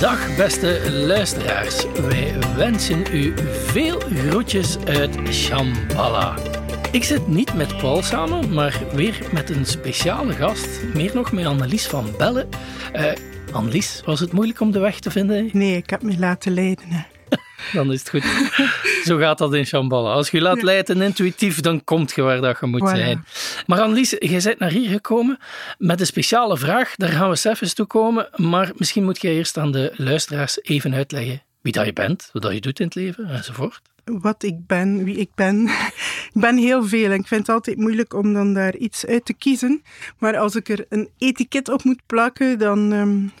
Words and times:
Dag 0.00 0.36
beste 0.36 0.90
luisteraars, 0.90 1.84
wij 2.00 2.34
wensen 2.56 3.04
u 3.12 3.34
veel 3.52 4.00
groetjes 4.00 4.78
uit 4.78 5.18
Shambhala. 5.30 6.34
Ik 6.92 7.04
zit 7.04 7.28
niet 7.28 7.54
met 7.54 7.76
Paul 7.76 8.02
samen, 8.02 8.54
maar 8.54 8.82
weer 8.92 9.18
met 9.32 9.50
een 9.50 9.66
speciale 9.66 10.32
gast, 10.32 10.68
meer 10.94 11.14
nog 11.14 11.32
met 11.32 11.46
Annelies 11.46 11.86
van 11.86 12.06
Bellen. 12.18 12.48
Uh, 12.94 13.12
Annelies, 13.52 14.02
was 14.04 14.20
het 14.20 14.32
moeilijk 14.32 14.60
om 14.60 14.70
de 14.70 14.78
weg 14.78 15.00
te 15.00 15.10
vinden? 15.10 15.48
Nee, 15.52 15.76
ik 15.76 15.90
heb 15.90 16.02
me 16.02 16.18
laten 16.18 16.52
leiden. 16.52 17.06
Dan 17.72 17.92
is 17.92 17.98
het 17.98 18.08
goed. 18.08 18.24
Zo 19.04 19.18
gaat 19.18 19.38
dat 19.38 19.54
in 19.54 19.66
Shambhala. 19.66 20.12
Als 20.12 20.30
je 20.30 20.40
laat 20.40 20.62
leiden 20.62 21.02
intuïtief, 21.02 21.60
dan 21.60 21.84
komt 21.84 22.12
je 22.14 22.22
waar 22.22 22.40
dat 22.40 22.58
je 22.60 22.66
moet 22.66 22.88
zijn. 22.88 23.24
Maar 23.66 23.80
Annelies, 23.80 24.14
jij 24.18 24.40
bent 24.44 24.58
naar 24.58 24.70
hier 24.70 24.90
gekomen 24.90 25.38
met 25.78 26.00
een 26.00 26.06
speciale 26.06 26.56
vraag. 26.56 26.96
Daar 26.96 27.08
gaan 27.08 27.30
we 27.30 27.36
zelfs 27.36 27.74
toe 27.74 27.86
komen. 27.86 28.28
Maar 28.36 28.72
misschien 28.76 29.04
moet 29.04 29.22
jij 29.22 29.32
eerst 29.32 29.56
aan 29.56 29.72
de 29.72 29.92
luisteraars 29.96 30.62
even 30.62 30.94
uitleggen 30.94 31.42
wie 31.66 31.72
dat 31.72 31.86
je 31.86 31.92
bent, 31.92 32.28
wat 32.32 32.42
dat 32.42 32.52
je 32.52 32.60
doet 32.60 32.80
in 32.80 32.86
het 32.86 32.94
leven 32.94 33.28
enzovoort. 33.28 33.80
Wat 34.04 34.42
ik 34.42 34.66
ben, 34.66 35.04
wie 35.04 35.16
ik 35.16 35.30
ben. 35.34 35.68
ik 36.34 36.40
ben 36.40 36.56
heel 36.56 36.84
veel 36.84 37.10
en 37.10 37.20
ik 37.20 37.26
vind 37.26 37.46
het 37.46 37.56
altijd 37.56 37.76
moeilijk 37.76 38.14
om 38.14 38.32
dan 38.32 38.54
daar 38.54 38.76
iets 38.76 39.06
uit 39.06 39.24
te 39.24 39.34
kiezen. 39.34 39.82
Maar 40.18 40.36
als 40.36 40.54
ik 40.54 40.68
er 40.68 40.86
een 40.88 41.08
etiket 41.18 41.68
op 41.68 41.84
moet 41.84 42.06
plakken, 42.06 42.58
dan 42.58 42.92
um, 42.92 43.32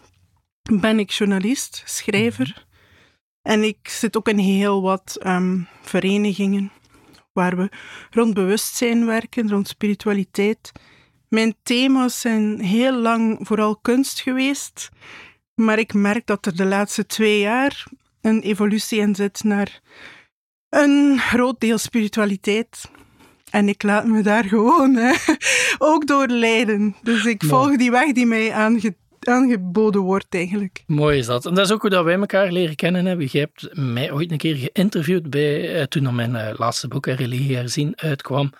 ben 0.80 0.98
ik 0.98 1.10
journalist, 1.10 1.82
schrijver, 1.84 2.66
en 3.46 3.62
ik 3.62 3.88
zit 3.88 4.16
ook 4.16 4.28
in 4.28 4.38
heel 4.38 4.82
wat 4.82 5.18
um, 5.26 5.68
verenigingen 5.82 6.72
waar 7.32 7.56
we 7.56 7.68
rond 8.10 8.34
bewustzijn 8.34 9.06
werken, 9.06 9.50
rond 9.50 9.68
spiritualiteit. 9.68 10.72
Mijn 11.28 11.54
thema's 11.62 12.20
zijn 12.20 12.60
heel 12.60 12.92
lang 12.92 13.38
vooral 13.40 13.76
kunst 13.76 14.20
geweest, 14.20 14.88
maar 15.54 15.78
ik 15.78 15.94
merk 15.94 16.26
dat 16.26 16.46
er 16.46 16.56
de 16.56 16.64
laatste 16.64 17.06
twee 17.06 17.40
jaar 17.40 17.86
een 18.20 18.40
evolutie 18.40 19.00
in 19.00 19.14
zit 19.14 19.44
naar 19.44 19.80
een 20.68 21.18
groot 21.18 21.60
deel 21.60 21.78
spiritualiteit. 21.78 22.90
En 23.50 23.68
ik 23.68 23.82
laat 23.82 24.06
me 24.06 24.22
daar 24.22 24.44
gewoon 24.44 24.94
hè, 24.94 25.14
ook 25.92 26.06
door 26.06 26.26
leiden. 26.26 26.96
Dus 27.02 27.24
ik 27.24 27.42
volg 27.44 27.76
die 27.76 27.90
weg 27.90 28.12
die 28.12 28.26
mij 28.26 28.52
aangetrokken 28.52 29.04
aangeboden 29.28 30.00
wordt 30.00 30.26
eigenlijk. 30.28 30.82
Mooi 30.86 31.18
is 31.18 31.26
dat. 31.26 31.46
En 31.46 31.54
dat 31.54 31.64
is 31.64 31.72
ook 31.72 31.80
hoe 31.80 31.90
dat 31.90 32.04
wij 32.04 32.14
elkaar 32.14 32.52
leren 32.52 32.76
kennen 32.76 33.06
hebben. 33.06 33.28
Je 33.30 33.38
hebt 33.38 33.68
mij 33.72 34.12
ooit 34.12 34.30
een 34.30 34.36
keer 34.38 34.56
geïnterviewd 34.56 35.30
bij, 35.30 35.74
eh, 35.74 35.82
toen 35.82 36.14
mijn 36.14 36.36
eh, 36.36 36.58
laatste 36.58 36.88
boek, 36.88 37.06
Religie 37.06 37.56
Herzien, 37.56 37.92
uitkwam. 37.96 38.52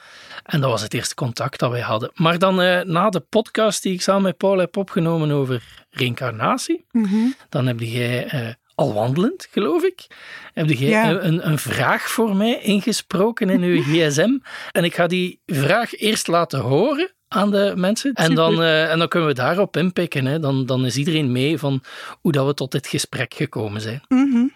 En 0.43 0.61
dat 0.61 0.71
was 0.71 0.83
het 0.83 0.95
eerste 0.95 1.15
contact 1.15 1.59
dat 1.59 1.71
wij 1.71 1.81
hadden. 1.81 2.11
Maar 2.15 2.39
dan 2.39 2.61
eh, 2.61 2.83
na 2.83 3.11
de 3.11 3.21
podcast 3.21 3.83
die 3.83 3.93
ik 3.93 4.03
samen 4.03 4.23
met 4.23 4.37
Paul 4.37 4.59
heb 4.59 4.77
opgenomen 4.77 5.31
over 5.31 5.63
reïncarnatie, 5.91 6.85
mhm. 6.91 7.17
dan 7.49 7.67
heb 7.67 7.81
jij 7.81 8.57
al 8.75 8.95
wandelend, 8.95 9.49
geloof 9.51 9.83
ik, 9.83 10.07
heb 10.55 10.69
jij 10.69 11.11
een, 11.11 11.49
een, 11.49 11.59
vraag 11.59 12.03
voor 12.11 12.37
mij 12.37 12.61
ingesproken 12.61 13.51
in 13.51 13.63
uw 13.63 13.83
gsm. 13.89 14.39
En 14.73 14.85
ik 14.85 14.95
ga 14.95 15.07
die 15.07 15.41
vraag 15.47 15.95
eerst 15.95 16.27
laten 16.27 16.61
horen 16.61 17.15
aan 17.29 17.51
de 17.51 17.73
mensen. 17.77 18.13
En 18.15 18.35
dan, 18.35 18.63
uh, 18.63 18.91
en 18.91 18.99
dan 18.99 19.09
kunnen 19.09 19.29
we 19.29 19.35
daarop 19.35 19.77
inpikken. 19.77 20.27
Hè. 20.27 20.41
Dan, 20.41 20.67
dan 20.67 20.85
is 20.85 20.97
iedereen 20.97 21.33
mee 21.33 21.59
van 21.59 21.83
hoe 22.21 22.33
dat 22.33 22.47
we 22.47 22.55
tot 22.55 22.73
dit 22.73 22.87
gesprek 22.87 23.35
gekomen 23.35 23.81
zijn. 23.81 24.03
Mm 24.09 24.53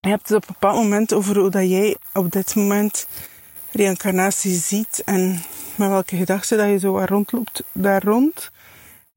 Je 0.00 0.08
hebt 0.08 0.28
het 0.28 0.36
op 0.36 0.48
een 0.48 0.54
bepaald 0.60 0.82
moment 0.82 1.12
over 1.12 1.38
hoe 1.38 1.50
dat 1.50 1.68
jij 1.68 1.96
op 2.12 2.30
dit 2.30 2.54
moment 2.54 3.06
reïncarnatie 3.70 4.54
ziet 4.54 5.02
en 5.04 5.42
met 5.76 5.88
welke 5.88 6.16
gedachten 6.16 6.58
dat 6.58 6.68
je 6.68 6.78
zo 6.78 7.04
rondloopt 7.04 7.62
daar 7.72 8.02
rond. 8.04 8.50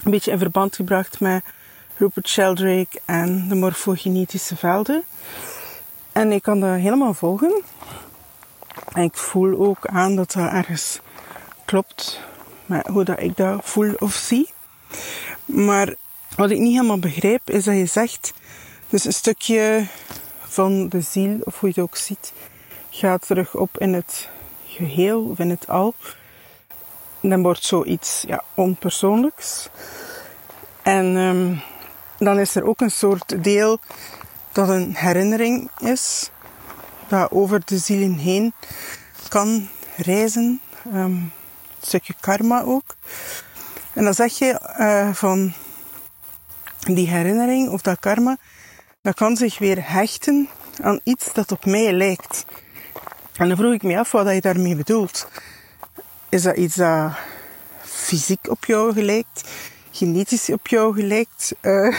Een 0.03 0.11
beetje 0.11 0.31
in 0.31 0.37
verband 0.37 0.75
gebracht 0.75 1.19
met 1.19 1.43
Rupert 1.97 2.27
Sheldrake 2.27 2.99
en 3.05 3.47
de 3.49 3.55
morfogenetische 3.55 4.55
velden. 4.55 5.03
En 6.11 6.31
ik 6.31 6.41
kan 6.41 6.59
dat 6.59 6.79
helemaal 6.79 7.13
volgen. 7.13 7.63
En 8.93 9.03
ik 9.03 9.17
voel 9.17 9.59
ook 9.67 9.85
aan 9.87 10.15
dat 10.15 10.31
dat 10.31 10.51
ergens 10.51 10.99
klopt 11.65 12.19
met 12.65 12.87
hoe 12.87 13.03
dat 13.03 13.19
ik 13.19 13.37
dat 13.37 13.59
voel 13.63 13.93
of 13.99 14.13
zie. 14.13 14.49
Maar 15.45 15.95
wat 16.35 16.49
ik 16.49 16.57
niet 16.57 16.73
helemaal 16.73 16.99
begrijp 16.99 17.49
is 17.49 17.63
dat 17.63 17.75
je 17.75 17.85
zegt, 17.85 18.33
dus 18.89 19.05
een 19.05 19.13
stukje 19.13 19.87
van 20.47 20.89
de 20.89 21.01
ziel, 21.01 21.37
of 21.43 21.59
hoe 21.59 21.69
je 21.69 21.81
het 21.81 21.89
ook 21.89 21.97
ziet, 21.97 22.33
gaat 22.89 23.27
terug 23.27 23.55
op 23.55 23.77
in 23.77 23.93
het 23.93 24.29
geheel 24.67 25.23
of 25.23 25.39
in 25.39 25.49
het 25.49 25.67
al. 25.67 25.93
Dan 27.21 27.41
wordt 27.41 27.63
zoiets 27.63 28.23
ja, 28.27 28.43
onpersoonlijks. 28.53 29.69
En 30.81 31.05
um, 31.15 31.61
dan 32.17 32.39
is 32.39 32.55
er 32.55 32.63
ook 32.63 32.81
een 32.81 32.91
soort 32.91 33.43
deel 33.43 33.79
dat 34.51 34.69
een 34.69 34.95
herinnering 34.95 35.69
is 35.77 36.29
dat 37.07 37.31
over 37.31 37.61
de 37.65 37.77
zielen 37.77 38.13
heen 38.13 38.53
kan 39.27 39.67
reizen. 39.97 40.61
Een 40.91 41.31
stukje 41.81 42.13
karma 42.19 42.61
ook. 42.61 42.95
En 43.93 44.03
dan 44.03 44.13
zeg 44.13 44.37
je 44.37 44.59
uh, 44.79 45.13
van 45.13 45.53
die 46.79 47.07
herinnering 47.07 47.69
of 47.69 47.81
dat 47.81 47.99
karma, 47.99 48.37
dat 49.01 49.15
kan 49.15 49.37
zich 49.37 49.57
weer 49.57 49.91
hechten 49.91 50.49
aan 50.81 50.99
iets 51.03 51.33
dat 51.33 51.51
op 51.51 51.65
mij 51.65 51.93
lijkt. 51.93 52.45
En 53.35 53.47
dan 53.47 53.57
vroeg 53.57 53.73
ik 53.73 53.83
me 53.83 53.99
af 53.99 54.11
wat 54.11 54.33
je 54.33 54.41
daarmee 54.41 54.75
bedoelt. 54.75 55.27
Is 56.29 56.41
dat 56.41 56.57
iets 56.57 56.75
dat 56.75 57.11
fysiek 57.81 58.49
op 58.49 58.65
jou 58.65 58.93
gelijkt, 58.93 59.49
genetisch 59.91 60.49
op 60.49 60.67
jou 60.67 60.93
gelijkt, 60.93 61.55
uh, 61.61 61.95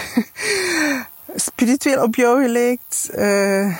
spiritueel 1.34 2.02
op 2.02 2.14
jou 2.14 2.42
gelijkt? 2.42 3.10
Uh, 3.14 3.76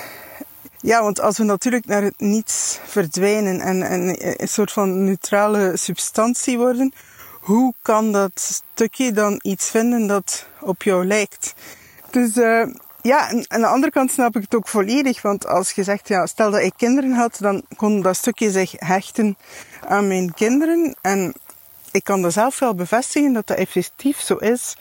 ja, 0.87 1.03
want 1.03 1.21
als 1.21 1.39
we 1.39 1.45
natuurlijk 1.45 1.87
naar 1.87 2.03
het 2.03 2.21
niets 2.21 2.79
verdwijnen 2.85 3.61
en, 3.61 3.83
en 3.83 4.17
een 4.43 4.49
soort 4.49 4.73
van 4.73 5.05
neutrale 5.05 5.77
substantie 5.77 6.59
worden, 6.59 6.93
hoe 7.41 7.75
kan 7.83 8.13
dat 8.13 8.31
stukje 8.35 9.13
dan 9.13 9.41
iets 9.43 9.71
vinden 9.71 10.07
dat 10.07 10.47
op 10.61 10.83
jou 10.83 11.07
lijkt? 11.07 11.55
Dus 12.11 12.37
uh, 12.37 12.67
ja, 13.03 13.31
en 13.31 13.45
aan 13.49 13.61
de 13.61 13.67
andere 13.67 13.93
kant 13.93 14.11
snap 14.11 14.37
ik 14.37 14.43
het 14.43 14.55
ook 14.55 14.69
volledig, 14.69 15.23
want 15.23 15.47
als 15.47 15.73
je 15.73 15.83
zegt, 15.83 16.09
ja, 16.09 16.27
stel 16.27 16.51
dat 16.51 16.61
ik 16.61 16.73
kinderen 16.77 17.13
had, 17.13 17.37
dan 17.41 17.63
kon 17.77 18.03
dat 18.03 18.17
stukje 18.17 18.51
zich 18.51 18.73
hechten 18.77 19.37
aan 19.89 20.07
mijn 20.07 20.35
kinderen. 20.35 20.97
En 21.01 21.35
ik 21.91 22.05
kan 22.05 22.23
dat 22.23 22.33
zelf 22.33 22.59
wel 22.59 22.75
bevestigen 22.75 23.33
dat 23.33 23.47
dat 23.47 23.57
effectief 23.57 24.21
zo 24.21 24.37
is, 24.37 24.77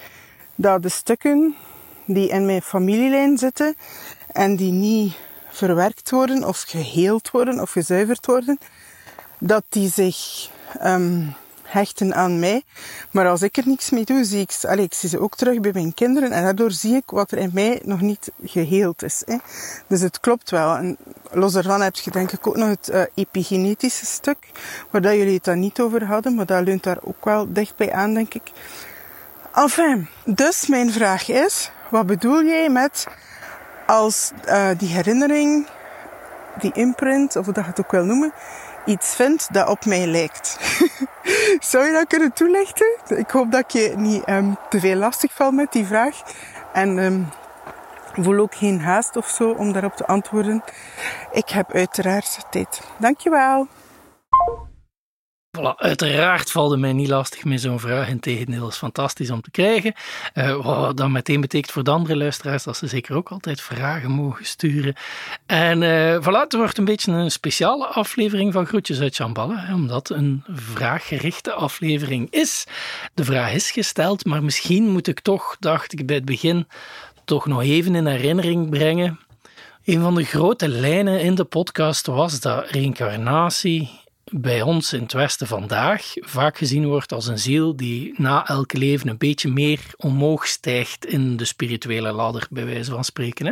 dat 0.56 0.82
de 0.82 0.90
stukken 0.90 1.56
die 2.06 2.30
in 2.30 2.46
mijn 2.46 2.62
familielijn 2.62 3.38
zitten 3.38 3.76
en 4.32 4.56
die 4.56 4.72
niet 4.72 5.16
verwerkt 5.56 6.10
worden 6.10 6.44
of 6.44 6.64
geheeld 6.68 7.32
worden 7.32 7.60
of 7.60 7.72
gezuiverd 7.72 8.26
worden, 8.26 8.58
dat 9.40 9.64
die 9.70 9.90
zich 9.90 10.50
um, 10.84 11.36
hechten 11.64 12.16
aan 12.16 12.40
mij. 12.40 12.64
Maar 13.12 13.28
als 13.28 13.42
ik 13.42 13.58
er 13.58 13.68
niks 13.68 13.90
mee 13.90 14.06
doe, 14.06 14.24
zie 14.24 14.42
ik, 14.42 14.58
allez, 14.62 14.86
ik 14.86 14.94
zie 14.94 15.10
ze 15.10 15.20
ook 15.20 15.36
terug 15.36 15.60
bij 15.60 15.72
mijn 15.74 15.94
kinderen 15.94 16.32
en 16.32 16.44
daardoor 16.44 16.72
zie 16.72 16.96
ik 16.96 17.04
wat 17.06 17.32
er 17.32 17.38
in 17.38 17.52
mij 17.54 17.82
nog 17.84 18.02
niet 18.02 18.32
geheeld 18.44 19.04
is. 19.04 19.24
Hè. 19.26 19.38
Dus 19.88 20.02
het 20.02 20.20
klopt 20.20 20.50
wel. 20.50 20.76
En 20.76 20.98
los 21.32 21.54
daarvan 21.54 21.82
heb 21.82 21.96
je 21.96 22.12
denk 22.12 22.32
ik 22.32 22.48
ook 22.48 22.56
nog 22.56 22.70
het 22.70 22.90
uh, 22.92 23.02
epigenetische 23.14 24.06
stuk, 24.06 24.38
waar 24.90 25.02
dat 25.02 25.16
jullie 25.16 25.34
het 25.34 25.44
dan 25.44 25.60
niet 25.60 25.80
over 25.80 26.06
hadden, 26.06 26.36
maar 26.36 26.46
dat 26.46 26.64
leunt 26.64 26.84
daar 26.84 27.00
ook 27.02 27.26
wel 27.26 27.54
dichtbij 27.54 27.92
aan, 27.94 28.14
denk 28.14 28.34
ik. 28.34 28.52
Enfin, 29.54 30.08
dus 30.26 30.68
mijn 30.68 30.92
vraag 30.92 31.30
is, 31.30 31.72
wat 31.90 32.06
bedoel 32.06 32.44
jij 32.44 32.70
met 32.70 33.08
als 33.85 34.31
uh, 34.47 34.69
die 34.78 34.90
herinnering, 34.90 35.67
die 36.59 36.72
imprint, 36.73 37.35
of 37.35 37.46
hoe 37.46 37.53
dat 37.53 37.64
je 37.64 37.70
het 37.70 37.79
ook 37.79 37.91
wil 37.91 38.05
noemen, 38.05 38.34
iets 38.85 39.16
vindt 39.16 39.53
dat 39.53 39.67
op 39.67 39.85
mij 39.85 40.08
lijkt. 40.08 40.58
Zou 41.70 41.85
je 41.85 41.91
dat 41.91 42.08
kunnen 42.08 42.34
toelichten? 42.34 42.96
Ik 43.08 43.29
hoop 43.29 43.52
dat 43.52 43.59
ik 43.59 43.70
je 43.70 43.93
niet 43.97 44.29
um, 44.29 44.58
te 44.70 44.79
veel 44.79 44.96
lastig 44.96 45.34
valt 45.34 45.53
met 45.53 45.72
die 45.72 45.85
vraag. 45.85 46.22
En 46.73 46.97
um, 46.97 47.29
voel 48.23 48.40
ook 48.40 48.55
geen 48.55 48.82
haast 48.82 49.16
of 49.16 49.28
zo 49.28 49.49
om 49.49 49.73
daarop 49.73 49.96
te 49.96 50.05
antwoorden. 50.05 50.64
Ik 51.31 51.49
heb 51.49 51.73
uiteraard 51.73 52.46
tijd. 52.49 52.81
Dankjewel. 52.97 53.67
Voilà, 55.55 55.75
uiteraard 55.78 56.52
valt 56.52 56.79
mij 56.79 56.93
niet 56.93 57.07
lastig 57.07 57.43
met 57.43 57.61
zo'n 57.61 57.79
vraag. 57.79 58.07
Integendeel, 58.07 58.67
is 58.67 58.75
fantastisch 58.75 59.29
om 59.29 59.41
te 59.41 59.52
krijgen. 59.52 59.93
Uh, 60.34 60.66
wat 60.66 60.97
dan 60.97 61.11
meteen 61.11 61.41
betekent 61.41 61.72
voor 61.72 61.84
de 61.84 61.91
andere 61.91 62.16
luisteraars 62.16 62.63
dat 62.63 62.78
ze 62.78 62.87
zeker 62.87 63.16
ook 63.16 63.29
altijd 63.29 63.61
vragen 63.61 64.11
mogen 64.11 64.46
sturen. 64.46 64.96
En 65.46 65.81
uh, 65.81 66.17
voilà, 66.22 66.41
het 66.43 66.53
wordt 66.53 66.78
een 66.78 66.85
beetje 66.85 67.11
een 67.11 67.31
speciale 67.31 67.85
aflevering 67.85 68.53
van 68.53 68.66
Groetjes 68.66 68.99
uit 68.99 69.16
Chamballa, 69.16 69.73
omdat 69.73 70.09
een 70.09 70.43
vraaggerichte 70.47 71.53
aflevering 71.53 72.31
is. 72.31 72.67
De 73.13 73.23
vraag 73.23 73.53
is 73.53 73.72
gesteld, 73.72 74.25
maar 74.25 74.43
misschien 74.43 74.90
moet 74.90 75.07
ik 75.07 75.19
toch, 75.19 75.55
dacht 75.59 75.93
ik 75.93 76.05
bij 76.05 76.16
het 76.16 76.25
begin, 76.25 76.67
toch 77.25 77.46
nog 77.46 77.61
even 77.61 77.96
in 77.96 78.05
herinnering 78.05 78.69
brengen. 78.69 79.19
Een 79.85 80.02
van 80.02 80.16
de 80.16 80.23
grote 80.23 80.67
lijnen 80.67 81.22
in 81.22 81.35
de 81.35 81.43
podcast 81.43 82.05
was 82.05 82.40
dat 82.40 82.69
reïncarnatie 82.69 84.03
bij 84.37 84.61
ons 84.61 84.93
in 84.93 85.02
het 85.02 85.14
Westen 85.14 85.47
vandaag 85.47 86.14
vaak 86.16 86.58
gezien 86.58 86.87
wordt 86.87 87.14
als 87.14 87.28
een 87.28 87.40
ziel 87.40 87.76
die 87.76 88.14
na 88.17 88.47
elk 88.47 88.73
leven 88.73 89.08
een 89.08 89.17
beetje 89.17 89.49
meer 89.49 89.79
omhoog 89.97 90.47
stijgt 90.47 91.05
in 91.05 91.37
de 91.37 91.46
spirituele 91.46 92.11
ladder, 92.11 92.47
bij 92.49 92.66
wijze 92.66 92.91
van 92.91 93.03
spreken. 93.03 93.46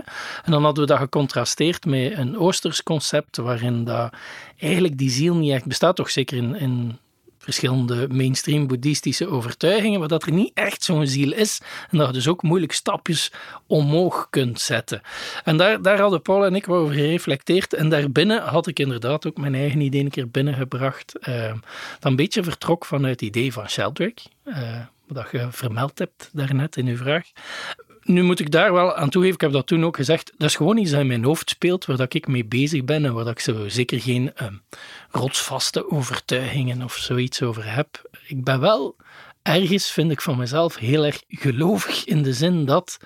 En 0.44 0.51
dan 0.51 0.63
hadden 0.63 0.83
we 0.83 0.89
dat 0.89 1.00
gecontrasteerd 1.00 1.85
met 1.85 2.18
een 2.18 2.38
Oosters 2.38 2.83
concept, 2.83 3.38
waarin 3.38 3.83
dat 3.83 4.13
eigenlijk 4.57 4.97
die 4.97 5.09
ziel 5.09 5.35
niet 5.35 5.51
echt 5.51 5.65
bestaat, 5.65 5.95
toch 5.95 6.09
zeker 6.09 6.38
in, 6.38 6.56
in 6.56 6.97
verschillende 7.44 8.07
mainstream 8.12 8.68
boeddhistische 8.68 9.28
overtuigingen, 9.28 10.00
maar 10.00 10.07
dat 10.07 10.24
er 10.24 10.31
niet 10.31 10.51
echt 10.54 10.84
zo'n 10.84 11.07
ziel 11.07 11.34
is 11.34 11.62
en 11.90 11.98
dat 11.98 12.07
je 12.07 12.13
dus 12.13 12.28
ook 12.28 12.42
moeilijk 12.42 12.72
stapjes 12.72 13.31
omhoog 13.68 14.28
kunt 14.30 14.62
zetten. 14.62 15.01
En 15.44 15.57
daar, 15.57 15.81
daar 15.81 16.00
hadden 16.00 16.22
Paul 16.22 16.45
en 16.45 16.56
ik 16.56 16.69
over 16.69 16.94
gereflecteerd 16.94 17.74
en 17.74 17.90
daarbinnen 17.90 18.42
had 18.42 18.68
ik 18.68 18.80
inderdaad 18.80 19.28
ook 19.28 19.38
mijn 19.38 19.56
eigen 19.56 19.81
idee 19.81 20.04
een 20.04 20.10
keer 20.10 20.30
binnengebracht, 20.30 21.16
uh, 21.30 21.48
dat 22.00 22.12
een 22.12 22.16
beetje 22.16 22.44
vertrok 22.44 22.86
vanuit 22.86 23.19
het 23.19 23.30
idee 23.30 23.54
van 23.54 23.69
Sheldrake, 23.69 24.22
uh, 24.46 24.80
wat 25.07 25.28
je 25.31 25.48
vermeld 25.51 26.00
hebt 26.00 26.30
daarnet 26.34 26.78
in 26.78 26.88
uw 26.88 26.98
vraag 26.98 27.31
nu 28.03 28.23
moet 28.23 28.39
ik 28.39 28.51
daar 28.51 28.73
wel 28.73 28.95
aan 28.95 29.09
toegeven, 29.09 29.35
ik 29.35 29.41
heb 29.41 29.51
dat 29.51 29.67
toen 29.67 29.85
ook 29.85 29.95
gezegd, 29.95 30.31
dat 30.38 30.50
is 30.50 30.55
gewoon 30.55 30.77
iets 30.77 30.91
dat 30.91 31.00
in 31.00 31.07
mijn 31.07 31.23
hoofd 31.23 31.50
speelt, 31.50 31.85
waar 31.85 31.97
dat 31.97 32.13
ik 32.13 32.27
mee 32.27 32.45
bezig 32.45 32.83
ben 32.83 33.05
en 33.05 33.13
waar 33.13 33.23
dat 33.23 33.33
ik 33.33 33.39
zo 33.39 33.69
zeker 33.69 34.01
geen 34.01 34.31
um, 34.41 34.61
rotsvaste 35.11 35.91
overtuigingen 35.91 36.81
of 36.81 36.95
zoiets 36.95 37.41
over 37.41 37.73
heb. 37.73 38.09
Ik 38.27 38.44
ben 38.44 38.59
wel 38.59 38.95
ergens, 39.41 39.91
vind 39.91 40.11
ik 40.11 40.21
van 40.21 40.38
mezelf, 40.38 40.75
heel 40.75 41.05
erg 41.05 41.23
gelovig 41.27 42.05
in 42.05 42.23
de 42.23 42.33
zin 42.33 42.65
dat 42.65 42.97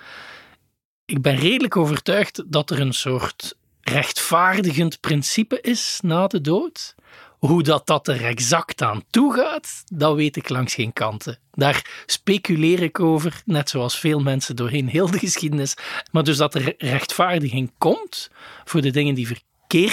ik 1.04 1.22
ben 1.22 1.36
redelijk 1.36 1.76
overtuigd 1.76 2.42
dat 2.46 2.70
er 2.70 2.80
een 2.80 2.92
soort 2.92 3.56
rechtvaardigend 3.80 5.00
principe 5.00 5.60
is 5.60 5.98
na 6.02 6.26
de 6.26 6.40
dood. 6.40 6.94
Hoe 7.38 7.62
dat, 7.62 7.86
dat 7.86 8.08
er 8.08 8.24
exact 8.24 8.82
aan 8.82 9.02
toe 9.10 9.34
gaat, 9.34 9.82
dat 9.86 10.14
weet 10.14 10.36
ik 10.36 10.48
langs 10.48 10.74
geen 10.74 10.92
kanten. 10.92 11.38
Daar 11.50 12.02
speculeer 12.06 12.82
ik 12.82 13.00
over, 13.00 13.42
net 13.44 13.70
zoals 13.70 13.98
veel 13.98 14.20
mensen 14.20 14.56
doorheen 14.56 14.88
heel 14.88 15.10
de 15.10 15.18
geschiedenis. 15.28 15.74
Maar 16.12 16.24
dus 16.24 16.36
dat 16.36 16.54
er 16.54 16.74
rechtvaardiging 16.78 17.72
komt 17.78 18.30
voor 18.64 18.80
de 18.80 18.90
dingen 18.90 19.14
die 19.14 19.26
verkeerd 19.26 19.47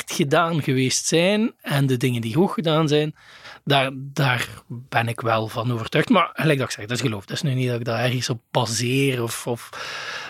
gedaan 0.05 0.63
geweest 0.63 1.05
zijn 1.05 1.53
en 1.61 1.85
de 1.85 1.97
dingen 1.97 2.21
die 2.21 2.35
goed 2.35 2.51
gedaan 2.51 2.87
zijn, 2.87 3.15
daar, 3.63 3.89
daar 3.93 4.47
ben 4.67 5.07
ik 5.07 5.21
wel 5.21 5.47
van 5.47 5.73
overtuigd. 5.73 6.09
Maar 6.09 6.29
gelijk 6.33 6.59
dat 6.59 6.67
ik 6.67 6.73
zeg, 6.73 6.85
dat 6.85 6.97
is 6.97 7.03
geloof. 7.03 7.25
Dat 7.25 7.35
is 7.35 7.41
nu 7.41 7.53
niet 7.53 7.67
dat 7.67 7.79
ik 7.79 7.85
daar 7.85 8.03
ergens 8.03 8.29
op 8.29 8.41
baseer 8.51 9.23
of, 9.23 9.47
of 9.47 9.69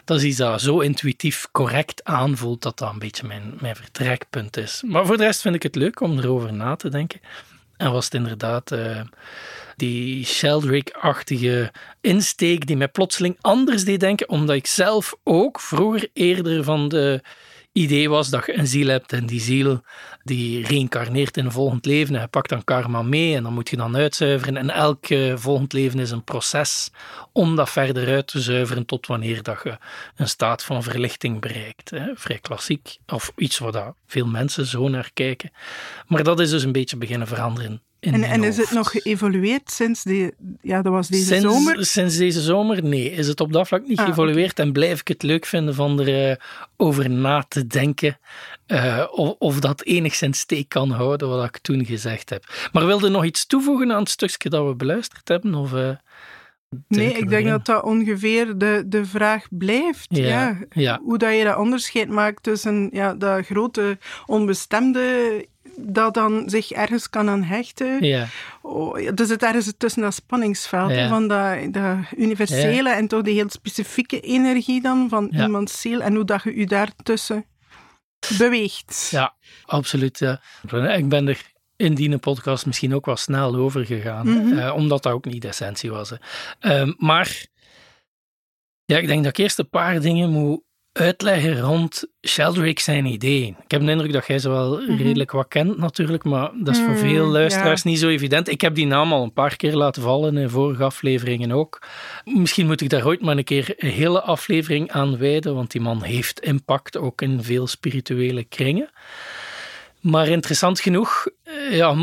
dat 0.05 0.17
is 0.17 0.23
iets 0.23 0.37
dat 0.37 0.61
zo 0.61 0.79
intuïtief 0.79 1.47
correct 1.51 2.03
aanvoelt 2.03 2.61
dat 2.61 2.77
dat 2.77 2.91
een 2.93 2.99
beetje 2.99 3.27
mijn, 3.27 3.53
mijn 3.59 3.75
vertrekpunt 3.75 4.57
is. 4.57 4.81
Maar 4.85 5.05
voor 5.05 5.17
de 5.17 5.23
rest 5.23 5.41
vind 5.41 5.55
ik 5.55 5.63
het 5.63 5.75
leuk 5.75 5.99
om 5.99 6.19
erover 6.19 6.53
na 6.53 6.75
te 6.75 6.89
denken. 6.89 7.19
En 7.77 7.91
was 7.91 8.05
het 8.05 8.13
inderdaad 8.13 8.71
uh, 8.71 9.01
die 9.75 10.25
Sheldrake-achtige 10.25 11.71
insteek 12.01 12.67
die 12.67 12.77
mij 12.77 12.87
plotseling 12.87 13.37
anders 13.41 13.83
deed 13.83 13.99
denken, 13.99 14.29
omdat 14.29 14.55
ik 14.55 14.67
zelf 14.67 15.15
ook 15.23 15.59
vroeger 15.59 16.09
eerder 16.13 16.63
van 16.63 16.89
de 16.89 17.21
idee 17.75 18.09
was 18.09 18.29
dat 18.29 18.45
je 18.45 18.57
een 18.57 18.67
ziel 18.67 18.87
hebt 18.87 19.13
en 19.13 19.25
die 19.25 19.39
ziel 19.39 19.81
die 20.23 20.67
reïncarneert 20.67 21.37
in 21.37 21.45
een 21.45 21.51
volgend 21.51 21.85
leven 21.85 22.15
en 22.15 22.21
je 22.21 22.27
pakt 22.27 22.49
dan 22.49 22.63
karma 22.63 23.01
mee 23.01 23.35
en 23.35 23.43
dan 23.43 23.53
moet 23.53 23.69
je 23.69 23.75
dan 23.75 23.95
uitzuiveren 23.95 24.57
en 24.57 24.69
elk 24.69 25.09
uh, 25.09 25.37
volgend 25.37 25.73
leven 25.73 25.99
is 25.99 26.11
een 26.11 26.23
proces 26.23 26.91
om 27.31 27.55
dat 27.55 27.69
verder 27.69 28.07
uit 28.07 28.27
te 28.27 28.41
zuiveren 28.41 28.85
tot 28.85 29.07
wanneer 29.07 29.43
dat 29.43 29.59
je 29.63 29.77
een 30.15 30.27
staat 30.27 30.63
van 30.63 30.83
verlichting 30.83 31.41
bereikt. 31.41 31.91
Vrij 32.13 32.39
klassiek, 32.39 32.97
of 33.07 33.31
iets 33.35 33.57
waar 33.57 33.93
veel 34.07 34.27
mensen 34.27 34.65
zo 34.65 34.87
naar 34.87 35.09
kijken. 35.13 35.51
Maar 36.07 36.23
dat 36.23 36.39
is 36.39 36.49
dus 36.49 36.63
een 36.63 36.71
beetje 36.71 36.97
beginnen 36.97 37.27
veranderen 37.27 37.81
en, 38.13 38.23
en 38.23 38.43
is 38.43 38.57
het 38.57 38.71
nog 38.71 38.91
geëvolueerd 38.91 39.71
sinds 39.71 40.03
die, 40.03 40.31
ja, 40.61 40.81
dat 40.81 40.91
was 40.91 41.07
deze 41.07 41.25
sinds, 41.25 41.43
zomer? 41.43 41.85
Sinds 41.85 42.17
deze 42.17 42.41
zomer, 42.41 42.83
nee. 42.83 43.11
Is 43.11 43.27
het 43.27 43.39
op 43.39 43.53
dat 43.53 43.67
vlak 43.67 43.87
niet 43.87 43.99
ah, 43.99 44.05
geëvolueerd 44.05 44.59
en 44.59 44.71
blijf 44.71 44.99
ik 44.99 45.07
het 45.07 45.23
leuk 45.23 45.45
vinden 45.45 45.75
van 45.75 45.99
er 45.99 46.39
over 46.77 47.09
na 47.09 47.45
te 47.47 47.67
denken 47.67 48.17
uh, 48.67 49.03
of, 49.11 49.35
of, 49.39 49.59
dat 49.59 49.83
enigszins 49.83 50.39
steek 50.39 50.69
kan 50.69 50.91
houden 50.91 51.29
wat 51.29 51.45
ik 51.45 51.57
toen 51.57 51.85
gezegd 51.85 52.29
heb. 52.29 52.69
Maar 52.71 52.85
wilde 52.85 53.09
nog 53.09 53.25
iets 53.25 53.45
toevoegen 53.45 53.91
aan 53.91 53.99
het 53.99 54.09
stukje 54.09 54.49
dat 54.49 54.67
we 54.67 54.75
beluisterd 54.75 55.27
hebben? 55.27 55.55
Of, 55.55 55.73
uh, 55.73 55.89
nee, 56.87 57.13
ik 57.13 57.29
denk 57.29 57.47
dat 57.47 57.65
dat 57.65 57.83
ongeveer 57.83 58.57
de, 58.57 58.83
de 58.85 59.05
vraag 59.05 59.47
blijft. 59.49 60.07
Ja, 60.09 60.25
ja. 60.25 60.57
ja. 60.69 60.99
Hoe 61.03 61.17
dat 61.17 61.37
je 61.37 61.43
dat 61.43 61.57
onderscheid 61.57 62.09
maakt 62.09 62.43
tussen 62.43 62.89
ja, 62.91 63.13
dat 63.13 63.45
grote 63.45 63.97
onbestemde 64.25 65.45
dat 65.77 66.13
dan 66.13 66.43
zich 66.49 66.71
ergens 66.71 67.09
kan 67.09 67.29
aan 67.29 67.43
hechten. 67.43 68.03
Ja. 68.03 68.27
Oh, 68.61 69.09
dus 69.13 69.29
het 69.29 69.43
ergens 69.43 69.73
tussen 69.77 70.01
dat 70.01 70.13
spanningsveld 70.13 70.93
van 71.09 71.27
dat, 71.27 71.73
dat 71.73 71.97
universele 72.17 72.89
en 72.89 73.07
toch 73.07 73.21
die 73.21 73.33
heel 73.33 73.49
specifieke 73.49 74.19
energie 74.19 74.81
dan 74.81 75.09
van 75.09 75.27
iemands 75.31 75.81
ziel 75.81 76.01
en 76.01 76.15
hoe 76.15 76.25
dat 76.25 76.43
je 76.43 76.57
je 76.57 76.65
daartussen 76.65 77.45
beweegt. 78.37 79.07
Ja, 79.11 79.35
absoluut. 79.65 80.19
Ja. 80.19 80.41
Ik 80.93 81.09
ben 81.09 81.27
er 81.27 81.53
in 81.75 81.95
die 81.95 82.17
podcast 82.17 82.65
misschien 82.65 82.95
ook 82.95 83.05
wel 83.05 83.15
snel 83.15 83.55
over 83.55 83.85
gegaan, 83.85 84.27
mhm. 84.27 84.57
eh, 84.57 84.75
omdat 84.75 85.03
dat 85.03 85.13
ook 85.13 85.25
niet 85.25 85.41
de 85.41 85.47
essentie 85.47 85.91
was. 85.91 86.11
Uh, 86.61 86.91
maar 86.97 87.45
ja, 88.85 88.97
ik 88.97 89.07
denk 89.07 89.23
dat 89.23 89.37
ik 89.37 89.43
eerst 89.43 89.59
een 89.59 89.69
paar 89.69 90.01
dingen 90.01 90.29
moet 90.29 90.63
uitleggen 90.97 91.59
rond 91.59 92.03
Sheldrake 92.27 92.81
zijn 92.81 93.05
idee. 93.05 93.55
Ik 93.63 93.71
heb 93.71 93.81
de 93.81 93.91
indruk 93.91 94.13
dat 94.13 94.27
jij 94.27 94.39
ze 94.39 94.49
wel 94.49 94.81
mhm. 94.81 94.95
redelijk 94.95 95.31
wat 95.31 95.47
kent 95.47 95.77
natuurlijk, 95.77 96.23
maar 96.23 96.51
dat 96.63 96.75
is 96.75 96.81
voor 96.81 96.89
mhm, 96.89 96.99
veel 96.99 97.25
luisteraars 97.25 97.83
niet 97.83 97.99
zo 97.99 98.07
evident. 98.07 98.47
Ik 98.47 98.61
heb 98.61 98.75
die 98.75 98.85
naam 98.85 99.13
al 99.13 99.23
een 99.23 99.33
paar 99.33 99.55
keer 99.55 99.75
laten 99.75 100.01
vallen 100.01 100.37
in 100.37 100.49
vorige 100.49 100.83
afleveringen 100.83 101.51
ook. 101.51 101.81
Misschien 102.23 102.65
moet 102.65 102.81
ik 102.81 102.89
daar 102.89 103.05
ooit 103.05 103.21
maar 103.21 103.37
een 103.37 103.43
keer 103.43 103.73
een 103.77 103.89
hele 103.89 104.21
aflevering 104.21 104.91
aan 104.91 105.17
wijden, 105.17 105.55
want 105.55 105.71
die 105.71 105.81
man 105.81 106.03
heeft 106.03 106.39
impact 106.39 106.97
ook 106.97 107.21
in 107.21 107.43
veel 107.43 107.67
spirituele 107.67 108.43
kringen. 108.43 108.89
Maar 109.99 110.27
interessant 110.27 110.79
genoeg 110.79 111.27
eh, 111.43 111.75
ja, 111.75 111.93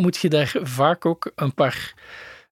moet 0.00 0.16
je 0.16 0.28
daar 0.28 0.54
vaak 0.62 1.06
ook 1.06 1.32
een 1.34 1.54
paar 1.54 1.94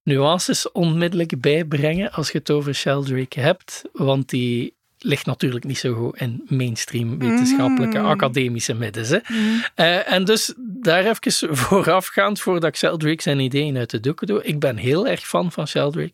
nuances 0.03 0.73
onmiddellijk 0.73 1.41
bijbrengen 1.41 2.13
als 2.13 2.31
je 2.31 2.39
het 2.39 2.51
over 2.51 2.75
Sheldrake 2.75 3.41
hebt, 3.41 3.83
want 3.93 4.29
die 4.29 4.75
ligt 5.05 5.27
natuurlijk 5.27 5.65
niet 5.65 5.79
zo 5.79 5.95
goed 5.95 6.21
in 6.21 6.43
mainstream 6.49 7.19
wetenschappelijke 7.19 7.99
mm. 7.99 8.05
academische 8.07 8.75
middens. 8.75 9.09
Hè. 9.09 9.19
Mm. 9.29 9.65
Uh, 9.77 10.13
en 10.13 10.25
dus 10.25 10.55
daar 10.57 11.05
even 11.05 11.57
voorafgaand, 11.57 12.41
voordat 12.41 12.69
ik 12.71 12.77
Sheldrake 12.77 13.23
zijn 13.23 13.41
ideeën 13.41 13.77
uit 13.77 13.91
de 13.91 14.01
doeken 14.01 14.27
doe. 14.27 14.45
Ik 14.45 14.59
ben 14.59 14.77
heel 14.77 15.07
erg 15.07 15.27
fan 15.27 15.53
van 15.53 15.69
Sheldrake. 15.69 16.13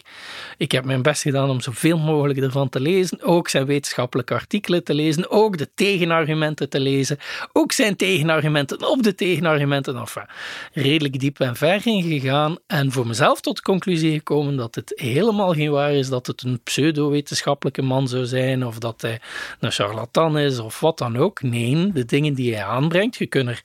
Ik 0.57 0.73
heb 0.73 0.85
mijn 0.85 1.03
best 1.03 1.23
gedaan 1.23 1.51
om 1.51 1.61
zoveel 1.61 1.99
mogelijk 1.99 2.39
ervan 2.39 2.69
te 2.69 2.81
lezen. 2.81 3.23
Ook 3.23 3.49
zijn 3.49 3.67
wetenschappelijke 3.67 4.35
artikelen 4.35 4.85
te 4.85 4.95
lezen. 4.95 5.31
Ook 5.31 5.59
de 5.59 5.69
tegenargumenten 5.75 6.69
te 6.69 6.81
lezen. 6.81 7.19
Ook 7.53 7.73
zijn 7.73 7.97
tegenargumenten 7.97 8.89
op 8.89 9.03
de 9.03 9.15
tegenargumenten. 9.15 9.97
Enfin, 9.97 10.27
redelijk 10.73 11.21
diep 11.21 11.41
en 11.41 11.57
ver 11.57 11.87
ingegaan. 11.87 12.57
En 12.67 12.93
voor 12.93 13.07
mezelf 13.07 13.41
tot 13.41 13.57
de 13.57 13.63
conclusie 13.63 14.13
gekomen 14.13 14.57
dat 14.57 14.75
het 14.75 14.93
helemaal 14.95 15.53
geen 15.53 15.71
waar 15.71 15.93
is 15.93 16.09
dat 16.09 16.27
het 16.27 16.43
een 16.43 16.61
pseudo-wetenschappelijke 16.63 17.83
man 17.83 18.09
zou 18.09 18.27
zijn. 18.27 18.67
Of 18.67 18.79
dat 18.81 19.03
hij 19.03 19.21
een 19.61 19.73
charlatan 19.73 20.39
is 20.39 20.59
of 20.59 20.81
wat 20.81 20.99
dan 20.99 21.17
ook. 21.17 21.43
Nee, 21.43 21.93
de 21.93 22.05
dingen 22.05 22.35
die 22.35 22.55
hij 22.55 22.65
aanbrengt, 22.65 23.17
je 23.17 23.27
kunt 23.27 23.49
er 23.49 23.63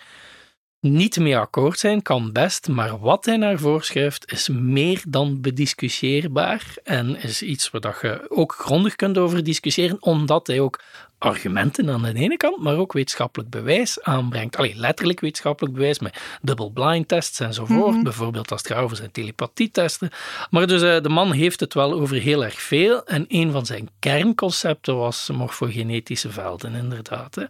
niet 0.79 1.19
mee 1.19 1.38
akkoord 1.38 1.79
zijn, 1.79 2.01
kan 2.01 2.31
best, 2.31 2.67
maar 2.67 3.00
wat 3.00 3.25
hij 3.25 3.38
naar 3.38 3.60
voorschrijft 3.60 4.31
is 4.31 4.50
meer 4.50 5.03
dan 5.07 5.41
bediscussieerbaar 5.41 6.75
en 6.84 7.15
is 7.15 7.41
iets 7.41 7.69
waar 7.69 8.00
je 8.01 8.25
ook 8.29 8.53
grondig 8.53 8.95
kunt 8.95 9.17
over 9.17 9.43
discussiëren, 9.43 9.98
omdat 10.00 10.48
hij 10.48 10.60
ook 10.60 10.81
argumenten 11.17 11.89
aan 11.89 12.01
de 12.01 12.13
ene 12.13 12.38
kant, 12.38 12.57
maar 12.57 12.77
ook 12.77 12.93
wetenschappelijk 12.93 13.50
bewijs 13.50 14.01
aanbrengt. 14.01 14.57
Alleen 14.57 14.77
letterlijk 14.77 15.19
wetenschappelijk 15.19 15.74
bewijs 15.74 16.00
met 16.00 16.17
double 16.41 16.72
blind 16.72 17.07
tests 17.07 17.39
enzovoort. 17.39 17.93
Mhm. 17.93 18.03
Bijvoorbeeld 18.03 18.51
als 18.51 18.62
het 18.62 18.72
gaat 18.72 18.84
over 18.84 18.98
zijn 18.98 19.12
telepathietesten. 19.12 20.10
Maar 20.50 20.67
dus 20.67 20.81
uh, 20.81 21.01
de 21.01 21.10
man 21.10 21.31
heeft 21.31 21.60
het 21.60 21.74
wel 21.74 21.93
over 21.93 22.17
heel 22.17 22.43
erg 22.43 22.62
veel. 22.62 23.05
En 23.05 23.25
een 23.27 23.51
van 23.51 23.65
zijn 23.65 23.89
kernconcepten 24.00 24.98
was 24.98 25.29
morfogenetische 25.29 26.31
velden, 26.31 26.75
inderdaad. 26.75 27.36
Hè. 27.36 27.43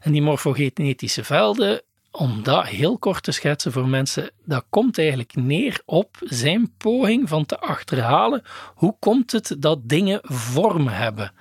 En 0.00 0.12
die 0.12 0.22
morfogenetische 0.22 1.24
velden 1.24 1.82
om 2.16 2.42
dat 2.42 2.66
heel 2.66 2.98
kort 2.98 3.22
te 3.22 3.32
schetsen 3.32 3.72
voor 3.72 3.88
mensen, 3.88 4.30
dat 4.44 4.64
komt 4.70 4.98
eigenlijk 4.98 5.34
neer 5.34 5.80
op 5.84 6.16
zijn 6.20 6.72
poging 6.78 7.28
van 7.28 7.46
te 7.46 7.58
achterhalen 7.58 8.42
hoe 8.74 8.96
komt 8.98 9.32
het 9.32 9.56
dat 9.58 9.78
dingen 9.82 10.20
vorm 10.22 10.88
hebben. 10.88 11.32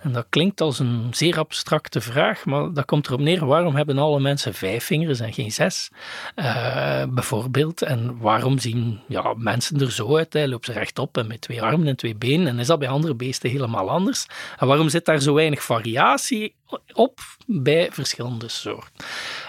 En 0.00 0.12
dat 0.12 0.26
klinkt 0.28 0.60
als 0.60 0.78
een 0.78 1.08
zeer 1.10 1.38
abstracte 1.38 2.00
vraag, 2.00 2.44
maar 2.44 2.72
dat 2.72 2.84
komt 2.84 3.06
erop 3.06 3.20
neer 3.20 3.46
waarom 3.46 3.74
hebben 3.74 3.98
alle 3.98 4.20
mensen 4.20 4.54
vijf 4.54 4.84
vingers 4.84 5.20
en 5.20 5.32
geen 5.32 5.52
zes, 5.52 5.90
uh, 6.36 7.04
bijvoorbeeld. 7.08 7.82
En 7.82 8.18
waarom 8.18 8.58
zien 8.58 9.00
ja, 9.08 9.34
mensen 9.36 9.80
er 9.80 9.92
zo 9.92 10.16
uit, 10.16 10.34
lopen 10.34 10.72
ze 10.72 10.78
rechtop 10.78 11.18
en 11.18 11.26
met 11.26 11.40
twee 11.40 11.62
armen 11.62 11.86
en 11.86 11.96
twee 11.96 12.16
benen, 12.16 12.46
en 12.46 12.58
is 12.58 12.66
dat 12.66 12.78
bij 12.78 12.88
andere 12.88 13.14
beesten 13.14 13.50
helemaal 13.50 13.90
anders? 13.90 14.26
En 14.58 14.66
waarom 14.66 14.88
zit 14.88 15.04
daar 15.04 15.20
zo 15.20 15.34
weinig 15.34 15.62
variatie 15.62 16.54
op 16.92 17.20
bij 17.46 17.88
verschillende 17.92 18.48
soorten? 18.48 19.04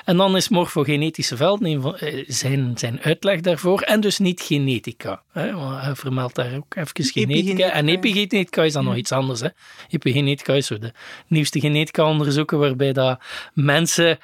En 0.05 0.17
dan 0.17 0.36
is 0.36 0.50
morfogenetische 0.50 1.38
velden 1.38 1.95
eh, 2.00 2.24
zijn, 2.27 2.77
zijn 2.77 3.01
uitleg 3.01 3.41
daarvoor. 3.41 3.81
En 3.81 4.00
dus 4.00 4.19
niet 4.19 4.41
genetica. 4.41 5.22
Hè? 5.31 5.57
hij 5.57 5.95
vermeldt 5.95 6.36
daar 6.36 6.55
ook 6.55 6.75
even 6.75 7.05
genetica. 7.05 7.69
En 7.69 7.89
epigenetica 7.89 8.63
is 8.63 8.74
dan 8.74 8.84
nog 8.84 8.95
iets 8.95 9.12
anders. 9.12 9.39
Hè? 9.39 9.48
Epigenetica 9.89 10.53
is 10.53 10.67
zo 10.67 10.77
de 10.77 10.93
nieuwste 11.27 11.60
genetica-onderzoeken 11.60 12.60
waarbij 12.60 12.93
dat 12.93 13.19
mensen 13.53 14.17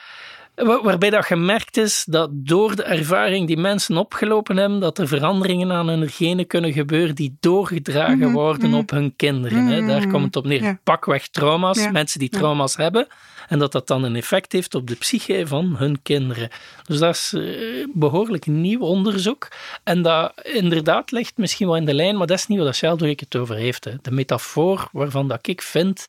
Waarbij 0.56 1.10
dat 1.10 1.26
gemerkt 1.26 1.78
is 1.78 2.06
dat 2.08 2.30
door 2.34 2.76
de 2.76 2.84
ervaring 2.84 3.48
die 3.48 3.58
mensen 3.58 3.98
opgelopen 3.98 4.58
hebben, 4.58 4.80
dat 4.80 4.98
er 4.98 5.08
veranderingen 5.08 5.72
aan 5.72 5.88
hun 5.88 6.10
genen 6.10 6.48
kunnen 6.48 6.74
gebeuren 6.74 7.16
die 7.16 7.38
doorgedragen 7.40 8.18
mhm, 8.18 8.32
worden 8.32 8.70
mhm. 8.70 8.78
op 8.78 8.90
hun 8.90 9.14
kinderen. 9.16 9.66
Hè. 9.66 9.86
Daar 9.86 10.08
komt 10.08 10.26
het 10.26 10.36
op 10.36 10.46
neer. 10.46 10.80
Pakweg 10.84 11.28
trauma's, 11.28 11.92
mensen 11.92 12.20
die 12.20 12.30
trauma's 12.30 12.76
hebben, 12.76 13.08
en 13.48 13.60
dat 13.60 13.72
dat 13.72 13.88
dan 13.88 14.04
een 14.04 14.16
effect 14.16 14.52
heeft 14.52 14.76
op 14.76 14.88
de 14.88 14.96
psyche 14.96 15.48
van 15.48 15.76
hun 15.78 16.02
kinderen. 16.02 16.50
Dus 16.84 17.00
dat 17.00 17.16
is 17.16 17.34
uh, 17.36 17.88
behoorlijk 17.94 18.46
nieuw 18.46 18.80
onderzoek. 18.80 19.48
En 19.84 20.02
dat 20.02 20.34
inderdaad 20.44 21.12
ligt 21.12 21.38
misschien 21.38 21.68
wel 21.68 21.76
in 21.76 21.86
de 21.86 21.94
lijn, 21.94 22.18
maar 22.18 22.28
dat 22.28 22.38
is 22.38 22.48
niet 22.48 22.60
wat 22.60 22.76
Sheldrake 22.76 23.24
het 23.24 23.36
over 23.36 23.56
heeft. 23.56 23.84
Hè. 23.84 23.92
De 24.02 24.12
metafoor 24.12 24.90
waarvan 24.92 25.28
dat 25.28 25.48
ik 25.48 25.62
vind 25.62 26.08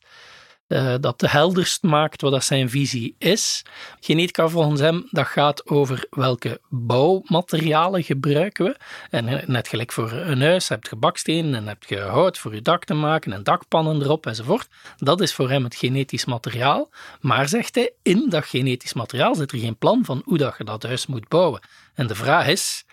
uh, 0.73 0.95
dat 0.99 1.19
de 1.19 1.29
helderst 1.29 1.83
maakt 1.83 2.21
wat 2.21 2.31
dat 2.31 2.43
zijn 2.43 2.69
visie 2.69 3.15
is. 3.17 3.65
Genetica 3.99 4.47
volgens 4.47 4.79
hem, 4.79 5.07
dat 5.11 5.27
gaat 5.27 5.69
over 5.69 6.05
welke 6.09 6.61
bouwmaterialen 6.69 8.03
gebruiken 8.03 8.65
we. 8.65 8.77
En 9.09 9.27
eh, 9.27 9.47
net 9.47 9.67
gelijk 9.67 9.91
voor 9.91 10.11
een 10.11 10.41
huis 10.41 10.69
heb 10.69 10.83
je 10.83 10.95
bakstenen 10.95 11.55
en 11.55 11.67
heb 11.67 11.83
je 11.83 11.99
hout 11.99 12.37
voor 12.37 12.55
je 12.55 12.61
dak 12.61 12.85
te 12.85 12.93
maken 12.93 13.33
en 13.33 13.43
dakpannen 13.43 14.01
erop 14.01 14.25
enzovoort. 14.25 14.67
Dat 14.97 15.21
is 15.21 15.33
voor 15.33 15.49
hem 15.49 15.63
het 15.63 15.75
genetisch 15.75 16.25
materiaal. 16.25 16.89
Maar 17.21 17.47
zegt 17.47 17.75
hij, 17.75 17.91
in 18.01 18.29
dat 18.29 18.45
genetisch 18.45 18.93
materiaal 18.93 19.35
zit 19.35 19.51
er 19.51 19.59
geen 19.59 19.77
plan 19.77 20.05
van 20.05 20.21
hoe 20.25 20.37
dat 20.37 20.55
je 20.57 20.63
dat 20.63 20.83
huis 20.83 21.05
moet 21.05 21.27
bouwen. 21.27 21.61
En 21.93 22.07
de 22.07 22.15
vraag 22.15 22.47
is, 22.47 22.85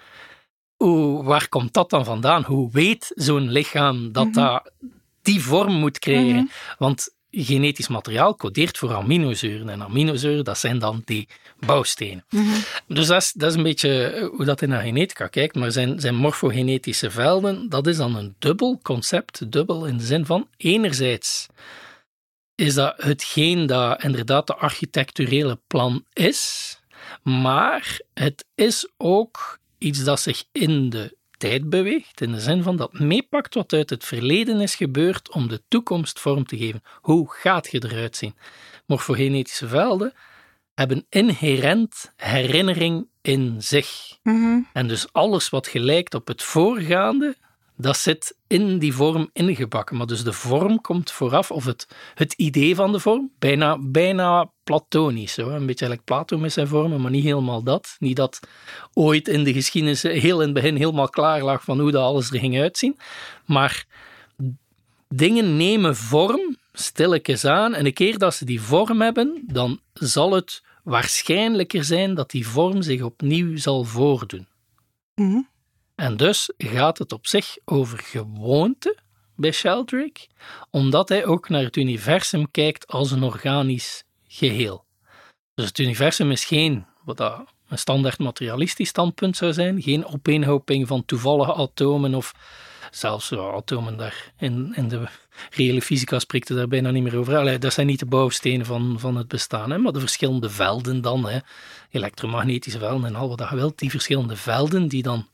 hoe, 0.77 1.25
waar 1.25 1.49
komt 1.49 1.73
dat 1.73 1.91
dan 1.91 2.05
vandaan? 2.05 2.45
Hoe 2.45 2.71
weet 2.73 3.13
zo'n 3.15 3.51
lichaam 3.51 4.13
dat 4.13 4.27
mhm. 4.27 4.35
dat 4.35 4.71
die 5.23 5.43
vorm 5.43 5.73
moet 5.73 5.99
krijgen? 5.99 6.35
Mhm. 6.35 6.47
Want 6.79 7.19
genetisch 7.31 7.89
materiaal 7.89 8.37
codeert 8.37 8.79
voor 8.79 8.95
aminozuren. 8.95 9.69
En 9.69 9.83
aminozuren, 9.83 10.45
dat 10.45 10.59
zijn 10.59 10.79
dan 10.79 11.03
die 11.05 11.29
bouwstenen. 11.67 12.25
Mhm. 12.31 12.45
Dus 12.87 13.07
dat 13.07 13.23
is, 13.23 13.33
dat 13.33 13.51
is 13.51 13.57
een 13.57 13.63
beetje 13.63 14.31
hoe 14.37 14.45
dat 14.45 14.63
in 14.63 14.69
naar 14.69 14.83
genetica 14.83 15.27
kijkt. 15.27 15.55
Maar 15.55 15.73
zijn, 15.73 16.01
zijn 16.01 16.15
morfogenetische 16.15 17.11
velden, 17.11 17.69
dat 17.69 17.87
is 17.87 17.97
dan 17.97 18.17
een 18.17 18.35
dubbel 18.39 18.79
concept. 18.83 19.53
Dubbel 19.53 19.87
in 19.87 19.97
de 19.97 20.05
zin 20.05 20.27
van, 20.27 20.49
enerzijds 20.57 21.47
is 22.55 22.75
dat 22.75 22.95
hetgeen 22.97 23.67
dat 23.67 24.03
inderdaad 24.03 24.47
de 24.47 24.55
architecturele 24.55 25.59
plan 25.67 26.05
is, 26.13 26.79
maar 27.23 28.01
het 28.15 28.45
is 28.55 28.89
ook 28.97 29.59
iets 29.79 30.05
dat 30.05 30.21
zich 30.21 30.45
in 30.53 30.91
de 30.91 31.17
tijd 31.41 31.71
beweegt, 31.71 32.21
in 32.21 32.33
de 32.33 32.41
zin 32.41 32.63
van 32.63 32.77
dat 32.77 32.93
meepakt 32.93 33.55
wat 33.55 33.73
uit 33.73 33.91
het 33.91 34.05
verleden 34.05 34.61
is 34.61 34.75
gebeurd 34.75 35.31
om 35.31 35.49
de 35.49 35.63
toekomst 35.69 36.21
vorm 36.21 36.45
te 36.47 36.57
geven. 36.57 36.83
Hoe 37.01 37.33
gaat 37.33 37.71
je 37.71 37.85
eruit 37.85 38.17
zien? 38.17 38.35
Morfogenetische 38.87 39.69
velden 39.69 40.13
hebben 40.75 41.07
inherent 41.09 42.13
herinnering 42.17 43.07
in 43.23 43.63
zich. 43.63 44.19
Mhm. 44.23 44.59
En 44.73 44.89
dus 44.89 45.13
alles 45.13 45.49
wat 45.49 45.67
gelijkt 45.67 46.15
op 46.15 46.27
het 46.27 46.43
voorgaande, 46.43 47.37
dat 47.81 47.97
zit 47.97 48.37
in 48.47 48.79
die 48.79 48.95
vorm 48.95 49.31
ingebakken. 49.33 49.97
Maar 49.97 50.07
dus 50.07 50.25
de 50.25 50.33
vorm 50.33 50.81
komt 50.81 51.11
vooraf, 51.11 51.51
of 51.51 51.65
het, 51.65 51.89
het 52.15 52.33
idee 52.33 52.75
van 52.75 52.93
de 52.93 53.01
vorm, 53.01 53.31
bijna, 53.39 53.79
bijna 53.81 54.51
platonisch. 54.65 55.33
Zo. 55.33 55.43
Een 55.43 55.67
beetje 55.67 55.87
eigenlijk 55.87 56.05
Plato 56.05 56.39
met 56.39 56.53
zijn 56.53 56.67
vormen, 56.67 57.01
maar 57.01 57.11
niet 57.11 57.25
helemaal 57.25 57.63
dat. 57.63 57.97
Niet 57.99 58.17
dat 58.17 58.41
ooit 58.93 59.29
in 59.29 59.45
de 59.45 59.53
geschiedenis 59.53 60.03
heel 60.03 60.39
in 60.39 60.45
het 60.45 60.55
begin 60.55 60.77
helemaal 60.77 61.09
klaar 61.09 61.43
lag 61.43 61.65
van 61.65 61.81
hoe 61.81 61.91
dat 61.91 62.03
alles 62.03 62.31
er 62.31 62.39
ging 62.39 62.61
uitzien. 62.61 62.99
Maar 63.47 63.87
dingen 65.09 65.57
nemen 65.57 65.97
vorm, 65.97 66.57
stilletjes 66.73 67.45
aan, 67.45 67.75
en 67.75 67.87
een 67.87 67.93
keer 67.93 68.19
dat 68.19 68.35
ze 68.35 68.45
die 68.45 68.61
vorm 68.61 69.01
hebben, 69.01 69.43
dan 69.47 69.81
zal 69.93 70.33
het 70.33 70.63
waarschijnlijker 70.85 71.85
zijn 71.85 72.15
dat 72.15 72.31
die 72.31 72.47
vorm 72.47 72.83
zich 72.83 73.03
opnieuw 73.03 73.57
zal 73.57 73.85
voordoen. 73.85 74.47
Mm 75.15 75.50
en 76.01 76.17
dus 76.17 76.51
gaat 76.59 76.99
het 76.99 77.13
op 77.13 77.27
zich 77.27 77.57
over 77.65 77.99
gewoonte 77.99 78.97
bij 79.37 79.53
Sheldrake, 79.53 80.27
omdat 80.71 81.09
hij 81.09 81.25
ook 81.25 81.49
naar 81.49 81.63
het 81.63 81.77
universum 81.77 82.51
kijkt 82.51 82.87
als 82.87 83.11
een 83.11 83.23
organisch 83.23 84.05
geheel. 84.29 84.85
Dus 85.55 85.67
het 85.67 85.79
universum 85.79 86.31
is 86.31 86.45
geen, 86.45 86.87
wat 87.05 87.17
dat 87.17 87.45
een 87.69 87.79
standaard 87.79 88.19
materialistisch 88.19 88.89
standpunt 88.89 89.37
zou 89.37 89.53
zijn, 89.53 89.83
geen 89.83 90.07
opeenhoping 90.07 90.87
van 90.87 91.05
toevallige 91.05 91.55
atomen 91.55 92.15
of 92.15 92.35
zelfs 92.91 93.33
atomen 93.33 93.97
daar 93.97 94.33
in, 94.39 94.73
in 94.77 94.89
de 94.89 95.09
reële 95.51 95.83
fysica 95.83 96.19
spreekt 96.19 96.49
er 96.49 96.57
daar 96.57 96.69
bijna 96.69 96.91
niet 96.91 97.03
meer 97.03 97.17
over. 97.17 97.37
Allee, 97.37 97.59
dat 97.59 97.73
zijn 97.73 97.87
niet 97.87 97.99
de 97.99 98.07
bouwstenen 98.07 98.67
van, 98.67 98.97
van 98.99 99.17
het 99.17 99.29
bestaan, 99.29 99.71
hè, 99.71 99.79
maar 99.79 99.93
de 99.93 100.01
verschillende 100.01 100.51
velden 100.51 101.01
dan, 101.01 101.29
hè, 101.29 101.39
elektromagnetische 101.91 102.79
velden 102.79 103.07
en 103.07 103.17
al 103.17 103.29
wat 103.29 103.49
je 103.51 103.57
wilt, 103.57 103.79
die 103.79 103.91
verschillende 103.91 104.37
velden 104.37 104.89
die 104.89 105.03
dan 105.03 105.29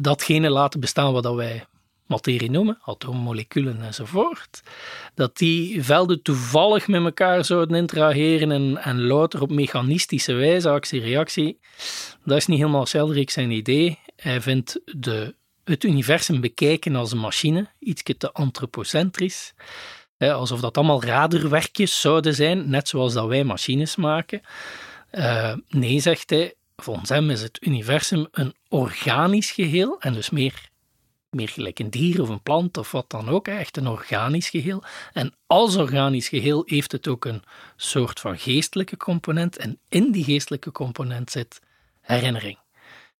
datgene 0.00 0.50
laten 0.50 0.80
bestaan 0.80 1.12
wat 1.12 1.34
wij 1.34 1.64
materie 2.08 2.50
noemen, 2.50 2.78
atoommoleculen 2.84 3.82
enzovoort, 3.82 4.62
dat 5.14 5.36
die 5.36 5.84
velden 5.84 6.22
toevallig 6.22 6.88
met 6.88 7.04
elkaar 7.04 7.44
zouden 7.44 7.76
interageren 7.76 8.52
en, 8.52 8.76
en 8.76 9.02
louter 9.02 9.42
op 9.42 9.50
mechanistische 9.50 10.32
wijze, 10.32 10.68
actie-reactie, 10.68 11.58
dat 12.24 12.36
is 12.36 12.46
niet 12.46 12.58
helemaal 12.58 12.86
Sheldrake 12.86 13.32
zijn 13.32 13.50
idee. 13.50 13.98
Hij 14.16 14.40
vindt 14.40 14.80
de, 14.84 15.34
het 15.64 15.84
universum 15.84 16.40
bekijken 16.40 16.96
als 16.96 17.12
een 17.12 17.18
machine, 17.18 17.66
iets 17.78 18.02
te 18.18 18.32
antropocentrisch, 18.32 19.54
alsof 20.18 20.60
dat 20.60 20.76
allemaal 20.76 21.02
raderwerkjes 21.02 22.00
zouden 22.00 22.34
zijn, 22.34 22.70
net 22.70 22.88
zoals 22.88 23.12
dat 23.12 23.26
wij 23.26 23.44
machines 23.44 23.96
maken. 23.96 24.40
Uh, 25.12 25.54
nee, 25.68 26.00
zegt 26.00 26.30
hij, 26.30 26.54
volgens 26.76 27.08
hem 27.08 27.30
is 27.30 27.42
het 27.42 27.58
universum 27.66 28.26
een 28.30 28.54
organisch 28.68 29.50
geheel 29.50 30.00
en 30.00 30.12
dus 30.12 30.30
meer, 30.30 30.68
meer 31.30 31.48
gelijk 31.48 31.78
een 31.78 31.90
dier 31.90 32.22
of 32.22 32.28
een 32.28 32.42
plant 32.42 32.76
of 32.76 32.92
wat 32.92 33.10
dan 33.10 33.28
ook, 33.28 33.48
echt 33.48 33.76
een 33.76 33.86
organisch 33.86 34.48
geheel. 34.48 34.82
En 35.12 35.34
als 35.46 35.76
organisch 35.76 36.28
geheel 36.28 36.62
heeft 36.66 36.92
het 36.92 37.08
ook 37.08 37.24
een 37.24 37.42
soort 37.76 38.20
van 38.20 38.38
geestelijke 38.38 38.96
component 38.96 39.56
en 39.56 39.78
in 39.88 40.12
die 40.12 40.24
geestelijke 40.24 40.72
component 40.72 41.30
zit 41.30 41.60
herinnering. 42.00 42.58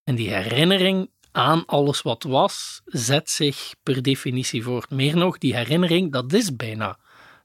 En 0.04 0.14
die 0.14 0.30
herinnering 0.30 1.10
aan 1.32 1.66
alles 1.66 2.02
wat 2.02 2.22
was, 2.22 2.80
zet 2.84 3.30
zich 3.30 3.74
per 3.82 4.02
definitie 4.02 4.62
voort. 4.62 4.90
Meer 4.90 5.16
nog, 5.16 5.38
die 5.38 5.56
herinnering, 5.56 6.12
dat 6.12 6.32
is 6.32 6.56
bijna 6.56 6.98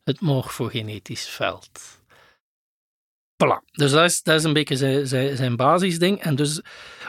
het 0.04 0.22
morfogenetisch 0.22 1.30
veld. 1.30 2.02
Dus 3.72 3.92
dat 3.92 4.04
is, 4.04 4.24
dat 4.24 4.36
is 4.36 4.44
een 4.44 4.54
beetje 4.54 5.06
zijn, 5.06 5.38
zijn, 5.38 5.56
basisding. 5.56 6.20
En 6.20 6.36
dus 6.36 6.62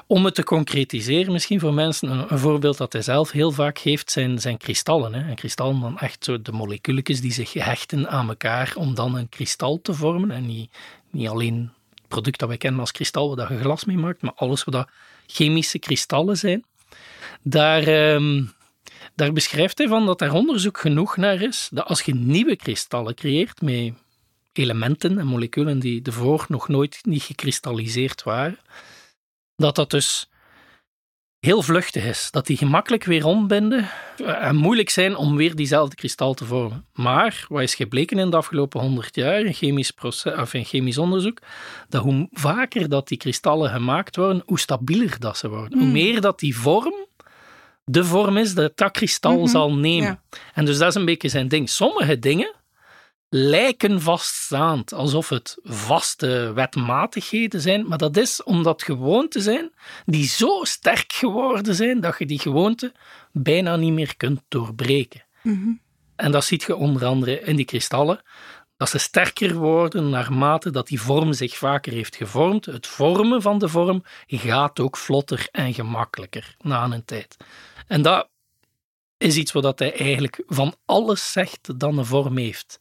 om 0.06 0.24
het 0.24 0.34
te 0.34 0.44
concretiseren, 0.44 1.32
misschien 1.32 1.60
voor 1.60 1.74
mensen, 1.74 2.08
een, 2.30 2.38
voorbeeld 2.38 2.76
dat 2.76 2.92
hij 2.92 3.02
zelf 3.02 3.30
heel 3.30 3.50
vaak 3.50 3.78
geeft, 3.78 4.10
zijn, 4.10 4.40
zijn 4.40 4.56
kristallen. 4.56 5.14
Hè. 5.14 5.28
En 5.28 5.34
kristallen 5.34 5.80
dan 5.80 5.98
echt 5.98 6.24
zo 6.24 6.42
de 6.42 6.52
moleculetjes 6.52 7.20
die 7.20 7.32
zich 7.32 7.52
hechten 7.52 8.08
aan 8.08 8.28
elkaar 8.28 8.72
om 8.76 8.94
dan 8.94 9.16
een 9.16 9.28
kristal 9.28 9.80
te 9.82 9.94
vormen. 9.94 10.30
En 10.30 10.46
niet, 10.46 10.70
niet 11.10 11.28
alleen 11.28 11.72
het 11.94 12.08
product 12.08 12.38
dat 12.38 12.48
wij 12.48 12.58
kennen 12.58 12.80
als 12.80 12.92
kristal, 12.92 13.36
waar 13.36 13.52
je 13.52 13.58
glas 13.58 13.84
mee 13.84 13.96
maakt, 13.96 14.22
maar 14.22 14.34
alles 14.34 14.64
wat 14.64 14.88
chemische 15.26 15.78
kristallen 15.78 16.36
zijn. 16.36 16.64
Daar, 17.42 18.12
um, 18.14 18.52
daar 19.14 19.32
beschrijft 19.32 19.78
hij 19.78 19.88
van 19.88 20.06
dat 20.06 20.20
er 20.20 20.32
onderzoek 20.32 20.78
genoeg 20.78 21.16
naar 21.16 21.42
is, 21.42 21.68
dat 21.72 21.86
als 21.86 22.02
je 22.02 22.14
nieuwe 22.14 22.56
kristallen 22.56 23.14
creëert 23.14 23.60
met 23.60 23.92
elementen 24.58 25.18
en 25.18 25.26
moleculen 25.26 25.78
die 25.78 26.02
ervoor 26.02 26.44
nog 26.48 26.68
nooit 26.68 26.98
niet 27.02 27.22
gekristalliseerd 27.22 28.22
waren, 28.22 28.58
dat 29.56 29.74
dat 29.74 29.90
dus 29.90 30.28
heel 31.38 31.62
vluchtig 31.62 32.04
is. 32.04 32.28
Dat 32.30 32.46
die 32.46 32.56
gemakkelijk 32.56 33.04
weer 33.04 33.24
ombinden 33.24 33.88
eh, 34.16 34.46
en 34.46 34.56
moeilijk 34.56 34.90
zijn 34.90 35.16
om 35.16 35.36
weer 35.36 35.54
diezelfde 35.54 35.96
kristal 35.96 36.34
te 36.34 36.44
vormen. 36.44 36.86
Maar 36.92 37.44
wat 37.48 37.62
is 37.62 37.74
gebleken 37.74 38.18
in 38.18 38.30
de 38.30 38.36
afgelopen 38.36 38.80
honderd 38.80 39.14
jaar 39.14 39.40
in 39.40 39.54
chemisch, 39.54 39.90
proces, 39.90 40.34
of 40.34 40.54
in 40.54 40.64
chemisch 40.64 40.98
onderzoek, 40.98 41.38
dat 41.88 42.02
hoe 42.02 42.28
vaker 42.32 42.88
dat 42.88 43.08
die 43.08 43.18
kristallen 43.18 43.70
gemaakt 43.70 44.16
worden, 44.16 44.42
hoe 44.46 44.58
stabieler 44.58 45.16
dat 45.18 45.38
ze 45.38 45.48
worden. 45.48 45.72
Hoe 45.72 45.82
hmm. 45.82 45.92
meer 45.92 46.20
dat 46.20 46.38
die 46.38 46.56
vorm 46.56 46.94
de 47.84 48.04
vorm 48.04 48.36
is 48.36 48.54
dat 48.54 48.76
dat 48.76 48.90
kristal 48.90 49.38
mhm. 49.38 49.46
zal 49.46 49.74
nemen. 49.74 50.20
En 50.54 50.64
dus 50.64 50.78
dat 50.78 50.88
is 50.88 50.94
een 50.94 51.04
beetje 51.04 51.28
zijn 51.28 51.48
ding. 51.48 51.68
Sommige 51.68 52.18
dingen 52.18 52.54
lijken 53.36 54.00
vaststaand, 54.00 54.92
alsof 54.92 55.28
het 55.28 55.58
vaste 55.62 56.52
wetmatigheden 56.54 57.60
zijn, 57.60 57.88
maar 57.88 57.98
dat 57.98 58.16
is 58.16 58.42
omdat 58.42 58.82
gewoonten 58.82 59.42
zijn 59.42 59.72
die 60.06 60.26
zo 60.26 60.64
sterk 60.64 61.12
geworden 61.12 61.74
zijn 61.74 62.00
dat 62.00 62.18
je 62.18 62.26
die 62.26 62.38
gewoonte 62.38 62.92
bijna 63.32 63.76
niet 63.76 63.92
meer 63.92 64.16
kunt 64.16 64.40
doorbreken. 64.48 65.24
Mhm. 65.42 65.70
En 66.16 66.32
dat 66.32 66.44
ziet 66.44 66.62
je 66.62 66.76
onder 66.76 67.04
andere 67.04 67.40
in 67.40 67.56
die 67.56 67.64
kristallen, 67.64 68.22
dat 68.76 68.88
ze 68.88 68.98
sterker 68.98 69.54
worden 69.54 70.10
naarmate 70.10 70.70
dat 70.70 70.86
die 70.86 71.00
vorm 71.00 71.32
zich 71.32 71.56
vaker 71.56 71.92
heeft 71.92 72.16
gevormd. 72.16 72.66
Het 72.66 72.86
vormen 72.86 73.42
van 73.42 73.58
de 73.58 73.68
vorm 73.68 74.04
gaat 74.26 74.80
ook 74.80 74.96
vlotter 74.96 75.48
en 75.50 75.74
gemakkelijker 75.74 76.56
na 76.58 76.84
een 76.84 77.04
tijd. 77.04 77.36
En 77.86 78.02
dat 78.02 78.28
is 79.18 79.36
iets 79.36 79.52
wat 79.52 79.78
hij 79.78 79.98
eigenlijk 79.98 80.42
van 80.46 80.74
alles 80.84 81.32
zegt 81.32 81.78
dat 81.78 81.96
een 81.96 82.04
vorm 82.04 82.36
heeft. 82.36 82.78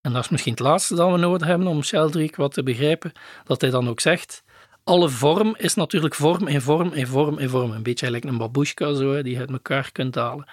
En 0.00 0.12
dat 0.12 0.24
is 0.24 0.28
misschien 0.28 0.52
het 0.52 0.60
laatste 0.60 0.94
dat 0.94 1.10
we 1.10 1.18
nodig 1.18 1.46
hebben 1.46 1.66
om 1.66 1.82
Sheldrake 1.82 2.36
wat 2.36 2.52
te 2.52 2.62
begrijpen, 2.62 3.12
dat 3.44 3.60
hij 3.60 3.70
dan 3.70 3.88
ook 3.88 4.00
zegt, 4.00 4.42
alle 4.84 5.08
vorm 5.08 5.54
is 5.58 5.74
natuurlijk 5.74 6.14
vorm 6.14 6.46
in 6.46 6.60
vorm 6.60 6.92
in 6.92 7.06
vorm 7.06 7.38
in 7.38 7.48
vorm. 7.48 7.70
Een 7.70 7.82
beetje 7.82 8.06
gelijk 8.06 8.24
een 8.24 8.38
babushka 8.38 8.94
zo, 8.94 9.22
die 9.22 9.32
je 9.32 9.38
uit 9.38 9.50
elkaar 9.50 9.92
kunt 9.92 10.14
halen. 10.14 10.48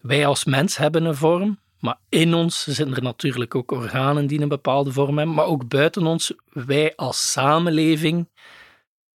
Wij 0.00 0.26
als 0.26 0.44
mens 0.44 0.76
hebben 0.76 1.04
een 1.04 1.14
vorm, 1.14 1.58
maar 1.80 1.98
in 2.08 2.34
ons 2.34 2.62
zitten 2.62 2.96
er 2.96 3.02
natuurlijk 3.02 3.54
ook 3.54 3.70
organen 3.70 4.26
die 4.26 4.40
een 4.40 4.48
bepaalde 4.48 4.92
vorm 4.92 5.18
hebben, 5.18 5.34
maar 5.34 5.46
ook 5.46 5.68
buiten 5.68 6.06
ons, 6.06 6.32
wij 6.52 6.92
als 6.96 7.30
samenleving 7.30 8.28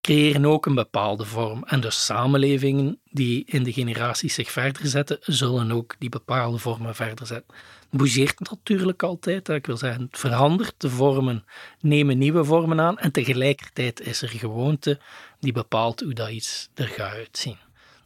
creëren 0.03 0.45
ook 0.45 0.65
een 0.65 0.75
bepaalde 0.75 1.25
vorm. 1.25 1.63
En 1.63 1.79
dus 1.79 2.05
samenlevingen 2.05 2.99
die 3.11 3.43
in 3.45 3.63
de 3.63 3.73
generaties 3.73 4.33
zich 4.33 4.51
verder 4.51 4.87
zetten, 4.87 5.17
zullen 5.21 5.71
ook 5.71 5.95
die 5.99 6.09
bepaalde 6.09 6.57
vormen 6.57 6.95
verder 6.95 7.27
zetten. 7.27 7.55
Het 7.89 7.99
bougeert 7.99 8.39
natuurlijk 8.39 9.03
altijd, 9.03 9.49
ik 9.49 9.65
wil 9.65 9.77
zeggen, 9.77 10.01
het 10.01 10.19
verandert, 10.19 10.73
de 10.77 10.89
vormen 10.89 11.45
nemen 11.79 12.17
nieuwe 12.17 12.43
vormen 12.43 12.79
aan 12.79 12.97
en 12.97 13.11
tegelijkertijd 13.11 14.01
is 14.01 14.21
er 14.21 14.29
gewoonte 14.29 14.99
die 15.39 15.53
bepaalt 15.53 15.99
hoe 15.99 16.13
dat 16.13 16.29
iets 16.29 16.69
er 16.73 16.87
gaat 16.87 17.13
uitzien. 17.13 17.57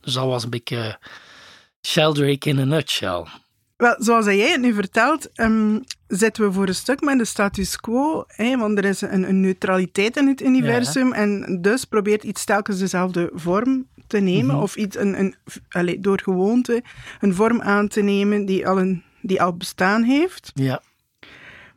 Dus 0.02 0.14
dat 0.14 0.26
was 0.26 0.44
een 0.44 0.50
beetje 0.50 1.00
Sheldrake 1.88 2.50
in 2.50 2.60
a 2.60 2.64
nutshell. 2.64 3.26
Wel, 3.78 3.96
zoals 4.00 4.26
jij 4.26 4.52
het 4.52 4.62
nu 4.62 4.74
vertelt, 4.74 5.40
um, 5.40 5.84
zitten 6.08 6.44
we 6.44 6.52
voor 6.52 6.68
een 6.68 6.76
stuk 6.76 7.02
met 7.02 7.18
de 7.18 7.26
status 7.26 7.80
quo. 7.80 8.24
Hè, 8.28 8.58
want 8.58 8.78
er 8.78 8.86
is 8.86 9.02
een, 9.02 9.30
een 9.30 9.40
neutraliteit 9.40 10.18
in 10.18 10.28
het 10.28 10.42
universum. 10.42 11.14
En 11.14 11.62
dus 11.62 11.86
probeert 11.86 12.24
iets 12.24 12.46
telkens 12.46 12.80
dezelfde 12.80 13.30
vorm 13.34 13.88
te 14.08 14.20
nemen. 14.20 14.56
Mhm. 14.56 14.64
Of 14.64 14.76
iets 14.76 14.98
een, 14.98 15.20
een, 15.20 15.36
allez, 15.70 15.98
door 16.00 16.20
gewoonte 16.24 16.84
een 17.20 17.34
vorm 17.34 17.62
aan 17.62 17.88
te 17.88 18.02
nemen 18.02 18.46
die 18.46 18.68
al, 18.68 18.80
een, 18.80 19.04
die 19.22 19.42
al 19.42 19.58
bestaan 19.58 20.04
heeft. 20.04 20.52
Ja. 20.54 20.82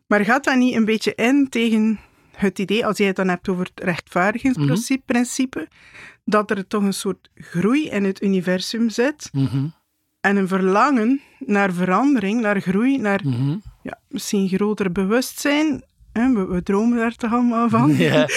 Maar 0.06 0.25
gaat 0.25 0.44
dat 0.44 0.56
niet 0.56 0.75
een 0.75 0.84
beetje 0.84 1.14
in 1.14 1.49
tegen 1.49 2.00
het 2.37 2.58
idee, 2.58 2.87
als 2.87 2.99
jij 2.99 3.06
het 3.06 3.16
dan 3.16 3.28
hebt 3.28 3.49
over 3.49 3.64
het 3.64 3.84
rechtvaardigingsprincipe, 3.84 5.58
mm 5.58 5.78
dat 6.25 6.50
er 6.50 6.66
toch 6.66 6.82
een 6.82 6.94
soort 6.94 7.30
groei 7.34 7.88
in 7.88 8.04
het 8.04 8.22
universum 8.22 8.90
zit? 8.90 9.28
Mm 9.32 9.72
en 10.20 10.37
een 10.37 10.49
verlangen 10.49 11.20
naar 11.38 11.72
verandering, 11.72 12.40
naar 12.40 12.60
groei, 12.60 12.99
naar 12.99 13.20
mhm. 13.25 13.56
Ja, 13.82 13.99
misschien 14.08 14.49
groter 14.49 14.92
bewustzijn. 14.92 15.82
We, 16.12 16.46
we, 16.49 16.62
dromen 16.62 16.99
daar 16.99 17.14
toch 17.14 17.32
allemaal 17.32 17.68
van. 17.68 17.96
Ja. 17.96 18.28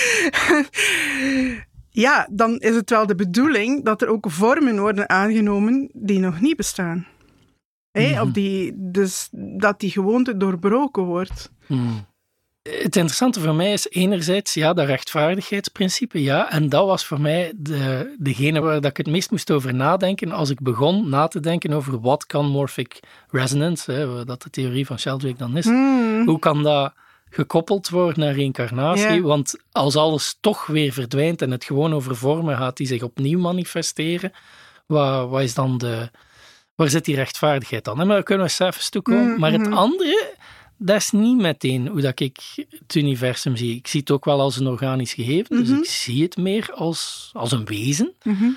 ja, 2.05 2.27
dan 2.31 2.59
is 2.59 2.75
het 2.75 2.89
wel 2.89 3.05
de 3.05 3.15
bedoeling 3.15 3.85
dat 3.85 4.01
er 4.01 4.07
ook 4.07 4.25
vormen 4.29 4.79
worden 4.79 5.09
aangenomen 5.09 5.89
die 5.93 6.19
nog 6.19 6.41
niet 6.41 6.57
bestaan. 6.57 7.07
Mm 7.91 8.19
Of 8.19 8.31
die, 8.31 8.73
dus 8.75 9.29
dat 9.57 9.79
die 9.79 9.89
gewoonte 9.89 10.37
doorbroken 10.37 11.03
wordt. 11.03 11.51
Mhm 11.67 11.97
het 12.63 12.95
interessante 12.95 13.39
voor 13.39 13.55
mij 13.55 13.73
is 13.73 13.89
enerzijds 13.89 14.53
ja, 14.53 14.73
dat 14.73 14.85
rechtvaardigheidsprincipe, 14.85 16.21
ja, 16.21 16.51
en 16.51 16.69
dat 16.69 16.85
was 16.85 17.05
voor 17.05 17.21
mij 17.21 17.53
de, 17.55 18.15
degene 18.19 18.61
waar 18.61 18.81
dat 18.81 18.91
ik 18.91 18.97
het 18.97 19.07
meest 19.07 19.31
moest 19.31 19.51
over 19.51 19.73
nadenken 19.73 20.31
als 20.31 20.49
ik 20.49 20.61
begon 20.61 21.09
na 21.09 21.27
te 21.27 21.39
denken 21.39 21.73
over 21.73 21.99
wat 21.99 22.25
kan 22.25 22.45
morphic 22.45 22.99
resonance, 23.29 23.91
hè, 23.91 24.25
dat 24.25 24.41
de 24.41 24.49
theorie 24.49 24.85
van 24.85 24.99
Sheldrake 24.99 25.37
dan 25.37 25.57
is. 25.57 25.65
Hmm. 25.65 26.25
Hoe 26.25 26.39
kan 26.39 26.63
dat 26.63 26.93
gekoppeld 27.29 27.89
worden 27.89 28.19
naar 28.19 28.33
reïncarnatie? 28.33 29.23
Want 29.23 29.55
als 29.71 29.95
alles 29.95 30.37
toch 30.39 30.65
weer 30.65 30.93
verdwijnt 30.93 31.41
en 31.41 31.51
het 31.51 31.63
gewoon 31.63 31.93
over 31.93 32.15
vormen 32.15 32.57
gaat 32.57 32.77
die 32.77 32.87
zich 32.87 33.01
opnieuw 33.01 33.39
manifesteren, 33.39 34.31
wat, 34.85 35.29
wat 35.29 35.41
is 35.41 35.53
dan 35.53 35.77
de... 35.77 36.09
Waar 36.75 36.89
zit 36.89 37.05
die 37.05 37.15
rechtvaardigheid 37.15 37.83
dan? 37.83 37.97
Maar 37.97 38.05
daar 38.05 38.23
kunnen 38.23 38.45
we 38.45 38.51
zelfs 38.51 38.89
toe 38.89 39.01
komen. 39.01 39.25
Hmm, 39.25 39.39
maar 39.39 39.51
het 39.51 39.65
hmm. 39.65 39.73
andere 39.73 40.33
dat 40.77 40.95
is 40.95 41.11
niet 41.11 41.37
meteen 41.37 41.87
hoe 41.87 42.01
dat 42.01 42.19
ik 42.19 42.39
het 42.55 42.95
universum 42.95 43.55
zie. 43.55 43.75
Ik 43.75 43.87
zie 43.87 43.99
het 43.99 44.11
ook 44.11 44.25
wel 44.25 44.39
als 44.41 44.57
een 44.57 44.67
organisch 44.67 45.13
gegeven, 45.13 45.57
dus 45.57 45.67
Mhm. 45.69 45.77
ik 45.79 45.85
zie 45.85 46.23
het 46.23 46.37
meer 46.37 46.71
als, 46.73 47.29
als 47.33 47.51
een 47.51 47.65
wezen. 47.65 48.13
Mhm. 48.23 48.49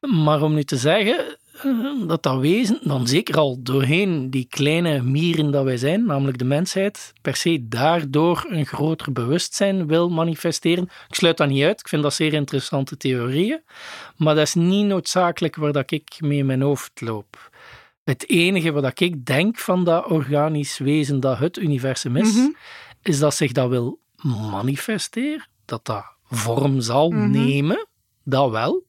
Maar 0.00 0.42
om 0.42 0.54
nu 0.54 0.64
te 0.64 0.76
zeggen 0.76 1.36
eh, 1.62 1.72
dat 2.06 2.22
dat 2.22 2.40
wezen 2.40 2.80
dan 2.82 3.06
zeker 3.06 3.36
al 3.38 3.62
doorheen 3.62 4.30
die 4.30 4.46
kleine 4.50 5.02
mieren 5.02 5.50
dat 5.50 5.64
wij 5.64 5.76
zijn, 5.76 6.04
namelijk 6.06 6.38
de 6.38 6.44
mensheid, 6.44 7.12
per 7.22 7.36
se 7.36 7.68
daardoor 7.68 8.46
een 8.48 8.66
groter 8.66 9.12
bewustzijn 9.12 9.86
wil 9.86 10.08
manifesteren. 10.10 10.84
Ik 11.08 11.14
sluit 11.14 11.36
dat 11.36 11.48
niet 11.48 11.62
uit, 11.64 11.80
ik 11.80 11.88
vind 11.88 12.02
dat 12.02 12.14
zeer 12.14 12.32
interessante 12.32 12.96
theorieën, 12.96 13.60
maar 14.16 14.34
dat 14.34 14.46
is 14.46 14.54
niet 14.54 14.86
noodzakelijk 14.86 15.56
waar 15.56 15.72
dat 15.72 15.90
ik 15.90 16.16
mee 16.20 16.38
in 16.38 16.46
mijn 16.46 16.62
hoofd 16.62 17.00
loop. 17.00 17.50
Het 18.08 18.28
enige 18.28 18.72
wat 18.72 19.00
ik 19.00 19.26
denk 19.26 19.58
van 19.58 19.84
dat 19.84 20.06
organisch 20.06 20.78
wezen 20.78 21.20
dat 21.20 21.38
het 21.38 21.58
universum 21.58 22.16
is, 22.16 22.34
Mhm. 22.34 22.48
is 23.02 23.18
dat 23.18 23.34
zich 23.34 23.52
dat 23.52 23.68
wil 23.68 24.00
manifesteren, 24.50 25.48
dat 25.64 25.84
dat 25.84 26.04
vorm 26.22 26.80
zal 26.80 27.10
Mhm. 27.10 27.30
nemen, 27.30 27.86
dat 28.24 28.50
wel, 28.50 28.86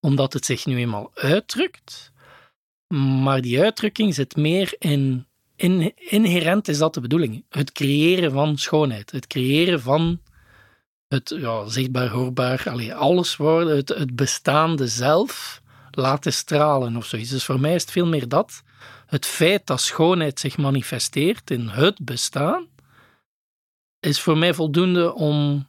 omdat 0.00 0.32
het 0.32 0.44
zich 0.44 0.66
nu 0.66 0.76
eenmaal 0.76 1.10
uitdrukt. 1.14 2.12
Maar 3.22 3.40
die 3.40 3.62
uitdrukking 3.62 4.14
zit 4.14 4.36
meer 4.36 4.74
in, 4.78 5.26
in 5.56 5.92
inherent 5.96 6.68
is 6.68 6.78
dat 6.78 6.94
de 6.94 7.00
bedoeling. 7.00 7.44
Het 7.48 7.72
creëren 7.72 8.32
van 8.32 8.58
schoonheid, 8.58 9.10
het 9.10 9.26
creëren 9.26 9.80
van 9.80 10.20
het 11.08 11.34
ja, 11.38 11.68
zichtbaar, 11.68 12.08
hoorbaar, 12.08 12.62
allee, 12.66 12.94
alles 12.94 13.36
worden, 13.36 13.76
het, 13.76 13.88
het 13.88 14.16
bestaande 14.16 14.86
zelf 14.86 15.61
laten 15.96 16.32
stralen 16.32 16.96
of 16.96 17.06
zoiets. 17.06 17.30
Dus 17.30 17.44
voor 17.44 17.60
mij 17.60 17.74
is 17.74 17.82
het 17.82 17.90
veel 17.90 18.06
meer 18.06 18.28
dat. 18.28 18.62
Het 19.06 19.26
feit 19.26 19.66
dat 19.66 19.80
schoonheid 19.80 20.40
zich 20.40 20.56
manifesteert 20.56 21.50
in 21.50 21.68
het 21.68 22.04
bestaan, 22.04 22.66
is 24.00 24.20
voor 24.20 24.38
mij 24.38 24.54
voldoende 24.54 25.14
om, 25.14 25.68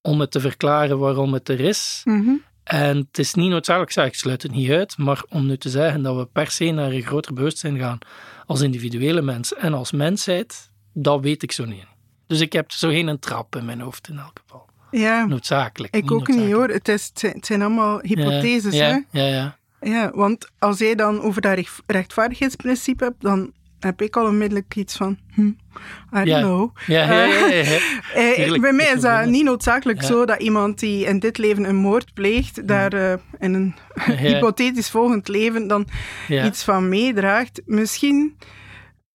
om 0.00 0.20
het 0.20 0.30
te 0.30 0.40
verklaren 0.40 0.98
waarom 0.98 1.32
het 1.32 1.48
er 1.48 1.60
is. 1.60 2.00
Mhm. 2.04 2.34
En 2.64 2.96
het 2.96 3.18
is 3.18 3.34
niet 3.34 3.50
noodzakelijk, 3.50 3.92
zeg, 3.92 4.06
ik 4.06 4.14
sluit 4.14 4.42
het 4.42 4.52
niet 4.52 4.70
uit, 4.70 4.98
maar 4.98 5.24
om 5.28 5.46
nu 5.46 5.56
te 5.56 5.70
zeggen 5.70 6.02
dat 6.02 6.16
we 6.16 6.26
per 6.26 6.50
se 6.50 6.70
naar 6.70 6.90
een 6.90 7.02
groter 7.02 7.34
bewustzijn 7.34 7.78
gaan 7.78 7.98
als 8.46 8.60
individuele 8.60 9.22
mens 9.22 9.54
en 9.54 9.74
als 9.74 9.92
mensheid, 9.92 10.70
dat 10.92 11.20
weet 11.20 11.42
ik 11.42 11.52
zo 11.52 11.64
niet. 11.64 11.86
Dus 12.26 12.40
ik 12.40 12.52
heb 12.52 12.72
zo 12.72 12.88
geen 12.88 13.18
trap 13.18 13.56
in 13.56 13.64
mijn 13.64 13.80
hoofd 13.80 14.08
in 14.08 14.18
elk 14.18 14.40
geval. 14.42 14.65
Ja, 14.90 15.24
Noodzakelijk. 15.26 15.96
ik 15.96 16.10
ook 16.12 16.28
niet 16.28 16.52
hoor. 16.52 16.68
Het, 16.68 16.88
is, 16.88 17.06
het, 17.06 17.18
zijn, 17.18 17.32
het 17.32 17.46
zijn 17.46 17.62
allemaal 17.62 17.98
hypotheses. 18.02 18.74
ja, 18.74 18.86
Hè? 19.10 19.20
Ja, 19.20 19.26
ja. 19.28 19.56
Ja, 19.80 20.10
want 20.14 20.48
als 20.58 20.78
jij 20.78 20.94
dan 20.94 21.20
over 21.22 21.40
dat 21.40 21.54
recht- 21.54 21.82
rechtvaardigheidsprincipe 21.86 23.04
hebt, 23.04 23.20
dan 23.20 23.52
heb 23.80 24.02
ik 24.02 24.16
al 24.16 24.26
onmiddellijk 24.26 24.74
iets 24.76 24.96
van, 24.96 25.18
hm, 25.34 25.46
I 25.46 26.24
don't 26.24 26.42
know. 26.42 26.76
Ja, 26.86 27.12
ja, 27.12 27.46
ja. 27.46 27.78
Eh, 28.14 28.32
Tuurlijk, 28.34 28.62
bij 28.62 28.72
mij 28.72 28.92
is 28.94 29.00
dat 29.00 29.26
niet 29.26 29.44
noodzakelijk 29.44 30.02
zo 30.02 30.24
dat 30.24 30.40
iemand 30.40 30.78
die 30.78 31.04
in 31.06 31.18
dit 31.18 31.38
leven 31.38 31.64
een 31.64 31.76
moord 31.76 32.14
pleegt, 32.14 32.68
daar 32.68 32.92
eh, 32.92 33.12
in 33.38 33.54
een 33.54 33.74
hypothetisch 34.18 34.90
volgend 34.90 35.28
leven 35.28 35.66
dan 35.68 35.86
iets 36.28 36.64
van 36.64 36.88
meedraagt. 36.88 37.60
Misschien 37.64 38.36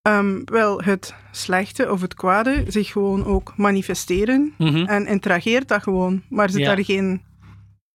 ehm, 0.01 0.41
wel 0.45 0.81
het 0.81 1.13
slechte 1.31 1.91
of 1.91 2.01
het 2.01 2.13
kwade 2.13 2.63
zich 2.67 2.91
gewoon 2.91 3.25
ook 3.25 3.53
manifesteren 3.57 4.53
Mhm. 4.57 4.85
en 4.85 5.07
interageert 5.07 5.67
dat 5.67 5.83
gewoon, 5.83 6.23
maar 6.29 6.49
zit 6.49 6.59
Ja. 6.61 6.75
daar 6.75 6.85
geen 6.85 7.21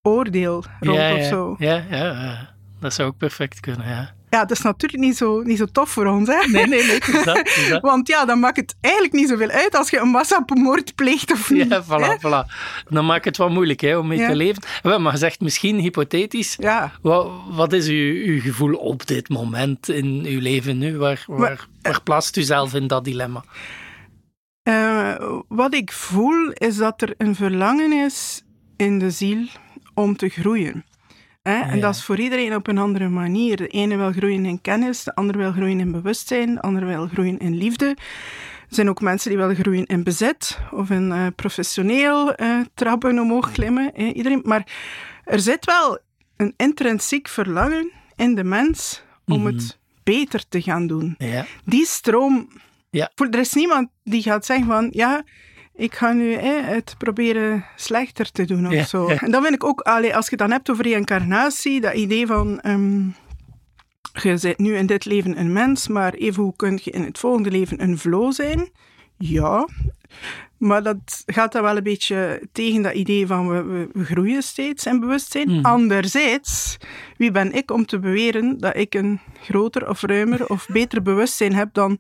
oordeel 0.03 0.64
rond 0.81 0.99
ja, 0.99 1.14
of 1.16 1.25
zo. 1.25 1.55
Ja, 1.59 1.85
ja, 1.90 1.97
ja. 2.05 2.55
dat 2.81 2.95
zou 2.95 3.09
ook 3.09 3.16
perfect 3.16 3.61
kunnen, 3.61 3.88
ja. 3.88 4.14
Ja, 4.37 4.42
dat 4.44 4.51
is 4.57 4.62
natuurlijk 4.62 5.03
niet 5.03 5.16
zo, 5.16 5.42
niet 5.42 5.59
zo 5.59 5.64
tof 5.64 5.90
voor 5.90 6.07
ons, 6.07 6.29
hè? 6.29 6.35
Nee, 6.51 6.66
nee, 6.66 6.85
nee, 6.85 6.94
het 6.94 7.09
is 7.09 7.25
dat. 7.25 7.37
het 7.37 7.46
is 7.57 7.68
dat. 7.68 7.83
Want 7.92 8.09
ja, 8.09 8.25
dan 8.25 8.40
maakt 8.40 8.57
het 8.57 8.77
eigenlijk 8.81 9.14
niet 9.14 9.29
zoveel 9.29 9.49
uit 9.49 9.75
als 9.77 9.90
je 9.90 9.99
een 9.99 10.09
massamoord 10.09 10.94
pleegt 10.94 11.33
of 11.33 11.51
niet. 11.51 11.68
Ja, 11.68 11.85
voilà, 11.85 12.20
voilà. 12.20 12.53
Dan 12.88 13.07
maakt 13.07 13.25
het 13.25 13.37
wat 13.37 13.51
moeilijk 13.51 13.81
hè, 13.81 13.96
om 13.96 14.07
mee 14.07 14.18
Ja. 14.18 14.29
te 14.29 14.37
leven. 14.37 14.62
Wel, 14.83 15.01
Maar 15.01 15.18
zegt 15.18 15.40
misschien 15.40 15.79
hypothetisch, 15.79 16.57
Ja. 16.61 16.92
wat, 17.03 17.31
wat 17.51 17.72
is 17.72 17.87
uw, 17.87 18.14
uw 18.25 18.40
gevoel 18.40 18.75
op 18.75 19.07
dit 19.07 19.29
moment 19.29 19.88
in 19.88 20.22
uw 20.27 20.40
leven 20.40 20.79
nu? 20.79 20.96
Waar, 20.96 21.25
waar, 21.27 21.66
waar 21.83 22.03
plaatst 22.03 22.37
u 22.37 22.42
zelf 22.42 22.75
in 22.75 22.87
dat 22.87 23.05
dilemma? 23.05 23.44
Eh, 24.62 25.14
wat 25.49 25.75
ik 25.75 25.92
voel 25.92 26.51
is 26.53 26.77
dat 26.77 27.03
er 27.03 27.14
een 27.18 27.35
verlangen 27.35 27.92
is 27.92 28.42
in 28.77 28.99
de 28.99 29.11
ziel 29.11 29.46
om 29.94 30.16
te 30.16 30.29
groeien. 30.29 30.85
Hè? 31.47 31.61
En 31.61 31.75
Ja. 31.75 31.81
dat 31.81 31.95
is 31.95 32.05
voor 32.05 32.19
iedereen 32.19 32.55
op 32.55 32.67
een 32.67 32.79
andere 32.79 33.09
manier. 33.09 33.57
De 33.57 33.67
ene 33.67 33.97
wil 33.97 34.13
groeien 34.13 34.45
in 34.47 34.61
kennis, 34.61 35.05
de 35.05 35.15
ander 35.15 35.37
wil 35.37 35.53
groeien 35.53 35.81
in 35.81 35.93
bewustzijn, 35.93 36.55
de 36.55 36.61
ander 36.63 36.87
wil 36.87 37.07
groeien 37.07 37.39
in 37.39 37.57
liefde. 37.57 37.87
Er 38.69 38.75
zijn 38.75 38.89
ook 38.89 39.01
mensen 39.01 39.31
die 39.31 39.39
willen 39.39 39.57
groeien 39.57 39.87
in 39.87 40.03
bezit 40.03 40.59
of 40.71 40.91
in 40.91 41.13
eh, 41.13 41.27
professioneel 41.37 42.35
eh, 42.35 42.59
trappen 42.75 43.19
omhoog 43.19 43.53
klimmen. 43.53 43.91
hè. 43.95 44.05
Iedereen. 44.07 44.41
Maar 44.45 44.67
er 45.25 45.41
zit 45.41 45.65
wel 45.65 45.99
een 46.37 46.55
intrinsiek 46.57 47.29
verlangen 47.29 47.91
in 48.17 48.35
de 48.35 48.45
mens 48.45 49.03
om 49.27 49.39
Mhm. 49.43 49.47
het 49.55 49.79
beter 50.03 50.49
te 50.49 50.63
gaan 50.63 50.87
doen. 50.87 51.15
Ja, 51.19 51.47
Die 51.65 51.87
stroom 51.87 52.49
Ja. 52.91 53.11
Er 53.31 53.39
is 53.39 53.53
niemand 53.55 53.89
die 54.05 54.23
gaat 54.23 54.47
zeggen 54.47 54.67
van, 54.67 54.89
ja, 54.93 55.23
ik 55.77 55.95
ga 55.95 56.12
nu 56.12 56.33
hè, 56.33 56.61
het 56.62 56.95
proberen 56.99 57.65
slechter 57.77 58.31
te 58.33 58.45
doen 58.45 58.67
of 58.67 58.73
Ja, 58.73 58.85
zo. 58.85 59.09
ja. 59.09 59.21
En 59.21 59.31
dan 59.31 59.43
vind 59.43 59.55
ik 59.55 59.65
ook, 59.65 59.81
allee, 59.81 60.17
als 60.17 60.25
je 60.25 60.31
het 60.31 60.39
dan 60.41 60.51
hebt 60.51 60.71
over 60.71 60.85
reïncarnatie, 60.85 61.81
dat 61.81 61.95
idee 61.95 62.27
van, 62.27 62.61
ehm, 62.61 62.99
je 64.23 64.39
bent 64.43 64.59
nu 64.59 64.77
in 64.77 64.87
dit 64.87 65.05
leven 65.05 65.39
een 65.39 65.53
mens, 65.53 65.89
maar 65.89 66.12
even 66.15 66.43
hoe 66.43 66.57
kun 66.57 66.79
je 66.83 66.91
in 66.91 67.03
het 67.03 67.19
volgende 67.19 67.51
leven 67.51 67.83
een 67.83 67.99
vlo 67.99 68.31
zijn? 68.31 68.69
Ja, 69.19 69.69
maar 70.59 70.83
dat 70.83 71.23
gaat 71.27 71.53
dan 71.53 71.62
wel 71.62 71.77
een 71.77 71.83
beetje 71.83 72.43
tegen 72.53 72.83
dat 72.83 72.95
idee 72.95 73.27
van 73.27 73.49
we, 73.49 73.62
we, 73.62 73.89
we 73.93 74.05
groeien 74.05 74.43
steeds 74.43 74.87
in 74.87 75.01
bewustzijn. 75.01 75.49
Mhm. 75.51 75.65
Anderzijds, 75.65 76.77
wie 77.17 77.31
ben 77.31 77.53
ik 77.53 77.71
om 77.71 77.87
te 77.87 77.99
beweren 77.99 78.59
dat 78.59 78.77
ik 78.77 78.95
een 78.95 79.21
groter 79.43 79.89
of 79.89 80.03
ruimer 80.03 80.47
of 80.49 80.67
beter 80.73 81.03
bewustzijn 81.03 81.55
heb 81.55 81.69
dan 81.73 81.99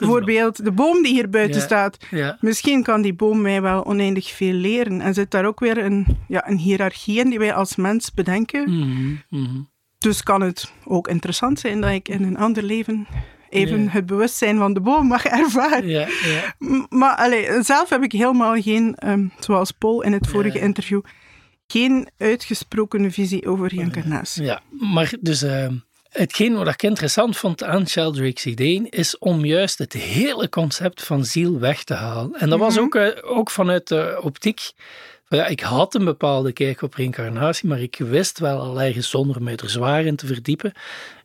bijvoorbeeld 0.00 0.64
de 0.64 0.72
boom 0.72 1.02
die 1.02 1.12
hier 1.12 1.30
buiten 1.30 1.58
Ja. 1.60 1.66
staat? 1.66 1.96
Ja. 2.10 2.36
Misschien 2.40 2.82
kan 2.82 3.02
die 3.02 3.14
boom 3.14 3.40
mij 3.40 3.62
wel 3.62 3.84
oneindig 3.86 4.30
veel 4.30 4.52
leren. 4.52 5.00
En 5.00 5.14
zit 5.14 5.30
daar 5.30 5.44
ook 5.44 5.60
weer 5.60 5.78
een, 5.84 6.06
ja, 6.28 6.48
een 6.48 6.58
hiërarchie 6.58 7.18
in 7.18 7.30
die 7.30 7.38
wij 7.38 7.54
als 7.54 7.76
mens 7.76 8.12
bedenken. 8.14 8.70
Mhm, 8.70 9.14
mhm. 9.28 9.60
Dus 9.98 10.22
kan 10.22 10.40
het 10.42 10.72
ook 10.84 11.08
interessant 11.08 11.58
zijn 11.60 11.80
dat 11.80 11.90
ik 11.90 12.08
in 12.08 12.22
een 12.24 12.36
ander 12.36 12.62
leven 12.62 13.06
even 13.48 13.82
Ja. 13.82 13.88
het 13.90 14.06
bewustzijn 14.06 14.58
van 14.58 14.74
de 14.74 14.80
boom 14.80 15.06
mag 15.06 15.24
ervaren. 15.42 15.88
Ja, 15.88 16.08
ja. 16.24 16.54
Maar 16.88 17.16
allee, 17.16 17.62
zelf 17.62 17.88
heb 17.88 18.02
ik 18.02 18.12
helemaal 18.12 18.60
geen, 18.60 18.94
ehm, 18.94 19.26
zoals 19.38 19.70
Paul 19.70 20.02
in 20.02 20.12
het 20.12 20.26
vorige 20.26 20.60
interview, 20.60 21.00
geen 21.66 22.08
uitgesproken 22.18 23.12
visie 23.12 23.46
over 23.48 23.68
reïncarnatie. 23.74 24.42
Ja, 24.44 24.60
maar 24.70 25.12
dus 25.20 25.42
ehm, 25.42 25.74
hetgeen 26.10 26.54
wat 26.56 26.68
ik 26.68 26.82
interessant 26.82 27.36
vond 27.36 27.62
aan 27.62 27.88
Sheldrake's 27.88 28.44
idee 28.44 28.86
is 28.88 29.18
om 29.18 29.44
juist 29.44 29.78
het 29.78 29.92
hele 29.92 30.48
concept 30.48 31.02
van 31.04 31.24
ziel 31.24 31.58
weg 31.58 31.84
te 31.84 31.94
halen. 31.94 32.34
En 32.34 32.50
dat 32.50 32.58
was 32.58 32.74
Mhm. 32.74 32.84
ook, 32.84 32.94
eh, 32.94 33.08
ook 33.22 33.50
vanuit 33.50 33.88
de 33.88 34.18
optiek. 34.22 34.60
van 35.24 35.38
Ja, 35.38 35.46
ik 35.46 35.60
had 35.60 35.94
een 35.94 36.04
bepaalde 36.04 36.52
kijk 36.52 36.82
op 36.82 36.94
reïncarnatie, 36.94 37.68
maar 37.68 37.80
ik 37.80 37.96
wist 37.98 38.38
wel 38.38 38.60
al 38.60 38.82
ergens 38.82 39.10
zonder 39.10 39.42
me 39.42 39.56
er 39.56 39.70
zwaar 39.70 40.04
in 40.04 40.16
te 40.16 40.26
verdiepen, 40.26 40.72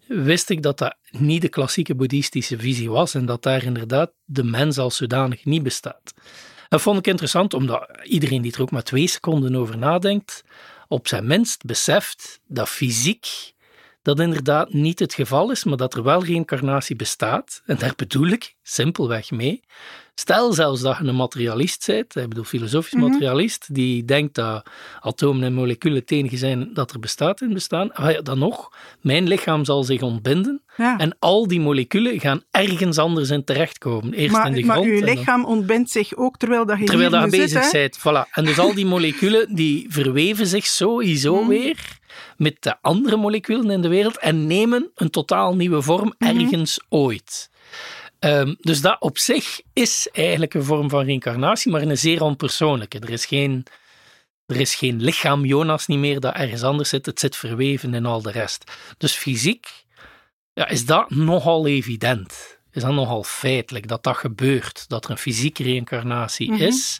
wist 0.08 0.50
ik 0.50 0.62
dat 0.62 0.78
dat 0.78 0.96
niet 1.12 1.42
de 1.42 1.50
klassieke 1.50 1.96
boeddhistische 1.96 2.58
visie 2.60 2.90
was 2.90 3.14
en 3.14 3.26
dat 3.26 3.44
daar 3.44 3.64
inderdaad 3.64 4.12
de 4.26 4.44
mens 4.44 4.78
als 4.78 4.96
zodanig 4.96 5.46
niet 5.46 5.64
bestaat. 5.64 6.14
Dat 6.70 6.82
vond 6.82 6.98
ik 6.98 7.08
interessant, 7.08 7.54
omdat 7.54 7.90
iedereen 8.04 8.42
die 8.42 8.54
er 8.54 8.62
ook 8.62 8.72
maar 8.72 8.84
twee 8.84 9.08
seconden 9.08 9.56
over 9.56 9.78
nadenkt, 9.78 10.44
op 10.88 11.08
zijn 11.08 11.28
minst 11.28 11.66
beseft 11.66 12.40
dat 12.48 12.70
fysiek 12.70 13.54
dat 14.06 14.20
inderdaad 14.20 14.74
niet 14.74 15.00
het 15.00 15.14
geval 15.14 15.52
is, 15.52 15.64
maar 15.64 15.78
dat 15.78 15.94
er 15.94 16.04
wel 16.04 16.24
reïncarnatie 16.26 16.96
bestaat. 16.96 17.62
En 17.66 17.78
daar 17.78 17.94
bedoel 17.96 18.28
ik 18.28 18.56
simpelweg 18.64 19.32
mee. 19.32 19.64
Stel 20.18 20.54
zelfs 20.54 20.82
dat 20.82 20.98
je 20.98 21.04
een 21.08 21.16
materialist 21.16 21.86
bent, 21.88 22.16
ik 22.16 22.30
bedoel 22.30 22.44
filosofisch 22.44 22.94
Mhm. 22.94 23.04
materialist, 23.10 23.74
die 23.74 24.06
denkt 24.06 24.36
dat 24.36 24.66
atomen 25.00 25.44
en 25.44 25.54
moleculen 25.54 25.98
het 26.00 26.12
enige 26.12 26.38
zijn 26.38 26.70
dat 26.74 26.92
er 26.92 27.00
bestaat 27.00 27.42
in 27.42 27.54
bestaan. 27.54 27.94
Ah 27.94 28.12
ja, 28.12 28.22
dan 28.22 28.40
nog, 28.40 28.70
mijn 29.02 29.28
lichaam 29.28 29.66
zal 29.66 29.84
zich 29.84 30.02
ontbinden 30.02 30.62
Ja. 30.78 30.98
en 30.98 31.16
al 31.20 31.48
die 31.48 31.60
moleculen 31.60 32.20
gaan 32.20 32.42
ergens 32.52 32.98
anders 32.98 33.30
in 33.30 33.44
terechtkomen. 33.44 34.14
Eerst 34.14 34.32
maar 34.32 34.48
in 34.48 34.54
de 34.54 34.64
maar 34.64 34.76
grond. 34.78 34.92
en 35.00 35.06
dan- 35.06 35.16
lichaam 35.16 35.46
ontbindt 35.46 35.92
zich 35.92 36.16
ook 36.16 36.38
terwijl 36.38 36.66
dat 36.66 36.80
je 36.80 36.86
Terwijl 36.86 37.10
dat 37.10 37.24
je 37.24 37.30
bezig 37.38 37.64
zit, 37.64 37.72
bent. 37.72 38.00
Voilà. 38.00 38.30
En 38.32 38.46
dus 38.46 38.60
al 38.60 38.74
die 38.74 38.86
moleculen 38.86 39.56
die 39.56 39.86
verweven 39.90 40.48
zich 40.48 40.66
sowieso 40.66 41.36
Mhm. 41.40 41.48
weer 41.50 41.78
met 42.38 42.56
de 42.60 42.76
andere 42.82 43.16
moleculen 43.16 43.70
in 43.72 43.82
de 43.82 43.88
wereld 43.88 44.18
en 44.20 44.48
nemen 44.48 44.92
een 44.96 45.10
totaal 45.10 45.56
nieuwe 45.56 45.82
vorm 45.82 46.14
Mhm. 46.18 46.40
ergens 46.40 46.80
ooit. 46.90 47.50
Ehm, 48.20 48.54
dus 48.60 48.82
dat 48.82 48.96
op 49.00 49.18
zich 49.18 49.62
is 49.74 50.10
eigenlijk 50.12 50.54
een 50.54 50.64
vorm 50.64 50.90
van 50.90 51.06
reïncarnatie, 51.06 51.72
maar 51.72 51.82
een 51.82 51.98
zeer 51.98 52.22
onpersoonlijke. 52.22 53.00
Er 53.00 53.10
is 53.10 53.26
geen, 53.26 53.66
er 54.46 54.56
is 54.60 54.76
geen 54.76 55.02
lichaam 55.02 55.46
Jonas 55.46 55.88
niet 55.88 56.00
meer 56.00 56.20
dat 56.20 56.34
ergens 56.36 56.64
anders 56.64 56.90
zit. 56.90 57.06
Het 57.06 57.20
zit 57.20 57.36
verweven 57.36 57.94
in 57.94 58.06
al 58.06 58.22
de 58.22 58.32
rest. 58.32 58.72
Dus 58.98 59.14
fysiek 59.16 59.68
ja, 60.54 60.68
is 60.68 60.86
dat 60.86 61.10
nogal 61.10 61.68
evident. 61.68 62.60
Is 62.72 62.82
dat 62.82 62.94
nogal 62.94 63.24
feitelijk 63.24 63.88
dat 63.88 64.04
dat 64.04 64.18
gebeurt, 64.18 64.86
dat 64.90 65.06
er 65.06 65.12
een 65.12 65.18
fysieke 65.18 65.64
reïncarnatie 65.64 66.52
Mhm. 66.52 66.62
is. 66.62 67.00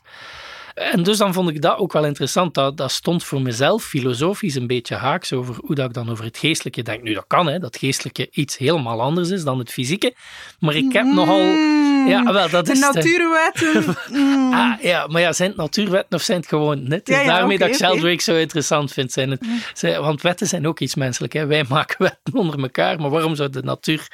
En 0.76 1.04
dus 1.04 1.18
dan 1.18 1.34
vond 1.34 1.50
ik 1.50 1.62
dat 1.62 1.78
ook 1.78 1.94
wel 1.94 2.06
interessant. 2.06 2.54
Dat, 2.54 2.78
dat 2.78 2.92
stond 2.92 3.24
voor 3.24 3.42
mezelf 3.42 3.84
filosofisch 3.84 4.56
een 4.56 4.68
beetje 4.68 4.96
haaks 4.96 5.34
over 5.34 5.56
hoe 5.66 5.76
dat 5.76 5.86
ik 5.86 5.94
dan 5.94 6.10
over 6.10 6.24
het 6.26 6.38
geestelijke 6.38 6.82
denk. 6.84 7.04
Nu, 7.04 7.14
dat 7.14 7.26
kan, 7.28 7.48
hè, 7.48 7.60
dat 7.60 7.78
geestelijke 7.78 8.28
iets 8.32 8.58
helemaal 8.58 9.02
anders 9.02 9.30
is 9.30 9.44
dan 9.44 9.60
het 9.60 9.72
fysieke. 9.72 10.14
Maar 10.60 10.76
ik 10.76 10.94
heb 10.94 11.06
nogal... 11.06 11.40
Mm. 11.44 11.84
Ja, 12.08 12.34
wel, 12.34 12.50
dat 12.50 12.66
de 12.66 12.72
is... 12.72 12.80
de- 12.80 12.86
natuurwetten. 12.94 13.84
mm. 14.12 14.54
Ah, 14.54 14.82
ja, 14.82 15.08
maar 15.08 15.22
ja, 15.22 15.34
zijn 15.34 15.50
het 15.50 15.58
natuurwetten 15.58 16.18
of 16.18 16.24
zijn 16.24 16.40
het 16.40 16.48
gewoon 16.48 16.88
net? 16.88 17.08
Ja, 17.08 17.20
ja, 17.20 17.26
daarmee 17.26 17.58
dat 17.58 17.68
ik. 17.70 17.76
Sheldrake 17.76 18.22
zo 18.22 18.36
interessant 18.36 18.92
vind. 18.92 19.12
Zijn 19.12 19.30
het, 19.32 19.46
zij- 19.74 20.00
want 20.00 20.22
wetten 20.22 20.48
zijn 20.48 20.68
ook 20.68 20.80
iets 20.80 20.96
menselijk. 20.96 21.34
Hè. 21.34 21.46
Wij 21.46 21.66
maken 21.70 21.96
wetten 22.08 22.34
onder 22.34 22.60
elkaar, 22.62 23.00
maar 23.00 23.10
waarom 23.10 23.36
zou 23.36 23.50
de 23.50 23.62
natuur 23.64 24.08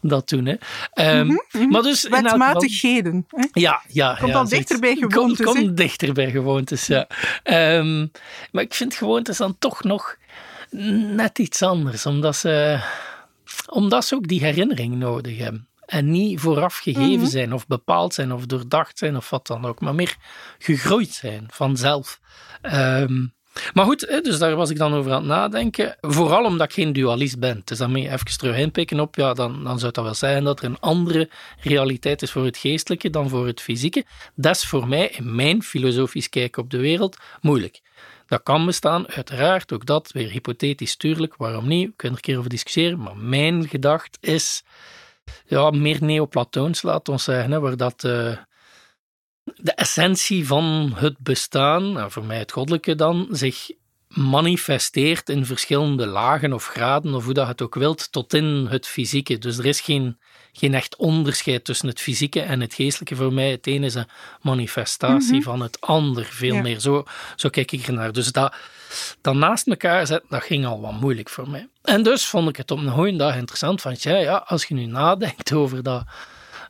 dat 0.00 0.28
doen? 0.28 0.46
Hè? 0.46 0.54
Ehm, 0.92 1.26
Maar 1.68 1.82
dus, 1.82 2.04
in 2.04 2.10
elk 2.12 2.22
geval- 2.22 2.38
Wetmatigheden. 2.38 3.26
Hè? 3.28 3.44
ja, 3.52 3.82
ja. 3.88 4.16
Komt 4.20 4.34
al 4.34 4.46
zoiets. 4.46 4.50
dichter 4.68 4.78
bij 4.80 4.96
gewoontes, 4.96 5.46
Kom, 5.46 5.56
hè? 5.56 5.72
Dichter 6.14 6.24
bij 6.24 6.30
gewoontes, 6.42 6.86
ja. 6.86 7.06
Ehm, 7.42 8.06
maar 8.52 8.62
ik 8.62 8.74
vind 8.74 8.94
gewoontes 8.94 9.36
dan 9.36 9.58
toch 9.58 9.82
nog 9.82 10.16
net 11.16 11.38
iets 11.38 11.62
anders, 11.62 12.06
omdat 12.06 12.36
ze, 12.36 12.80
omdat 13.68 14.04
ze 14.04 14.14
ook 14.14 14.28
die 14.28 14.40
herinnering 14.44 14.94
nodig 14.96 15.38
hebben. 15.38 15.68
En 15.86 16.10
niet 16.10 16.40
vooraf 16.40 16.76
gegeven 16.76 17.20
Mhm. 17.20 17.26
zijn, 17.26 17.52
of 17.52 17.66
bepaald 17.66 18.14
zijn, 18.14 18.32
of 18.32 18.46
doordacht 18.46 18.98
zijn, 18.98 19.16
of 19.16 19.30
wat 19.30 19.46
dan 19.46 19.64
ook, 19.64 19.80
maar 19.80 19.94
meer 19.94 20.16
gegroeid 20.58 21.10
zijn 21.12 21.46
vanzelf. 21.52 22.20
Ehm, 22.62 23.26
maar 23.74 23.84
goed, 23.84 24.20
dus 24.22 24.38
daar 24.38 24.56
was 24.56 24.70
ik 24.70 24.76
dan 24.76 24.94
over 24.94 25.12
aan 25.12 25.18
het 25.18 25.28
nadenken. 25.28 25.96
Vooral 26.00 26.44
omdat 26.44 26.66
ik 26.66 26.72
geen 26.72 26.92
dualist 26.92 27.38
ben. 27.38 27.62
Dus 27.64 27.78
daarmee 27.78 28.10
even 28.10 28.38
terug 28.38 28.56
inpikken 28.56 29.00
op, 29.00 29.14
ja, 29.14 29.32
dan, 29.34 29.64
dan 29.64 29.78
zou 29.78 29.92
dat 29.92 30.04
wel 30.04 30.14
zijn 30.14 30.44
dat 30.44 30.58
er 30.58 30.64
een 30.64 30.80
andere 30.80 31.30
realiteit 31.60 32.22
is 32.22 32.30
voor 32.30 32.44
het 32.44 32.56
geestelijke 32.56 33.10
dan 33.10 33.28
voor 33.28 33.46
het 33.46 33.60
fysieke. 33.60 34.04
Dat 34.34 34.56
is 34.56 34.64
voor 34.64 34.88
mij, 34.88 35.08
in 35.08 35.34
mijn 35.34 35.62
filosofisch 35.62 36.28
kijk 36.28 36.56
op 36.56 36.70
de 36.70 36.78
wereld, 36.78 37.16
moeilijk. 37.40 37.80
Dat 38.26 38.42
kan 38.42 38.66
bestaan, 38.66 39.08
uiteraard, 39.08 39.72
ook 39.72 39.86
dat, 39.86 40.12
weer 40.12 40.30
hypothetisch, 40.30 40.96
tuurlijk, 40.96 41.36
waarom 41.36 41.68
niet? 41.68 41.86
We 41.86 41.92
kunnen 41.96 42.18
er 42.18 42.24
een 42.24 42.30
keer 42.30 42.38
over 42.38 42.50
discussiëren, 42.50 42.98
maar 42.98 43.16
mijn 43.16 43.68
gedacht 43.68 44.18
is, 44.20 44.62
ja, 45.46 45.70
meer 45.70 45.98
neoplatoons, 46.00 46.82
laat 46.82 47.08
ons 47.08 47.24
zeggen, 47.24 47.50
hè, 47.50 47.60
waar 47.60 47.76
dat... 47.76 48.04
eh, 48.04 48.32
de 49.56 49.72
essentie 49.72 50.46
van 50.46 50.92
het 50.94 51.18
bestaan, 51.18 51.92
nou 51.92 52.10
voor 52.10 52.24
mij 52.24 52.38
het 52.38 52.52
goddelijke 52.52 52.94
dan, 52.94 53.26
zich 53.30 53.70
manifesteert 54.08 55.28
in 55.28 55.46
verschillende 55.46 56.06
lagen 56.06 56.52
of 56.52 56.66
graden, 56.66 57.14
of 57.14 57.24
hoe 57.24 57.34
dat 57.34 57.44
je 57.44 57.50
het 57.50 57.62
ook 57.62 57.74
wilt, 57.74 58.12
tot 58.12 58.34
in 58.34 58.66
het 58.70 58.86
fysieke. 58.86 59.38
Dus 59.38 59.58
er 59.58 59.66
is 59.66 59.80
geen, 59.80 60.18
geen 60.52 60.74
echt 60.74 60.96
onderscheid 60.96 61.64
tussen 61.64 61.88
het 61.88 62.00
fysieke 62.00 62.40
en 62.40 62.60
het 62.60 62.74
geestelijke. 62.74 63.16
Voor 63.16 63.32
mij, 63.32 63.50
het 63.50 63.66
ene 63.66 63.86
is 63.86 63.94
een 63.94 64.08
manifestatie 64.40 65.32
Mhm. 65.34 65.42
van 65.42 65.60
het 65.60 65.80
ander, 65.80 66.24
veel 66.24 66.54
Ja. 66.54 66.62
meer. 66.62 66.80
Zo, 66.80 67.04
zo 67.36 67.48
kijk 67.48 67.72
ik 67.72 67.86
ernaar. 67.86 68.12
Dus 68.12 68.32
dat, 68.32 68.54
dat 69.20 69.34
naast 69.34 69.66
elkaar 69.66 70.06
zetten, 70.06 70.28
dat 70.30 70.42
ging 70.42 70.66
al 70.66 70.80
wat 70.80 71.00
moeilijk 71.00 71.28
voor 71.28 71.48
mij. 71.50 71.68
En 71.82 72.02
dus 72.02 72.26
vond 72.26 72.48
ik 72.48 72.56
het 72.56 72.70
op 72.70 72.78
een 72.78 72.90
goede 72.90 73.16
dag 73.16 73.36
interessant, 73.36 73.80
van 73.80 73.96
ja, 73.98 74.16
ja, 74.16 74.36
als 74.46 74.64
je 74.64 74.74
nu 74.74 74.86
nadenkt 74.86 75.52
over 75.60 75.82
dat 75.82 76.04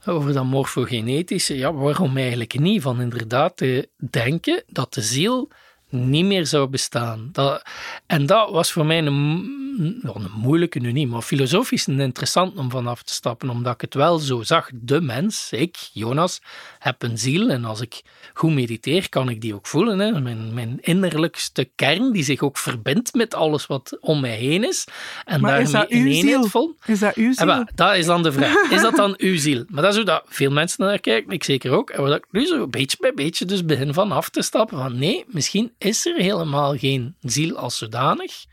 over 0.09 0.33
dat 0.33 0.45
morfogenetische, 0.45 1.57
ja, 1.57 1.73
waarom 1.73 2.16
eigenlijk 2.16 2.59
niet? 2.59 2.83
Van 2.83 3.01
inderdaad 3.01 3.57
te 3.57 3.88
denken 4.11 4.62
dat 4.66 4.95
de 4.95 5.03
ziel 5.03 5.49
niet 5.88 6.25
meer 6.25 6.46
zou 6.46 6.68
bestaan. 6.68 7.29
Dat, 7.33 7.62
en 8.07 8.27
dat 8.27 8.51
was 8.51 8.72
voor 8.72 8.87
mij 8.87 8.99
een, 8.99 10.01
ja, 10.03 10.11
een 10.14 10.31
moeilijke 10.37 10.79
nu 10.79 10.92
niet, 10.92 11.09
maar 11.09 11.22
filosofisch 11.22 11.87
een 11.87 12.01
interessant 12.01 12.57
om 12.57 12.70
vanaf 12.70 13.03
te 13.03 13.12
stappen, 13.12 13.49
omdat 13.51 13.75
ik 13.75 13.81
het 13.81 13.94
wel 13.94 14.18
zo 14.18 14.42
zag. 14.42 14.68
De 14.75 15.01
mens, 15.01 15.49
ik, 15.53 15.77
Jonas, 15.92 16.40
heb 16.79 17.03
een 17.03 17.18
ziel 17.18 17.49
en 17.51 17.64
als 17.64 17.81
ik 17.81 18.03
goed 18.35 18.53
mediteer, 18.53 19.09
kan 19.09 19.29
ik 19.29 19.40
die 19.40 19.55
ook 19.55 19.66
voelen. 19.66 19.99
Hè? 19.99 20.20
Mijn, 20.20 20.55
mijn 20.55 20.79
innerlijkste 20.81 21.70
kern, 21.75 22.12
die 22.12 22.25
zich 22.25 22.40
ook 22.40 22.59
verbindt 22.59 23.14
met 23.14 23.35
alles 23.35 23.66
wat 23.66 23.96
om 24.01 24.20
mij 24.20 24.37
heen 24.37 24.64
is. 24.64 24.87
En 25.25 25.40
Maar 25.40 25.61
is 25.61 25.70
daarmee 25.70 25.88
dat 25.99 26.07
uw 26.07 26.12
ziel? 26.12 26.44
vol. 26.46 26.77
Is 26.87 26.99
dat 26.99 27.14
uw 27.14 27.29
Ah, 27.29 27.35
ziel? 27.37 27.46
wel, 27.46 27.64
dat 27.75 27.96
is 27.96 28.07
dan 28.07 28.22
de 28.22 28.33
vraag. 28.33 28.70
Is 28.70 28.81
dat 28.81 28.96
dan 28.96 29.14
uw 29.29 29.37
ziel? 29.37 29.64
Maar 29.68 29.83
dat 29.83 29.90
is 29.90 29.96
hoe 29.96 30.07
dat 30.07 30.22
veel 30.29 30.51
mensen 30.51 30.85
naar 30.85 30.99
kijken, 30.99 31.33
ik 31.33 31.44
zeker 31.44 31.72
ook. 31.72 31.90
En 31.90 32.03
waar 32.03 32.16
ik 32.16 32.27
nu 32.31 32.46
zo 32.46 32.66
beetje 32.66 32.96
bij 33.01 33.14
beetje 33.14 33.44
dus 33.44 33.64
begin 33.64 33.94
van 33.94 34.12
af 34.12 34.29
te 34.29 34.42
stappen 34.42 34.79
van 34.79 34.99
nee, 34.99 35.25
misschien 35.29 35.72
is 35.87 36.07
er 36.07 36.16
helemaal 36.16 36.77
geen 36.77 37.16
ziel 37.20 37.57
als 37.57 37.79
zodanig. 37.79 38.44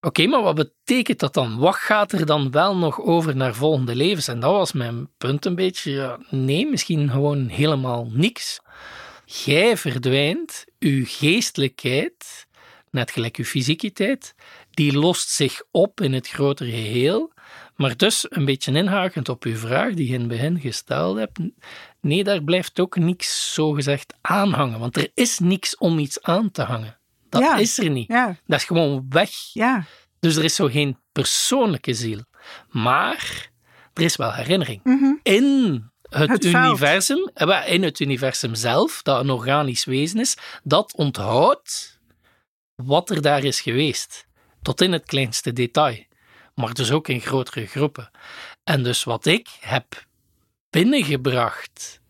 Oké, 0.00 0.26
maar 0.26 0.42
wat 0.42 0.54
betekent 0.54 1.18
dat 1.18 1.34
dan? 1.34 1.58
Wat 1.58 1.74
gaat 1.74 2.12
er 2.12 2.26
dan 2.26 2.50
wel 2.50 2.76
nog 2.76 3.00
over 3.00 3.36
naar 3.36 3.54
volgende 3.54 3.94
levens? 3.94 4.28
En 4.28 4.40
dat 4.40 4.52
was 4.52 4.72
mijn 4.72 5.08
punt 5.18 5.44
een 5.44 5.54
beetje. 5.54 6.18
Nee, 6.30 6.66
misschien 6.66 7.10
gewoon 7.10 7.48
helemaal 7.48 8.08
niks. 8.12 8.60
Jij 9.24 9.76
verdwijnt, 9.76 10.64
uw 10.78 11.04
geestelijkheid, 11.06 12.46
net 12.90 13.10
gelijk 13.10 13.36
uw 13.36 13.44
fysiekiteit, 13.44 14.34
die 14.70 14.98
lost 14.98 15.28
zich 15.28 15.62
op 15.70 16.00
in 16.00 16.12
het 16.12 16.28
grotere 16.28 16.70
geheel. 16.70 17.32
Maar 17.76 17.96
dus, 17.96 18.26
een 18.28 18.44
beetje 18.44 18.72
inhakend 18.72 19.28
op 19.28 19.44
uw 19.44 19.56
vraag 19.56 19.94
die 19.94 20.08
je 20.08 20.14
in 20.14 20.20
het 20.20 20.28
begin 20.28 20.60
gesteld 20.60 21.18
hebt, 21.18 21.38
nee, 22.06 22.24
daar 22.24 22.42
blijft 22.42 22.80
ook 22.80 22.96
niks 22.96 23.54
zogezegd 23.54 24.14
aan 24.20 24.52
hangen. 24.52 24.78
Want 24.78 24.96
er 24.96 25.10
is 25.14 25.38
niks 25.38 25.76
om 25.76 25.98
iets 25.98 26.22
aan 26.22 26.50
te 26.50 26.62
hangen. 26.62 26.98
Dat 27.28 27.40
Ja. 27.42 27.56
is 27.56 27.78
er 27.78 27.90
niet. 27.90 28.08
Ja, 28.08 28.36
Dat 28.46 28.58
is 28.58 28.64
gewoon 28.64 29.06
weg. 29.08 29.30
ja, 29.52 29.84
Dus 30.20 30.36
er 30.36 30.44
is 30.44 30.54
zo 30.54 30.66
geen 30.66 30.98
persoonlijke 31.12 31.94
ziel. 31.94 32.20
Maar 32.70 33.50
er 33.94 34.02
is 34.02 34.16
wel 34.16 34.32
herinnering. 34.32 34.80
Mhm. 34.84 35.12
In 35.22 35.84
het, 36.08 36.44
universum, 36.44 37.30
eh, 37.34 37.72
in 37.72 37.82
het 37.82 38.00
universum 38.00 38.54
zelf, 38.54 39.02
dat 39.02 39.20
een 39.20 39.30
organisch 39.30 39.84
wezen 39.84 40.20
is, 40.20 40.36
dat 40.62 40.94
onthoudt 40.94 41.98
wat 42.74 43.10
er 43.10 43.22
daar 43.22 43.44
is 43.44 43.60
geweest. 43.60 44.26
Tot 44.62 44.80
in 44.80 44.92
het 44.92 45.04
kleinste 45.04 45.52
detail. 45.52 46.04
Maar 46.54 46.74
dus 46.74 46.90
ook 46.90 47.08
in 47.08 47.20
grotere 47.20 47.66
groepen. 47.66 48.10
En 48.64 48.82
dus 48.82 49.04
wat 49.04 49.26
ik 49.26 49.48
heb 49.60 50.04
binnengebracht 50.70 52.00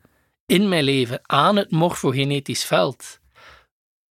in 0.47 0.69
mijn 0.69 0.85
leven 0.85 1.21
aan 1.23 1.57
het 1.57 1.71
morfogenetisch 1.71 2.65
veld. 2.65 3.21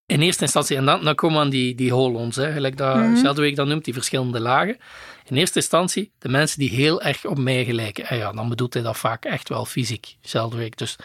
In 0.05 0.21
eerste 0.21 0.43
instantie, 0.43 0.77
en 0.77 0.85
dan, 0.85 1.03
dan 1.03 1.15
komen 1.15 1.37
we 1.37 1.43
aan 1.43 1.49
die, 1.49 1.75
die 1.75 1.91
holons, 1.91 2.35
hè, 2.35 2.51
gelijk 2.51 2.77
dat 2.77 2.95
Mhm. 2.95 3.15
Sheldwick 3.17 3.55
dat 3.55 3.67
noemt, 3.67 3.85
die 3.85 3.93
verschillende 3.93 4.39
lagen. 4.39 4.77
In 5.25 5.35
eerste 5.35 5.59
instantie 5.59 6.11
de 6.19 6.29
mensen 6.29 6.59
die 6.59 6.69
heel 6.69 7.01
erg 7.01 7.25
op 7.25 7.37
mij 7.37 7.65
gelijken. 7.65 8.05
En 8.07 8.17
ja, 8.17 8.31
dan 8.31 8.49
bedoelt 8.49 8.73
hij 8.73 8.83
dat 8.83 8.97
vaak 8.97 9.25
echt 9.25 9.49
wel 9.49 9.65
fysiek, 9.65 10.15
Sheldwick. 10.25 10.77
Dus 10.77 10.95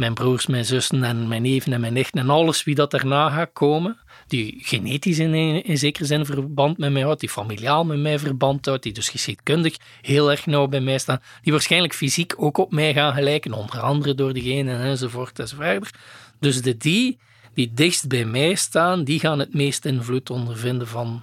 mijn 0.00 0.14
broers, 0.14 0.46
mijn 0.46 0.64
zussen 0.64 1.04
en 1.04 1.28
mijn 1.28 1.42
neven 1.42 1.72
en 1.72 1.80
mijn 1.80 1.92
nichten 1.92 2.20
en 2.20 2.30
alles 2.30 2.64
wie 2.64 2.74
dat 2.74 2.90
daarna 2.90 3.30
gaat 3.30 3.50
komen, 3.52 3.98
die 4.26 4.58
genetisch 4.62 5.18
in, 5.18 5.34
in 5.64 5.78
zekere 5.78 6.04
zin 6.04 6.24
verband 6.24 6.78
met 6.78 6.92
mij 6.92 7.02
houdt, 7.02 7.20
die 7.20 7.28
familiaal 7.28 7.84
met 7.84 7.98
mij 7.98 8.18
verband 8.18 8.66
houdt, 8.66 8.82
die 8.82 8.92
dus 8.92 9.08
geschiedkundig 9.08 9.76
heel 10.00 10.30
erg 10.30 10.46
nauw 10.46 10.66
bij 10.66 10.80
mij 10.80 10.98
staan, 10.98 11.22
die 11.42 11.52
waarschijnlijk 11.52 11.94
fysiek 11.94 12.34
ook 12.36 12.58
op 12.58 12.72
mij 12.72 12.92
gaan 12.92 13.14
gelijken, 13.14 13.52
onder 13.52 13.80
andere 13.80 14.14
door 14.14 14.32
de 14.32 14.40
genen 14.40 14.80
enzovoort 14.80 15.38
enzovoort. 15.38 15.90
Dus 16.38 16.62
de 16.62 16.76
die 16.76 17.18
die 17.54 17.72
dichtst 17.74 18.08
bij 18.08 18.24
mij 18.24 18.54
staan, 18.54 19.04
die 19.04 19.20
gaan 19.20 19.38
het 19.38 19.54
meest 19.54 19.84
invloed 19.84 20.30
ondervinden 20.30 20.88
van 20.88 21.22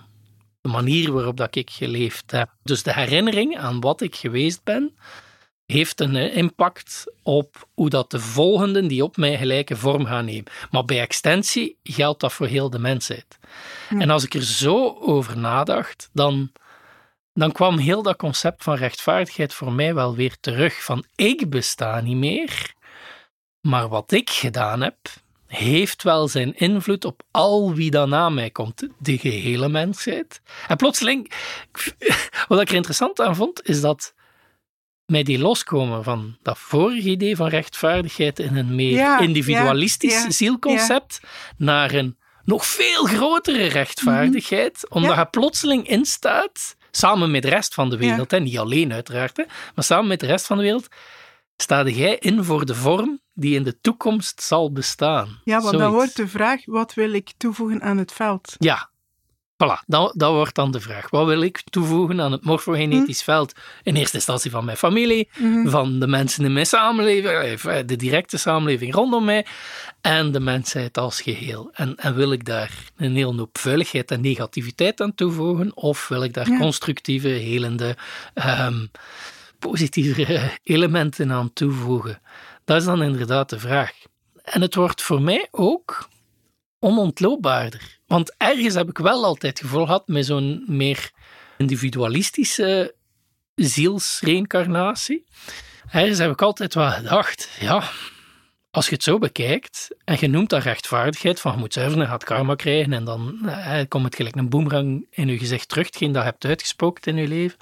de 0.62 0.70
manier 0.70 1.12
waarop 1.12 1.38
dat 1.38 1.56
ik 1.56 1.70
geleefd 1.70 2.32
heb. 2.32 2.50
Dus 2.64 2.84
de 2.84 2.94
herinnering 2.94 3.58
aan 3.58 3.80
wat 3.80 4.02
ik 4.02 4.16
geweest 4.16 4.64
ben, 4.64 4.96
heeft 5.68 6.00
een 6.00 6.16
eh, 6.16 6.36
impact 6.36 7.14
op 7.24 7.68
hoe 7.74 7.90
dat 7.90 8.12
de 8.12 8.20
volgenden 8.20 8.88
die 8.88 9.04
op 9.04 9.18
mij 9.18 9.38
gelijke 9.38 9.76
vorm 9.76 10.06
gaan 10.06 10.26
nemen. 10.26 10.52
Maar 10.72 10.86
bij 10.86 11.00
extensie 11.00 11.78
geldt 11.84 12.20
dat 12.20 12.34
voor 12.34 12.48
heel 12.48 12.70
de 12.70 12.80
mensheid. 12.80 13.38
En 13.90 14.10
als 14.10 14.24
ik 14.24 14.34
er 14.34 14.44
zo 14.44 14.98
over 15.00 15.38
nadacht, 15.38 16.10
dan, 16.14 16.52
dan 17.34 17.52
kwam 17.52 17.78
heel 17.78 18.02
dat 18.02 18.16
concept 18.16 18.64
van 18.64 18.76
rechtvaardigheid 18.76 19.54
voor 19.54 19.72
mij 19.72 19.94
wel 19.94 20.16
weer 20.16 20.38
terug. 20.40 20.84
Van 20.84 21.06
ik 21.16 21.50
besta 21.50 22.02
niet 22.02 22.18
meer, 22.18 22.74
maar 23.62 23.88
wat 23.88 24.12
ik 24.12 24.30
gedaan 24.30 24.82
heb, 24.82 24.98
heeft 25.48 26.04
wel 26.04 26.28
zijn 26.28 26.56
invloed 26.56 27.06
op 27.06 27.24
al 27.32 27.74
wie 27.74 27.92
dan 27.92 28.10
na 28.10 28.30
mij 28.30 28.50
komt, 28.50 28.88
de 29.00 29.18
gehele 29.18 29.70
mensheid. 29.70 30.42
En 30.68 30.78
plotseling, 30.78 31.32
wat 32.48 32.62
ik 32.62 32.70
er 32.70 32.76
interessant 32.76 33.22
aan 33.22 33.36
vond, 33.36 33.68
is 33.68 33.82
dat 33.82 34.14
mij 35.08 35.24
die 35.24 35.40
loskomen 35.40 36.04
van 36.04 36.38
dat 36.42 36.58
vorige 36.60 37.10
idee 37.10 37.36
van 37.36 37.48
rechtvaardigheid 37.48 38.40
in 38.40 38.56
een 38.56 38.76
meer 38.76 38.96
Ja, 38.98 39.20
individualistisch 39.20 40.14
ja, 40.14 40.24
ja, 40.24 40.32
zielconcept 40.32 41.20
naar 41.58 41.94
een 41.94 42.18
nog 42.44 42.66
veel 42.66 43.04
grotere 43.06 43.66
rechtvaardigheid, 43.68 44.90
omdat 44.90 45.12
Ja. 45.14 45.20
je 45.20 45.26
plotseling 45.26 45.88
instaat, 45.88 46.76
samen 46.92 47.32
met 47.32 47.42
de 47.42 47.50
rest 47.50 47.74
van 47.74 47.90
de 47.90 47.98
wereld, 47.98 48.32
hè, 48.32 48.40
niet 48.40 48.58
alleen 48.58 48.94
uiteraard, 48.94 49.38
hè, 49.38 49.44
maar 49.76 49.84
samen 49.84 50.08
met 50.08 50.20
de 50.20 50.26
rest 50.26 50.46
van 50.46 50.58
de 50.58 50.64
wereld, 50.64 50.88
sta 51.58 51.84
jij 51.88 52.18
in 52.20 52.44
voor 52.44 52.66
de 52.66 52.76
vorm 52.76 53.20
die 53.34 53.56
in 53.56 53.64
de 53.64 53.80
toekomst 53.82 54.42
zal 54.42 54.72
bestaan. 54.72 55.42
ja, 55.44 55.62
want 55.62 55.78
dan 55.78 55.92
wordt 55.92 56.16
de 56.16 56.28
vraag, 56.28 56.66
wat 56.66 56.94
wil 56.94 57.14
ik 57.14 57.32
toevoegen 57.38 57.82
aan 57.82 57.98
het 57.98 58.12
veld? 58.12 58.56
Ja, 58.58 58.90
voilà, 59.64 59.84
dat, 59.86 60.14
dat 60.16 60.32
wordt 60.34 60.56
dan 60.56 60.72
de 60.72 60.80
vraag. 60.80 61.10
Wat 61.10 61.26
wil 61.26 61.42
ik 61.42 61.62
toevoegen 61.70 62.22
aan 62.22 62.32
het 62.32 62.44
morfogenetisch 62.46 63.22
veld? 63.24 63.54
In 63.84 63.96
eerste 63.96 64.16
instantie 64.16 64.52
van 64.52 64.66
mijn 64.66 64.78
familie, 64.78 65.30
Mhm. 65.40 65.70
van 65.70 66.00
de 66.00 66.08
mensen 66.08 66.46
in 66.46 66.54
mijn 66.54 66.66
samenleving, 66.66 67.28
eh, 67.66 67.80
de 67.86 67.96
directe 67.96 68.38
samenleving 68.38 68.94
rondom 68.94 69.26
mij 69.26 69.46
en 70.02 70.32
de 70.32 70.40
mensheid 70.40 70.98
als 70.98 71.22
geheel. 71.22 71.70
En, 71.74 71.96
en 71.96 72.16
wil 72.16 72.32
ik 72.32 72.46
daar 72.46 72.72
een 72.98 73.16
hele 73.16 73.36
hoop 73.38 73.58
vuiligheid 73.58 74.12
en 74.12 74.22
negativiteit 74.22 75.02
aan 75.02 75.16
toevoegen, 75.16 75.76
of 75.76 76.08
wil 76.08 76.24
ik 76.24 76.34
daar 76.34 76.50
Ja. 76.50 76.58
constructieve, 76.58 77.28
helende, 77.28 77.96
ehm, 78.34 78.86
positieve 79.60 80.52
elementen 80.64 81.32
aan 81.32 81.54
toevoegen? 81.54 82.22
Dat 82.66 82.78
is 82.78 82.86
dan 82.86 83.04
inderdaad 83.04 83.50
de 83.50 83.60
vraag. 83.60 83.92
En 84.44 84.62
het 84.62 84.76
wordt 84.76 85.02
voor 85.02 85.22
mij 85.22 85.48
ook 85.52 86.08
onontloopbaarder. 86.88 88.00
Want 88.06 88.36
ergens 88.38 88.74
heb 88.74 88.90
ik 88.90 88.98
wel 88.98 89.26
altijd 89.26 89.60
het 89.60 89.68
gevoel 89.68 89.86
gehad 89.86 90.08
met 90.08 90.26
zo'n 90.26 90.64
meer 90.68 91.12
individualistische 91.58 92.96
zielsreïncarnatie. 93.56 95.26
Ergens 95.92 96.18
heb 96.18 96.32
ik 96.32 96.42
altijd 96.42 96.74
wel 96.74 96.92
gedacht, 96.92 97.50
ja, 97.60 97.84
als 98.72 98.88
je 98.88 98.94
het 98.94 99.04
zo 99.04 99.18
bekijkt 99.18 99.90
en 100.04 100.18
je 100.20 100.28
noemt 100.28 100.50
dat 100.50 100.64
rechtvaardigheid, 100.64 101.40
van 101.40 101.52
je 101.52 101.58
moet 101.58 101.74
zuiveren 101.74 102.04
en 102.04 102.10
gaat 102.10 102.24
karma 102.24 102.56
krijgen 102.56 102.94
en 102.94 103.04
dan 103.04 103.50
eh, 103.50 103.82
komt 103.88 104.06
het 104.06 104.16
gelijk 104.16 104.36
een 104.36 104.50
boemerang 104.50 105.08
in 105.10 105.28
je 105.28 105.38
gezicht 105.38 105.70
terug, 105.70 105.86
hetgeen 105.86 106.12
dat 106.12 106.24
je 106.24 106.30
hebt 106.30 106.46
uitgesproken 106.46 107.16
in 107.16 107.22
je 107.22 107.28
leven. 107.28 107.58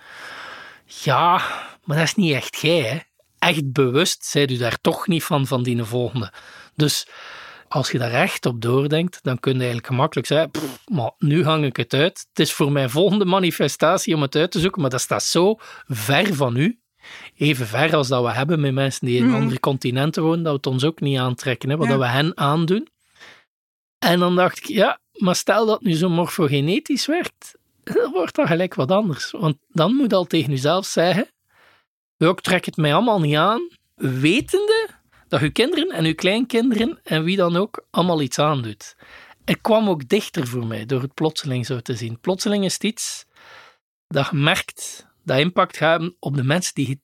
Ja, 0.86 1.42
maar 1.84 1.98
dat 1.98 2.06
is 2.06 2.16
niet 2.16 2.34
echt 2.34 2.62
jij, 2.62 2.82
hè. 2.82 3.00
Echt 3.40 3.72
bewust 3.72 4.26
zijt 4.26 4.52
u 4.52 4.58
daar 4.58 4.82
toch 4.82 5.08
niet 5.08 5.24
van, 5.24 5.48
van 5.48 5.64
die 5.64 5.84
volgende. 5.84 6.32
Dus 6.76 7.08
als 7.68 7.92
je 7.92 7.98
daar 7.98 8.12
echt 8.12 8.46
op 8.46 8.62
doordenkt, 8.62 9.20
dan 9.24 9.40
kun 9.40 9.52
je 9.54 9.58
eigenlijk 9.58 9.88
gemakkelijk 9.88 10.28
zeggen, 10.28 10.52
"Pff, 10.52 10.80
maar 10.92 11.12
nu 11.18 11.44
hang 11.44 11.66
ik 11.66 11.78
het 11.78 11.94
uit. 11.94 12.26
Het 12.30 12.40
is 12.40 12.54
voor 12.54 12.72
mijn 12.72 12.90
volgende 12.90 13.26
manifestatie 13.26 14.16
om 14.16 14.22
het 14.22 14.36
uit 14.36 14.52
te 14.52 14.60
zoeken, 14.60 14.82
maar 14.82 14.90
dat 14.90 15.02
staat 15.02 15.24
zo 15.24 15.56
ver 15.88 16.36
van 16.36 16.56
u. 16.58 16.80
Even 17.36 17.68
ver 17.68 17.96
als 17.96 18.08
dat 18.08 18.24
we 18.24 18.32
hebben 18.32 18.60
met 18.60 18.74
mensen 18.74 19.06
die 19.06 19.18
in 19.18 19.26
Mhm. 19.26 19.36
andere 19.36 19.60
continenten 19.60 20.24
wonen, 20.24 20.44
dat 20.44 20.52
we 20.52 20.58
het 20.58 20.68
ons 20.68 20.84
ook 20.84 21.00
niet 21.00 21.18
aantrekken, 21.20 21.70
hè, 21.70 21.78
wat 21.78 21.88
Ja. 21.88 21.98
we 21.98 22.06
hen 22.08 22.38
aandoen. 22.38 22.88
En 24.00 24.20
dan 24.20 24.36
dacht 24.36 24.58
ik, 24.58 24.66
ja, 24.66 25.00
maar 25.12 25.36
stel 25.36 25.66
dat 25.66 25.82
nu 25.82 25.94
zo 25.94 26.10
morfogenetisch 26.10 27.06
werkt, 27.06 27.56
dan 27.84 28.12
wordt 28.12 28.36
dat 28.36 28.48
gelijk 28.48 28.74
wat 28.76 28.92
anders. 28.92 29.32
Want 29.32 29.58
dan 29.70 29.94
moet 29.94 30.10
je 30.12 30.16
al 30.16 30.26
tegen 30.26 30.50
jezelf 30.52 30.86
zeggen, 30.86 31.28
ik 32.18 32.42
trek 32.42 32.66
het 32.66 32.78
mij 32.78 32.94
allemaal 32.94 33.20
niet 33.20 33.36
aan, 33.36 33.68
wetende 33.96 34.88
dat 35.28 35.42
uw 35.42 35.52
kinderen 35.52 35.90
en 35.90 36.06
uw 36.06 36.16
kleinkinderen 36.16 37.00
en 37.04 37.24
wie 37.24 37.38
dan 37.38 37.56
ook 37.56 37.86
allemaal 37.92 38.22
iets 38.22 38.40
aandoet. 38.40 38.96
Het 39.46 39.62
kwam 39.62 39.90
ook 39.90 40.08
dichter 40.08 40.48
voor 40.48 40.66
mij 40.66 40.86
door 40.86 41.02
het 41.02 41.14
plotseling 41.14 41.66
zo 41.66 41.80
te 41.80 41.96
zien. 41.96 42.20
Plotseling 42.20 42.64
is 42.66 42.74
het 42.74 42.84
iets 42.84 43.26
dat 44.08 44.28
je 44.32 44.38
merkt 44.38 45.08
dat 45.24 45.40
impact 45.40 45.78
gaat 45.78 45.90
hebben 46.00 46.16
op 46.20 46.36
de 46.36 46.44
mensen 46.44 46.74
die 46.74 46.88
je 46.88 46.92
het 46.92 47.02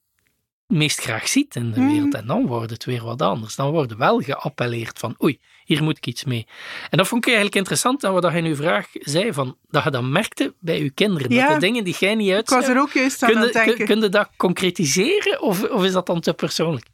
meest 0.80 1.00
graag 1.00 1.28
ziet 1.28 1.56
in 1.56 1.72
de 1.72 1.80
Mhm. 1.80 1.90
wereld. 1.92 2.14
En 2.14 2.28
dan 2.28 2.46
wordt 2.48 2.72
het 2.72 2.86
weer 2.86 3.04
wat 3.04 3.22
anders. 3.22 3.56
Dan 3.56 3.72
wordt 3.72 3.96
wel 3.96 4.20
geappelleerd 4.20 5.00
van 5.00 5.16
oei, 5.24 5.40
hier 5.66 5.84
moet 5.84 5.98
ik 5.98 6.06
iets 6.06 6.24
mee. 6.24 6.48
En 6.90 6.98
dat 6.98 7.08
vond 7.08 7.22
ik 7.22 7.28
eigenlijk 7.28 7.56
interessant 7.58 8.04
aan 8.04 8.14
wat 8.14 8.32
je 8.32 8.38
in 8.38 8.46
uw 8.46 8.56
vraag 8.56 8.88
zei, 8.92 9.34
van, 9.34 9.58
dat 9.70 9.84
je 9.84 9.90
dat 9.90 10.04
merkte 10.04 10.56
bij 10.60 10.80
uw 10.80 10.90
kinderen. 10.94 11.32
Ja. 11.32 11.46
Dat 11.48 11.60
de 11.60 11.66
dingen 11.66 11.84
die 11.84 11.96
jij 12.00 12.16
niet 12.16 12.30
Ik 12.32 12.50
was 12.50 12.68
er 12.68 12.80
ook 12.80 12.92
juist 12.92 13.24
aan 13.24 13.30
kun 13.30 13.38
aan 13.38 13.44
je, 13.48 13.48
het 13.54 13.58
denken. 13.66 13.76
kun, 13.78 13.86
kun 13.86 14.02
je 14.02 14.10
dat 14.10 14.30
concretiseren 14.38 15.42
of, 15.42 15.64
of 15.70 15.84
is 15.84 15.92
dat 15.92 16.06
dan 16.06 16.20
te 16.22 16.34
persoonlijk? 16.34 16.86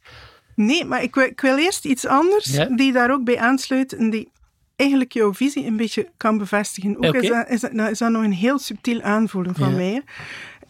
Nee, 0.58 0.84
maar 0.84 1.02
ik 1.02 1.14
wil, 1.14 1.24
ik 1.24 1.40
wil 1.40 1.56
eerst 1.58 1.84
iets 1.84 2.06
anders 2.06 2.44
Ja. 2.44 2.64
die 2.64 2.92
daar 2.92 3.10
ook 3.12 3.24
bij 3.24 3.38
aansluit 3.38 3.92
en 3.92 4.10
die 4.10 4.30
eigenlijk 4.76 5.12
jouw 5.12 5.34
visie 5.34 5.66
een 5.66 5.76
beetje 5.76 6.08
kan 6.16 6.38
bevestigen. 6.38 6.96
Ook 6.96 7.14
is, 7.14 7.28
dat, 7.28 7.48
is, 7.48 7.60
dat, 7.60 7.72
nou, 7.72 7.90
is 7.90 7.98
dat 7.98 8.10
nog 8.10 8.22
een 8.24 8.32
heel 8.32 8.58
subtiel 8.58 9.02
aanvoelen 9.02 9.54
van 9.54 9.70
Ja. 9.70 9.76
mij. 9.76 9.92
hè. 9.92 10.00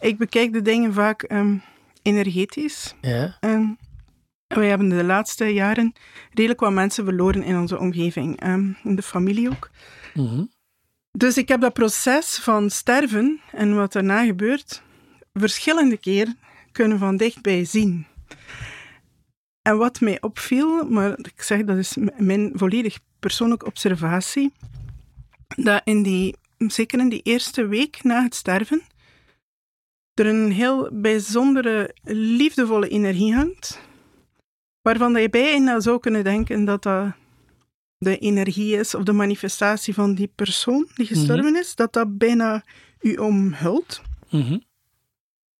Ik 0.07 0.17
bekijk 0.17 0.53
de 0.53 0.61
dingen 0.61 0.93
vaak 0.93 1.23
ehm, 1.23 1.55
energetisch. 2.01 2.95
Ja. 3.01 3.37
En 3.39 3.77
wij 4.47 4.67
hebben 4.69 4.89
de 4.89 5.03
laatste 5.03 5.45
jaren 5.45 5.93
redelijk 6.33 6.59
wat 6.59 6.71
mensen 6.71 7.03
verloren 7.05 7.43
in 7.43 7.57
onze 7.57 7.79
omgeving. 7.79 8.39
ehm, 8.41 8.71
in 8.83 8.95
de 8.95 9.01
familie 9.01 9.49
ook. 9.49 9.69
Mhm. 10.13 10.43
Dus 11.11 11.37
ik 11.37 11.47
heb 11.47 11.61
dat 11.61 11.73
proces 11.73 12.37
van 12.37 12.69
sterven 12.69 13.39
en 13.51 13.75
wat 13.75 13.91
daarna 13.93 14.25
gebeurt, 14.25 14.81
verschillende 15.33 15.97
keren 15.97 16.37
kunnen 16.71 16.99
van 16.99 17.17
dichtbij 17.17 17.65
zien. 17.65 18.05
En 19.69 19.77
wat 19.77 20.01
mij 20.01 20.21
opviel, 20.21 20.83
maar 20.83 21.17
ik 21.17 21.41
zeg 21.41 21.63
dat 21.63 21.77
is 21.77 21.97
mijn 22.17 22.51
volledig 22.53 22.99
persoonlijke 23.19 23.65
observatie, 23.65 24.51
dat 25.55 25.81
in 25.83 26.03
die, 26.03 26.35
zeker 26.57 26.99
in 26.99 27.09
die 27.09 27.21
eerste 27.23 27.67
week 27.67 28.03
na 28.03 28.23
het 28.23 28.35
sterven, 28.35 28.81
er 30.13 30.25
een 30.25 30.51
heel 30.51 30.89
bijzondere, 30.91 31.95
liefdevolle 32.03 32.87
energie 32.87 33.33
hangt, 33.33 33.79
waarvan 34.81 35.13
dat 35.13 35.21
je 35.21 35.29
bijna 35.29 35.79
zou 35.79 35.99
kunnen 35.99 36.23
denken 36.23 36.65
dat 36.65 36.83
dat 36.83 37.13
de 37.97 38.17
energie 38.17 38.75
is 38.75 38.95
of 38.95 39.03
de 39.03 39.13
manifestatie 39.13 39.93
van 39.93 40.13
die 40.13 40.31
persoon 40.35 40.87
die 40.95 41.05
gestorven 41.05 41.55
is, 41.55 41.75
dat 41.75 41.93
dat 41.93 42.17
bijna 42.17 42.63
u 43.01 43.15
omhult. 43.15 44.01
Mhm. 44.29 44.57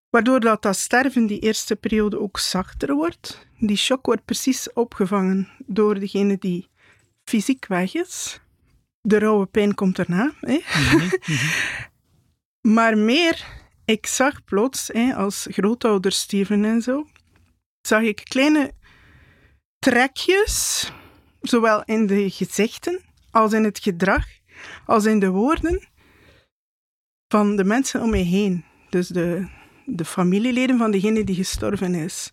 Waardoor 0.09 0.39
dat, 0.39 0.61
dat 0.61 0.77
sterven 0.77 1.25
die 1.25 1.39
eerste 1.39 1.75
periode 1.75 2.19
ook 2.19 2.39
zachter 2.39 2.93
wordt. 2.95 3.47
Die 3.57 3.77
shock 3.77 4.05
wordt 4.05 4.25
precies 4.25 4.73
opgevangen 4.73 5.49
door 5.65 5.99
degene 5.99 6.37
die 6.37 6.69
fysiek 7.23 7.65
weg 7.67 7.95
is. 7.95 8.41
De 9.01 9.19
rauwe 9.19 9.45
pijn 9.45 9.75
komt 9.75 9.99
erna. 9.99 10.33
Hè? 10.39 10.59
maar 12.75 12.97
meer, 12.97 13.45
ik 13.85 14.05
zag 14.05 14.43
plots, 14.43 14.87
hè, 14.87 15.15
als 15.15 15.47
grootouders 15.51 16.19
stierven 16.19 16.65
en 16.65 16.81
zo, 16.81 17.07
zag 17.81 18.01
ik 18.01 18.21
kleine 18.23 18.73
trekjes, 19.79 20.91
zowel 21.41 21.83
in 21.85 22.07
de 22.07 22.29
gezichten 22.29 23.01
als 23.31 23.53
in 23.53 23.63
het 23.63 23.79
gedrag, 23.79 24.25
als 24.85 25.05
in 25.05 25.19
de 25.19 25.29
woorden 25.29 25.87
van 27.27 27.55
de 27.55 27.63
mensen 27.63 28.01
om 28.01 28.09
me 28.09 28.17
heen. 28.17 28.65
Dus 28.89 29.07
de, 29.07 29.47
de 29.91 30.05
familieleden 30.05 30.77
van 30.77 30.91
degene 30.91 31.23
die 31.23 31.35
gestorven 31.35 31.95
is. 31.95 32.31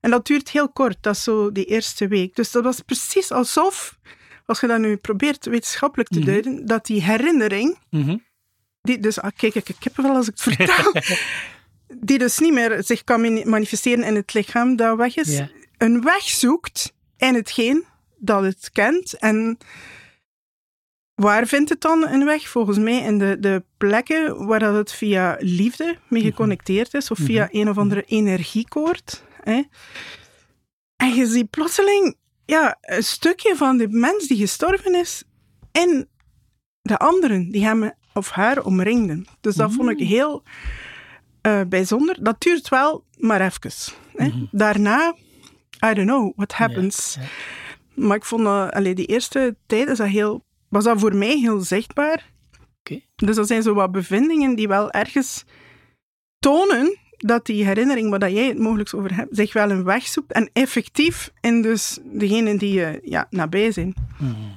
En 0.00 0.10
dat 0.10 0.26
duurt 0.26 0.50
heel 0.50 0.68
kort, 0.68 0.96
dat 1.00 1.14
is 1.14 1.22
zo 1.22 1.52
die 1.52 1.64
eerste 1.64 2.08
week. 2.08 2.36
Dus 2.36 2.50
dat 2.50 2.64
was 2.64 2.80
precies 2.80 3.30
alsof, 3.30 3.98
als 4.46 4.60
je 4.60 4.66
dat 4.66 4.78
nu 4.78 4.96
probeert 4.96 5.46
wetenschappelijk 5.46 6.08
te 6.08 6.18
mhm. 6.18 6.26
duiden, 6.26 6.66
dat 6.66 6.86
die 6.86 7.02
herinnering, 7.02 7.78
mhm. 7.90 8.16
die 8.82 8.98
dus, 8.98 9.20
ah, 9.20 9.30
kijk, 9.36 9.54
ik, 9.54 9.68
ik 9.68 9.82
heb 9.82 9.96
wel 9.96 10.14
als 10.14 10.28
ik 10.28 10.34
het 10.36 10.56
vertel, 10.56 10.92
die 12.06 12.18
dus 12.18 12.38
niet 12.38 12.52
meer 12.52 12.82
zich 12.84 13.04
kan 13.04 13.48
manifesteren 13.48 14.04
in 14.04 14.14
het 14.14 14.34
lichaam 14.34 14.76
dat 14.76 14.96
weg 14.96 15.16
is, 15.16 15.40
een 15.78 16.02
weg 16.02 16.22
zoekt 16.22 16.92
in 17.16 17.34
hetgeen 17.34 17.84
dat 18.16 18.42
het 18.42 18.70
kent. 18.72 19.18
En 19.18 19.58
waar 21.22 21.46
vindt 21.46 21.70
het 21.70 21.80
dan 21.80 22.08
een 22.08 22.24
weg? 22.24 22.48
Volgens 22.48 22.78
mij 22.78 22.98
in 22.98 23.18
de, 23.18 23.36
de 23.40 23.64
plekken 23.76 24.46
waar 24.46 24.58
dat 24.58 24.74
het 24.74 24.92
via 24.92 25.36
liefde 25.38 25.96
mee 26.08 26.22
mhm. 26.22 26.30
geconnecteerd 26.30 26.94
is, 26.94 27.10
of 27.10 27.18
via 27.18 27.48
een 27.50 27.68
of 27.68 27.78
andere 27.78 28.02
energiekoord. 28.02 29.24
Hè. 29.42 29.62
En 30.96 31.14
je 31.14 31.26
ziet 31.26 31.50
plotseling 31.50 32.16
ja, 32.44 32.78
een 32.80 33.04
stukje 33.04 33.56
van 33.56 33.76
de 33.76 33.88
mens 33.88 34.26
die 34.26 34.36
gestorven 34.36 34.94
is 34.94 35.24
in 35.72 36.08
de 36.82 36.98
anderen 36.98 37.50
die 37.50 37.64
hem 37.64 37.92
of 38.14 38.30
haar 38.30 38.64
omringden. 38.64 39.26
Dus 39.40 39.54
dat 39.54 39.72
vond 39.72 39.90
ik 39.90 39.98
mm. 39.98 40.06
heel 40.06 40.42
uh, 41.42 41.60
bijzonder. 41.68 42.16
Dat 42.20 42.40
duurt 42.40 42.68
wel 42.68 43.04
maar 43.16 43.40
even. 43.40 43.94
Hè. 44.16 44.28
Mhm. 44.28 44.44
Daarna, 44.50 45.14
I 45.86 45.94
don't 45.94 46.08
know 46.08 46.32
what 46.36 46.52
happens. 46.52 47.18
Maar 47.94 48.16
ik 48.16 48.24
vond 48.24 48.46
allee, 48.46 48.94
die 48.94 49.06
eerste 49.06 49.56
tijd 49.66 49.88
is 49.88 49.98
dat 49.98 50.08
heel, 50.08 50.44
was 50.72 50.84
dat 50.84 51.00
voor 51.00 51.16
mij 51.16 51.38
heel 51.38 51.60
zichtbaar. 51.60 52.30
Okay. 52.80 53.06
Dus 53.16 53.36
dat 53.36 53.46
zijn 53.46 53.62
zo 53.62 53.74
wat 53.74 53.92
bevindingen 53.92 54.54
die 54.54 54.68
wel 54.68 54.90
ergens 54.90 55.44
tonen 56.38 56.98
dat 57.16 57.46
die 57.46 57.64
herinnering 57.64 58.10
waar 58.10 58.30
jij 58.30 58.46
het 58.46 58.58
mogelijk 58.58 58.94
over 58.94 59.14
hebt, 59.14 59.36
zich 59.36 59.52
wel 59.52 59.70
een 59.70 59.84
weg 59.84 60.06
zoekt 60.06 60.32
en 60.32 60.50
effectief 60.52 61.32
in 61.40 61.62
dus 61.62 61.98
degenen 62.04 62.58
die 62.58 62.74
je 62.74 63.00
ja, 63.04 63.26
nabij 63.30 63.72
zijn. 63.72 63.94
Mm. 64.18 64.56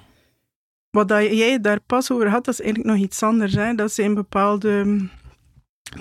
Wat 0.89 1.08
dat 1.08 1.21
jij 1.21 1.62
daar 1.62 1.80
pas 1.80 2.12
over 2.12 2.30
had, 2.30 2.45
dat 2.45 2.54
is 2.54 2.62
eigenlijk 2.62 2.93
nog 2.93 3.04
iets 3.04 3.23
anders. 3.23 3.54
Hè? 3.54 3.75
Dat 3.75 3.91
zijn 3.91 4.13
bepaalde 4.13 5.08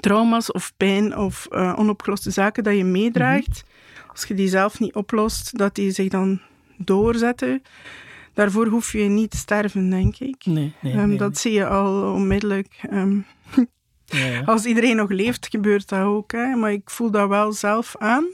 trauma's 0.01 0.53
of 0.53 0.73
pijn 0.77 1.17
of 1.17 1.47
uh, 1.51 1.75
onopgeloste 1.79 2.31
zaken 2.31 2.65
dat 2.65 2.77
je 2.77 2.85
meedraagt. 2.85 3.65
Mhm. 3.65 4.11
Als 4.11 4.25
je 4.25 4.35
die 4.35 4.49
zelf 4.49 4.81
niet 4.81 4.95
oplost, 4.95 5.59
dat 5.59 5.75
die 5.75 5.91
zich 5.91 6.09
dan 6.09 6.41
doorzetten. 6.77 7.63
Daarvoor 8.35 8.67
hoef 8.67 8.93
je 8.93 9.03
niet 9.03 9.31
te 9.31 9.37
sterven, 9.37 9.91
denk 9.91 10.19
ik. 10.19 10.45
Nee, 10.45 10.75
nee, 10.81 10.97
um, 10.97 11.17
dat 11.17 11.39
zie 11.39 11.53
je 11.53 11.67
al 11.67 12.13
onmiddellijk. 12.13 12.85
Um, 12.91 13.27
ja, 14.05 14.43
Als 14.53 14.65
iedereen 14.65 14.97
nog 14.97 15.11
leeft, 15.11 15.47
gebeurt 15.51 15.89
dat 15.89 16.01
ook. 16.01 16.33
Hè. 16.33 16.55
Maar 16.55 16.73
ik 16.73 16.91
voel 16.91 17.11
dat 17.11 17.29
wel 17.29 17.53
zelf 17.53 17.97
aan. 17.99 18.25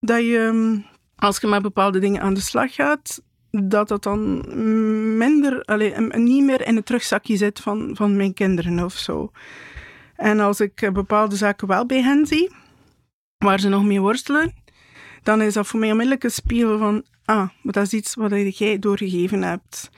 Dat 0.00 0.20
je, 0.20 0.50
ehm, 0.52 0.78
als 1.16 1.38
je 1.38 1.46
met 1.46 1.62
bepaalde 1.62 1.98
dingen 1.98 2.20
aan 2.20 2.34
de 2.34 2.40
slag 2.40 2.74
gaat, 2.74 3.22
dat 3.50 3.88
dat 3.88 4.02
dan 4.02 4.44
minder, 5.16 5.62
allez, 5.62 5.98
niet 6.16 6.44
meer 6.44 6.66
in 6.66 6.76
het 6.76 6.86
terugzakje 6.86 7.36
zit 7.36 7.60
van, 7.60 7.90
van 7.96 8.16
mijn 8.16 8.34
kinderen 8.34 8.84
of 8.84 8.92
zo. 8.92 9.30
En 10.16 10.40
als 10.40 10.60
ik 10.60 10.82
eh, 10.82 10.90
bepaalde 10.90 11.36
zaken 11.36 11.68
wel 11.68 11.86
bij 11.86 12.02
hen 12.02 12.26
zie, 12.26 12.50
waar 13.38 13.60
ze 13.60 13.68
nog 13.68 13.84
mee 13.84 14.00
worstelen, 14.00 14.52
dan 15.22 15.42
is 15.42 15.54
dat 15.54 15.66
voor 15.66 15.80
mij 15.80 15.90
onmiddellijk 15.90 16.24
een 16.24 16.30
spiegel 16.30 16.78
van, 16.78 17.04
ah, 17.24 17.48
maar 17.62 17.72
dat 17.72 17.86
is 17.86 17.92
iets 17.92 18.14
wat 18.14 18.58
jij 18.58 18.78
doorgegeven 18.78 19.42
hebt. 19.42 19.90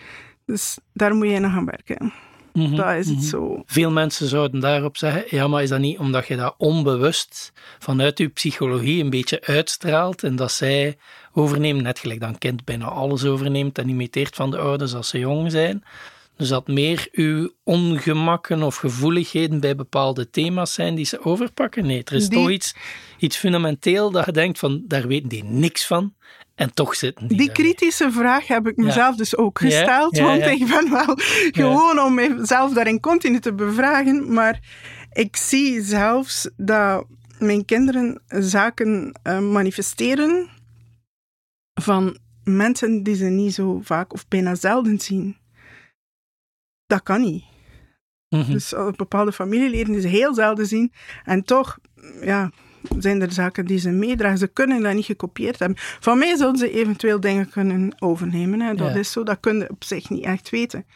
Dus 0.44 0.78
daar 0.92 1.14
moet 1.14 1.30
je 1.30 1.38
nog 1.38 1.52
gaan 1.52 1.64
werken. 1.64 2.12
Mm 2.52 2.76
dat 2.76 2.94
is 2.94 3.06
het 3.06 3.16
mhm. 3.16 3.26
zo. 3.26 3.62
Veel 3.66 3.90
mensen 3.90 4.28
zouden 4.28 4.60
daarop 4.60 4.96
zeggen, 4.96 5.24
ja, 5.30 5.48
maar 5.48 5.62
is 5.62 5.68
dat 5.68 5.78
niet 5.80 5.98
omdat 5.98 6.26
je 6.26 6.36
dat 6.36 6.54
onbewust 6.58 7.52
vanuit 7.78 8.18
je 8.18 8.28
psychologie 8.28 9.02
een 9.02 9.10
beetje 9.10 9.40
uitstraalt 9.44 10.22
en 10.22 10.36
dat 10.36 10.52
zij 10.52 10.96
overnemen, 11.32 11.82
net 11.82 11.98
gelijk 11.98 12.20
dan 12.20 12.38
kind 12.38 12.64
bijna 12.64 12.84
alles 12.84 13.24
overneemt 13.24 13.78
en 13.78 13.88
imiteert 13.88 14.34
van 14.34 14.50
de 14.50 14.58
ouders 14.58 14.94
als 14.94 15.08
ze 15.08 15.18
jong 15.18 15.50
zijn. 15.50 15.84
Dus 16.36 16.48
dat 16.48 16.66
meer 16.66 17.08
uw 17.12 17.52
ongemakken 17.64 18.62
of 18.62 18.76
gevoeligheden 18.76 19.60
bij 19.60 19.74
bepaalde 19.74 20.30
thema's 20.30 20.74
zijn 20.74 20.94
die 20.94 21.04
ze 21.04 21.24
overpakken? 21.24 21.86
Nee, 21.86 22.04
er 22.04 22.12
is 22.12 22.28
toch 22.28 22.50
iets, 22.50 22.74
iets 23.18 23.37
fundamenteel 23.37 24.11
dat 24.11 24.24
je 24.24 24.33
denkt 24.33 24.59
van, 24.59 24.85
daar 24.87 25.07
weten 25.07 25.29
die 25.29 25.44
niks 25.44 25.87
van. 25.87 26.14
En 26.55 26.74
toch 26.74 26.94
zitten 26.94 27.29
die. 27.29 27.38
Die 27.38 27.52
kritische 27.52 28.11
vraag 28.11 28.46
heb 28.46 28.68
ik 28.68 28.76
mezelf 28.76 29.16
dus 29.16 29.37
ook 29.37 29.59
gesteld. 29.59 30.18
want 30.18 30.42
ik 30.42 30.66
ben 30.66 30.90
wel 30.90 31.14
gewoon 31.62 32.00
om 32.00 32.14
mezelf 32.14 32.72
daarin 32.72 33.00
continu 33.00 33.40
te 33.40 33.55
bevragen. 33.55 34.33
Maar 34.33 34.61
ik 35.12 35.37
zie 35.37 35.83
zelfs 35.83 36.50
dat 36.57 37.07
mijn 37.38 37.64
kinderen 37.64 38.22
zaken 38.29 39.20
uh, 39.24 39.38
manifesteren 39.38 40.48
van 41.81 42.18
mensen 42.44 43.02
die 43.02 43.14
ze 43.14 43.24
niet 43.24 43.55
zo 43.55 43.81
vaak 43.83 44.12
of 44.12 44.29
bijna 44.29 44.55
zelden 44.55 45.00
zien. 45.00 45.37
Dat 46.87 47.02
kan 47.02 47.20
niet. 47.20 47.44
Mm 48.29 48.52
Dus 48.52 48.74
bepaalde 48.96 49.33
familieleden 49.33 49.92
die 49.92 50.00
ze 50.00 50.09
heel 50.09 50.35
zelden 50.35 50.66
zien. 50.66 50.92
En 51.24 51.44
toch, 51.44 51.79
ja, 52.20 52.50
zijn 52.99 53.22
er 53.22 53.33
zaken 53.33 53.66
die 53.66 53.79
ze 53.79 53.90
meedragen. 53.90 54.38
Ze 54.38 54.46
kunnen 54.46 54.83
dat 54.83 54.94
niet 54.94 55.05
gekopieerd 55.05 55.59
hebben. 55.59 55.79
Van 55.79 56.18
mij 56.18 56.37
zouden 56.37 56.61
ze 56.61 56.70
eventueel 56.70 57.20
dingen 57.20 57.49
kunnen 57.49 57.94
overnemen. 57.99 58.61
Hè. 58.61 58.75
Dat 58.75 58.96
is 58.96 59.12
zo, 59.12 59.22
dat 59.22 59.40
kun 59.40 59.59
je 59.59 59.70
op 59.70 59.85
zich 59.85 60.11
niet 60.11 60.25
echt 60.25 60.51
weten. 60.51 60.87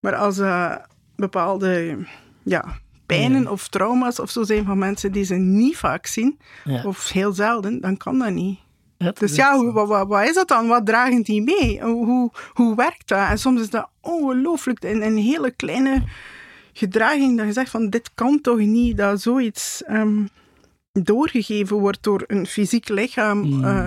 Maar 0.00 0.14
als 0.14 0.38
uh, 0.38 0.76
bepaalde 1.16 1.98
ja, 2.42 2.64
pijnen 3.06 3.50
of 3.50 3.68
trauma's 3.68 4.20
of 4.20 4.30
zo 4.30 4.42
zijn 4.42 4.64
van 4.64 4.78
mensen 4.78 5.12
die 5.12 5.24
ze 5.24 5.34
niet 5.34 5.76
vaak 5.76 6.06
zien, 6.06 6.38
of 6.84 7.08
heel 7.08 7.32
zelden, 7.32 7.80
dan 7.80 7.96
kan 7.96 8.18
dat 8.18 8.30
niet. 8.30 8.58
dus 9.18 9.34
ja, 9.34 9.56
hoe, 9.56 9.72
wat, 9.72 10.08
wat, 10.08 10.28
is 10.28 10.34
dat 10.34 10.48
dan? 10.48 10.68
Wat 10.68 10.86
dragen 10.86 11.22
die 11.22 11.42
mee? 11.42 11.80
Hoe, 11.82 12.30
hoe 12.52 12.76
werkt 12.76 13.08
dat? 13.08 13.28
En 13.28 13.38
soms 13.38 13.60
is 13.60 13.70
dat 13.70 13.88
ongelooflijk 14.00 14.84
in 14.84 15.02
een 15.02 15.16
hele 15.16 15.50
kleine 15.50 16.02
gedraging 16.72 17.36
dat 17.36 17.46
je 17.46 17.52
zegt 17.52 17.70
van 17.70 17.90
dit 17.90 18.10
kan 18.14 18.40
toch 18.40 18.58
niet, 18.58 18.96
dat 18.96 19.20
zoiets 19.20 19.84
ehm, 19.84 20.24
doorgegeven 21.02 21.76
wordt 21.76 22.02
door 22.02 22.24
een 22.26 22.46
fysiek 22.46 22.88
lichaam, 22.88 23.38
mm. 23.38 23.64
uh, 23.64 23.86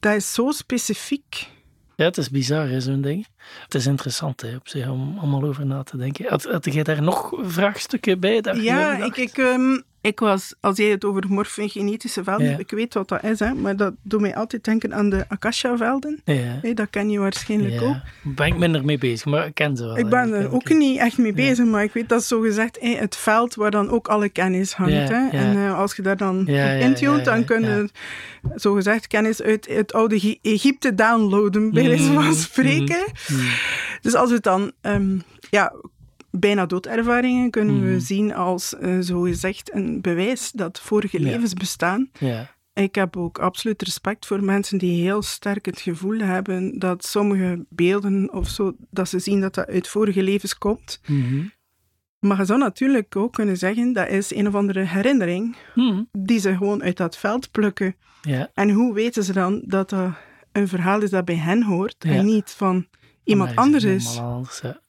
dat 0.00 0.14
is 0.14 0.34
zo 0.34 0.50
specifiek. 0.50 1.48
Ja, 1.96 2.04
het 2.04 2.16
is 2.16 2.30
bizar, 2.30 2.80
zo'n 2.80 3.00
ding. 3.00 3.26
Het 3.62 3.74
is 3.74 3.86
interessant 3.86 4.40
hè, 4.40 4.56
op 4.56 4.68
zich 4.68 4.88
om 4.88 5.18
allemaal 5.18 5.42
over 5.42 5.66
na 5.66 5.82
te 5.82 5.96
denken. 5.96 6.28
Had, 6.28 6.44
had 6.44 6.72
jij 6.72 6.82
daar 6.82 7.02
nog 7.02 7.32
vraagstukken 7.42 8.20
bij? 8.20 8.42
ja, 8.52 9.04
ik, 9.04 9.16
ik, 9.16 9.36
um, 9.36 9.82
ik 10.06 10.20
was, 10.20 10.54
als 10.60 10.76
jij 10.76 10.88
het 10.88 11.04
over 11.04 11.24
morfogenetische 11.28 12.24
velden, 12.24 12.58
ik 12.58 12.70
weet 12.70 12.94
wat 12.94 13.08
dat 13.08 13.24
is, 13.24 13.38
hè, 13.38 13.54
maar 13.54 13.76
dat 13.76 13.94
doet 14.02 14.20
mij 14.20 14.36
altijd 14.36 14.64
denken 14.64 14.94
aan 14.94 15.10
de 15.10 15.24
Akasha-velden. 15.28 16.20
Ja. 16.24 16.74
dat 16.74 16.90
ken 16.90 17.10
je 17.10 17.18
waarschijnlijk 17.18 17.80
ja. 17.80 17.80
ook. 17.80 17.96
Ben 18.22 18.46
ik 18.46 18.56
minder 18.56 18.84
mee 18.84 18.98
bezig, 18.98 19.26
maar 19.26 19.46
ik 19.46 19.54
ken 19.54 19.76
ze 19.76 19.84
wel. 19.84 19.98
Ik 19.98 20.08
ben 20.08 20.32
er 20.32 20.52
ook 20.52 20.68
niet 20.68 20.98
echt 20.98 21.18
mee 21.18 21.32
bezig, 21.32 21.64
maar 21.64 21.82
ik 21.82 21.92
weet 21.92 22.08
dat 22.08 22.24
zo 22.24 22.40
gezegd 22.40 22.78
het 22.80 23.16
veld 23.16 23.54
waar 23.54 23.70
dan 23.70 23.90
ook 23.90 24.08
alle 24.08 24.28
kennis 24.28 24.72
hangt. 24.72 25.08
Hè. 25.08 25.28
En 25.28 25.56
uh, 25.56 25.78
als 25.78 25.96
je 25.96 26.02
daar 26.02 26.16
dan 26.16 26.40
op 26.40 26.48
intunt, 26.80 27.24
dan 27.24 27.44
kun 27.44 27.62
je 27.62 27.90
zo 28.56 28.72
gezegd 28.72 29.06
kennis 29.06 29.42
uit 29.42 29.66
het 29.66 29.92
oude 29.92 30.38
Egypte 30.42 30.94
downloaden, 30.94 31.70
bij 31.70 31.88
wijze 31.88 32.04
van 32.04 32.14
mm-hmm. 32.14 32.32
spreken. 32.32 33.04
Mm-hmm. 33.28 33.48
Dus 34.00 34.14
als 34.14 34.30
het 34.30 34.42
dan 34.42 34.72
um, 34.82 35.22
ja, 35.50 35.72
bijna 36.38 36.66
doodervaringen 36.66 37.50
kunnen 37.50 37.80
we 37.80 37.88
hmm. 37.88 38.00
zien 38.00 38.34
als 38.34 38.74
uh, 38.80 39.00
zo 39.00 39.20
gezegd 39.20 39.74
een 39.74 40.00
bewijs 40.00 40.50
dat 40.50 40.80
vorige 40.80 41.20
levens 41.20 41.54
bestaan. 41.54 42.10
Ja. 42.18 42.54
Ik 42.72 42.94
heb 42.94 43.16
ook 43.16 43.38
absoluut 43.38 43.82
respect 43.82 44.26
voor 44.26 44.44
mensen 44.44 44.78
die 44.78 45.02
heel 45.02 45.22
sterk 45.22 45.66
het 45.66 45.80
gevoel 45.80 46.18
hebben 46.18 46.78
dat 46.78 47.04
sommige 47.04 47.64
beelden 47.68 48.32
of 48.32 48.48
zo, 48.48 48.76
dat 48.90 49.08
ze 49.08 49.18
zien 49.18 49.40
dat 49.40 49.54
dat 49.54 49.68
uit 49.68 49.88
vorige 49.88 50.22
levens 50.22 50.58
komt. 50.58 51.00
Mm 51.06 51.52
Maar 52.18 52.38
je 52.38 52.44
zou 52.44 52.58
natuurlijk 52.58 53.16
ook 53.16 53.32
kunnen 53.32 53.56
zeggen 53.56 53.92
dat 53.92 54.08
is 54.08 54.34
een 54.34 54.46
of 54.46 54.54
andere 54.54 54.80
herinnering 54.80 55.56
hmm. 55.74 56.08
die 56.12 56.38
ze 56.38 56.56
gewoon 56.56 56.82
uit 56.82 56.96
dat 56.96 57.16
veld 57.16 57.50
plukken. 57.50 57.96
Ja. 58.22 58.50
En 58.54 58.70
hoe 58.70 58.94
weten 58.94 59.24
ze 59.24 59.32
dan 59.32 59.62
dat 59.64 59.90
dat 59.90 60.10
een 60.52 60.68
verhaal 60.68 61.02
is 61.02 61.10
dat 61.10 61.24
bij 61.24 61.36
hen 61.36 61.62
hoort 61.62 62.04
en 62.04 62.24
niet 62.24 62.50
van 62.50 62.86
iemand 63.24 63.56
anders 63.56 63.84
is? 63.84 64.18
Anders, 64.18 64.60
ja. 64.60 64.80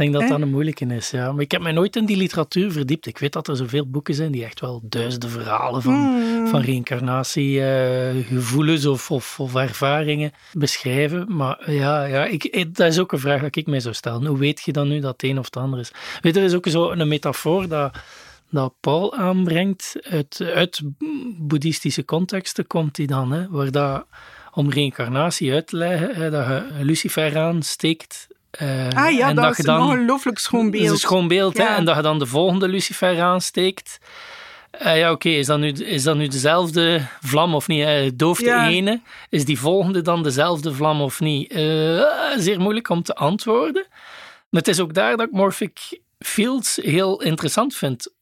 Denk 0.00 0.12
dat 0.12 0.28
dat 0.28 0.40
een 0.40 0.50
moeilijke 0.50 0.86
is, 0.86 1.10
ja. 1.10 1.32
Maar 1.32 1.42
ik 1.42 1.50
heb 1.50 1.60
mij 1.60 1.72
nooit 1.72 1.96
in 1.96 2.04
die 2.06 2.16
literatuur 2.16 2.72
verdiept. 2.72 3.06
Ik 3.06 3.18
weet 3.18 3.32
dat 3.32 3.48
er 3.48 3.56
zoveel 3.56 3.86
boeken 3.86 4.14
zijn 4.14 4.32
die 4.32 4.44
echt 4.44 4.60
wel 4.60 4.80
duizenden 4.82 5.30
verhalen 5.30 5.82
van, 5.82 5.94
Hmm. 5.94 6.46
van 6.46 6.60
reïncarnatie, 6.60 7.64
eh, 7.64 8.26
gevoelens 8.26 8.86
of, 8.86 9.10
of, 9.10 9.40
of 9.40 9.54
ervaringen 9.54 10.32
beschrijven. 10.52 11.36
Maar 11.36 11.72
ja, 11.72 12.04
ja 12.04 12.24
ik, 12.24 12.76
dat 12.76 12.86
is 12.86 12.98
ook 12.98 13.12
een 13.12 13.18
vraag 13.18 13.40
dat 13.40 13.56
ik 13.56 13.66
mij 13.66 13.80
zou 13.80 13.94
stellen. 13.94 14.26
Hoe 14.26 14.38
weet 14.38 14.60
je 14.64 14.72
dan 14.72 14.88
nu 14.88 15.00
dat 15.00 15.12
het 15.12 15.22
een 15.22 15.38
of 15.38 15.44
het 15.44 15.56
ander 15.56 15.80
is? 15.80 15.90
Weet 16.20 16.34
je, 16.34 16.40
er 16.40 16.46
is 16.46 16.54
ook 16.54 16.66
zo 16.66 16.90
een 16.90 17.08
metafoor 17.08 17.68
dat, 17.68 17.96
dat 18.50 18.74
Paul 18.80 19.16
aanbrengt. 19.16 19.96
Uit, 20.02 20.50
uit 20.54 20.80
boeddhistische 21.38 22.04
contexten 22.04 22.66
komt 22.66 22.94
die 22.94 23.06
dan, 23.06 23.32
hè, 23.32 23.48
waar 23.48 23.70
dat, 23.70 24.06
om 24.52 24.70
reïncarnatie 24.70 25.52
uit 25.52 25.66
te 25.66 25.76
leggen, 25.76 26.14
hè, 26.14 26.30
dat 26.30 26.46
je 26.46 26.64
Lucifer 26.80 27.38
aansteekt. 27.38 28.28
Eh, 28.50 28.88
Ah 28.88 29.12
ja, 29.12 29.28
en 29.28 29.34
dat, 29.36 29.58
is 29.58 29.64
je 29.64 29.70
een 29.72 29.80
ongelooflijk 29.80 30.38
schoon 30.38 30.64
dat 30.64 30.74
is 30.74 30.80
beeld. 30.80 30.92
een 30.92 30.98
schoon 30.98 31.28
beeld, 31.28 31.56
hè? 31.58 31.64
En 31.64 31.84
dat 31.84 31.96
je 31.96 32.02
dan 32.02 32.18
de 32.18 32.26
volgende 32.26 32.68
Lucifer 32.68 33.20
aansteekt. 33.20 33.98
Eh, 34.70 34.98
ja, 34.98 35.10
oké, 35.10 35.28
is, 35.28 35.46
dat 35.46 35.58
nu, 35.58 35.68
is 35.72 36.02
dat 36.02 36.16
nu 36.16 36.28
dezelfde 36.28 37.06
vlam 37.20 37.54
of 37.54 37.68
niet? 37.68 37.84
Eh, 37.84 38.10
dooft 38.14 38.40
Ja. 38.40 38.64
de 38.68 38.74
ene, 38.74 39.00
is 39.28 39.44
die 39.44 39.58
volgende 39.58 40.02
dan 40.02 40.22
dezelfde 40.22 40.74
vlam 40.74 41.00
of 41.00 41.20
niet? 41.20 41.52
Zeer 42.36 42.60
moeilijk 42.60 42.88
om 42.88 43.02
te 43.02 43.14
antwoorden. 43.14 43.86
Maar 44.50 44.60
het 44.60 44.68
is 44.68 44.80
ook 44.80 44.94
daar 44.94 45.16
dat 45.16 45.26
ik 45.26 45.32
Morphic 45.32 46.00
Fields 46.18 46.76
heel 46.82 47.22
interessant 47.22 47.74
vind. 47.74 48.12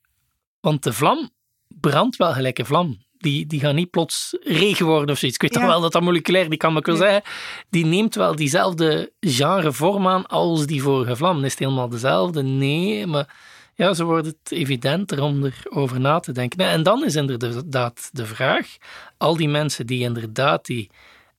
Want 0.60 0.82
de 0.82 0.92
vlam 0.92 1.30
brandt 1.68 2.16
wel 2.16 2.32
gelijk 2.32 2.58
een 2.58 2.66
vlam. 2.66 2.98
Die, 3.18 3.46
die 3.46 3.60
gaat 3.60 3.74
niet 3.74 3.90
plots 3.90 4.36
regen 4.40 4.86
worden 4.86 5.10
of 5.10 5.18
zoiets. 5.18 5.36
Ik 5.36 5.42
weet 5.42 5.52
toch 5.52 5.62
Ja. 5.62 5.68
wel 5.68 5.80
dat 5.80 5.92
dat 5.92 6.02
moleculair, 6.02 6.48
die 6.48 6.58
kan 6.58 6.72
me 6.72 6.80
wel 6.82 6.94
Ja. 6.94 7.00
zeggen, 7.00 7.22
die 7.70 7.86
neemt 7.86 8.14
wel 8.14 8.36
diezelfde 8.36 9.12
genre 9.20 9.72
vorm 9.72 10.08
aan 10.08 10.26
als 10.26 10.66
die 10.66 10.82
vorige 10.82 11.16
vlam. 11.16 11.44
Is 11.44 11.50
het 11.50 11.58
helemaal 11.60 11.88
dezelfde? 11.88 12.42
Nee, 12.42 13.06
maar 13.06 13.34
ja, 13.74 13.94
zo 13.94 14.04
wordt 14.04 14.26
het 14.26 14.52
evidenter 14.52 15.22
om 15.22 15.44
erover 15.44 16.00
na 16.00 16.20
te 16.20 16.32
denken. 16.32 16.58
En 16.68 16.82
dan 16.82 17.04
is 17.04 17.14
inderdaad 17.14 18.08
de 18.12 18.26
vraag, 18.26 18.76
al 19.16 19.36
die 19.36 19.48
mensen 19.48 19.86
die 19.86 20.02
inderdaad 20.02 20.66
die 20.66 20.90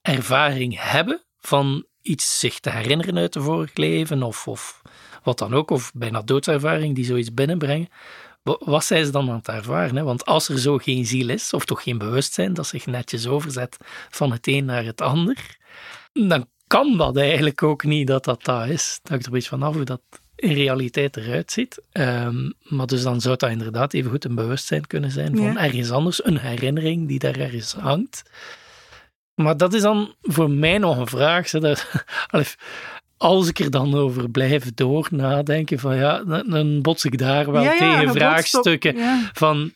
ervaring 0.01 0.75
hebben 0.79 1.21
van 1.39 1.85
iets 2.01 2.39
zich 2.39 2.59
te 2.59 2.69
herinneren 2.69 3.17
uit 3.17 3.33
de 3.33 3.41
vorig 3.41 3.75
leven 3.75 4.23
of, 4.23 4.47
of 4.47 4.81
wat 5.23 5.37
dan 5.37 5.53
ook, 5.53 5.71
of 5.71 5.91
bijna 5.93 6.21
doodservaring 6.21 6.95
die 6.95 7.05
zoiets 7.05 7.33
binnenbrengen, 7.33 7.87
wat 8.43 8.85
zijn 8.85 9.05
ze 9.05 9.11
dan 9.11 9.29
aan 9.29 9.35
het 9.35 9.47
ervaren? 9.47 9.95
Hè? 9.95 10.03
Want 10.03 10.25
als 10.25 10.49
er 10.49 10.59
zo 10.59 10.77
geen 10.77 11.05
ziel 11.05 11.29
is, 11.29 11.53
of 11.53 11.65
toch 11.65 11.83
geen 11.83 11.97
bewustzijn 11.97 12.53
dat 12.53 12.67
zich 12.67 12.85
netjes 12.85 13.27
overzet 13.27 13.77
van 14.09 14.31
het 14.31 14.47
een 14.47 14.65
naar 14.65 14.83
het 14.85 15.01
ander, 15.01 15.57
dan 16.13 16.47
kan 16.67 16.97
dat 16.97 17.17
eigenlijk 17.17 17.63
ook 17.63 17.83
niet 17.83 18.07
dat 18.07 18.23
dat 18.25 18.43
dat 18.43 18.67
is. 18.67 18.99
Dat 19.01 19.09
hangt 19.11 19.25
er 19.25 19.29
een 19.31 19.35
beetje 19.37 19.49
vanaf 19.49 19.75
hoe 19.75 19.83
dat 19.83 20.01
in 20.35 20.53
realiteit 20.53 21.17
eruit 21.17 21.51
ziet. 21.51 21.81
Ehm, 21.91 22.49
maar 22.63 22.85
dus 22.87 23.01
dan 23.03 23.21
zou 23.21 23.35
dat 23.37 23.49
inderdaad 23.49 23.93
even 23.93 24.11
goed 24.11 24.25
een 24.25 24.35
bewustzijn 24.35 24.87
kunnen 24.87 25.11
zijn 25.11 25.35
van 25.37 25.45
Ja. 25.45 25.57
ergens 25.57 25.91
anders, 25.91 26.25
een 26.25 26.37
herinnering 26.37 27.07
die 27.07 27.19
daar 27.19 27.37
ergens 27.37 27.73
hangt. 27.73 28.23
Maar 29.35 29.57
dat 29.57 29.73
is 29.73 29.81
dan 29.81 30.15
voor 30.21 30.49
mij 30.49 30.77
nog 30.77 30.97
een 30.97 31.07
vraag. 31.07 31.51
Hè, 31.51 31.59
dat, 31.59 31.87
als 33.19 33.47
ik 33.47 33.59
er 33.59 33.71
dan 33.71 33.95
over 33.95 34.29
blijf 34.29 34.73
door 34.73 35.07
nadenken, 35.11 35.79
van 35.79 35.95
ja, 35.95 36.23
dan, 36.23 36.81
bots 36.81 37.05
ik 37.05 37.17
daar 37.17 37.51
wel 37.51 37.63
Ja, 37.63 37.77
tegen 37.77 38.13
vraagstukken 38.13 38.97
ja. 38.97 39.29
van 39.33 39.73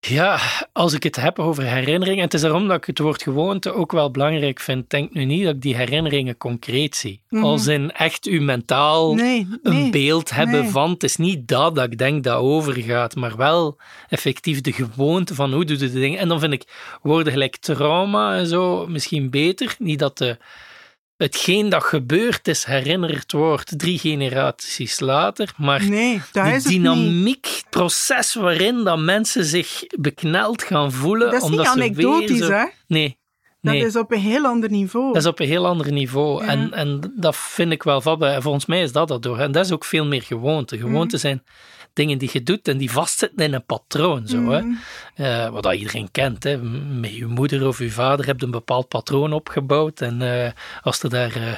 ja, 0.00 0.38
als 0.72 0.92
ik 0.92 1.02
het 1.02 1.16
heb 1.16 1.38
over 1.38 1.62
herinneringen, 1.62 2.18
en 2.18 2.24
het 2.24 2.34
is 2.34 2.40
daarom 2.40 2.68
dat 2.68 2.76
ik 2.76 2.84
het 2.84 2.98
woord 2.98 3.22
gewoonte 3.22 3.72
ook 3.72 3.92
wel 3.92 4.10
belangrijk 4.10 4.60
vind, 4.60 4.90
denk 4.90 5.12
nu 5.12 5.24
niet 5.24 5.44
dat 5.44 5.54
ik 5.54 5.60
die 5.60 5.76
herinneringen 5.76 6.36
concreet 6.36 6.96
zie. 6.96 7.22
Mhm. 7.28 7.44
Als 7.44 7.66
in 7.66 7.92
echt 7.92 8.26
u 8.26 8.40
mentaal 8.40 9.14
Nee, 9.14 9.48
een 9.62 9.72
nee. 9.72 9.90
beeld 9.90 10.30
hebben 10.30 10.60
nee. 10.60 10.70
van, 10.70 10.90
het 10.90 11.02
is 11.02 11.16
niet 11.16 11.48
dat 11.48 11.74
dat 11.74 11.84
ik 11.84 11.98
denk 11.98 12.24
dat 12.24 12.38
overgaat, 12.38 13.14
maar 13.14 13.36
wel 13.36 13.78
effectief 14.08 14.60
de 14.60 14.72
gewoonte 14.72 15.34
van 15.34 15.52
hoe 15.52 15.64
doe 15.64 15.78
je 15.78 15.90
de 15.90 16.00
dingen. 16.00 16.18
En 16.18 16.28
dan 16.28 16.40
vind 16.40 16.52
ik 16.52 16.98
woorden 17.02 17.32
gelijk 17.32 17.56
trauma 17.56 18.36
en 18.36 18.46
zo 18.46 18.86
misschien 18.86 19.30
beter. 19.30 19.74
Niet 19.78 19.98
dat 19.98 20.18
de, 20.18 20.38
hetgeen 21.16 21.68
dat 21.68 21.82
gebeurd 21.84 22.48
is 22.48 22.64
herinnerd 22.64 23.32
wordt 23.32 23.78
drie 23.78 23.98
generaties 23.98 25.00
later, 25.00 25.52
maar 25.56 25.84
Nee, 25.88 26.20
dat 26.32 26.44
niet. 26.44 26.66
dynamiek, 26.68 27.46
het 27.46 27.66
proces 27.70 28.34
waarin 28.34 28.84
dat 28.84 28.98
mensen 28.98 29.44
zich 29.44 29.84
bekneld 29.98 30.62
gaan 30.62 30.92
voelen. 30.92 31.30
Dat 31.30 31.42
is 31.42 31.42
niet 31.42 31.50
omdat 31.50 31.66
ze 31.66 31.72
anekdotisch, 31.72 32.38
zo... 32.38 32.50
hè? 32.50 32.64
Nee, 32.86 33.18
Dat 33.60 33.72
nee. 33.72 33.84
is 33.84 33.96
op 33.96 34.12
een 34.12 34.20
heel 34.20 34.44
ander 34.44 34.70
niveau. 34.70 35.12
Dat 35.12 35.22
is 35.22 35.28
op 35.28 35.40
een 35.40 35.46
heel 35.48 35.66
ander 35.66 35.92
niveau. 35.92 36.42
Ja. 36.44 36.50
En, 36.50 36.72
en 36.72 37.12
dat 37.16 37.36
vind 37.36 37.72
ik 37.72 37.82
wel 37.82 38.00
vatbaar. 38.00 38.34
En 38.34 38.42
volgens 38.42 38.66
mij 38.66 38.82
is 38.82 38.92
dat 38.92 39.08
dat 39.08 39.22
door. 39.22 39.38
En 39.38 39.52
dat 39.52 39.64
is 39.64 39.72
ook 39.72 39.84
veel 39.84 40.06
meer 40.06 40.22
gewoonte. 40.22 40.76
Mhm. 40.76 40.84
Gewoonten 40.86 41.18
zijn 41.18 41.42
dingen 41.94 42.18
die 42.18 42.30
je 42.32 42.42
doet 42.42 42.68
en 42.68 42.78
die 42.78 42.90
vastzitten 42.90 43.44
in 43.44 43.54
een 43.54 43.64
patroon. 43.64 44.26
Zo, 44.26 44.50
hè? 44.50 44.60
Mhm. 44.60 44.74
Eh, 45.14 45.48
wat 45.48 45.62
dat 45.62 45.74
iedereen 45.74 46.10
kent. 46.10 46.44
Hè? 46.44 46.56
Met 46.58 47.14
je 47.14 47.26
moeder 47.26 47.66
of 47.66 47.78
je 47.78 47.90
vader 47.90 48.26
heb 48.26 48.38
je 48.38 48.44
een 48.44 48.50
bepaald 48.50 48.88
patroon 48.88 49.32
opgebouwd. 49.32 50.00
En 50.00 50.44
eh, 50.44 50.50
als 50.82 51.02
er 51.02 51.10
daar 51.10 51.36
eh, 51.36 51.52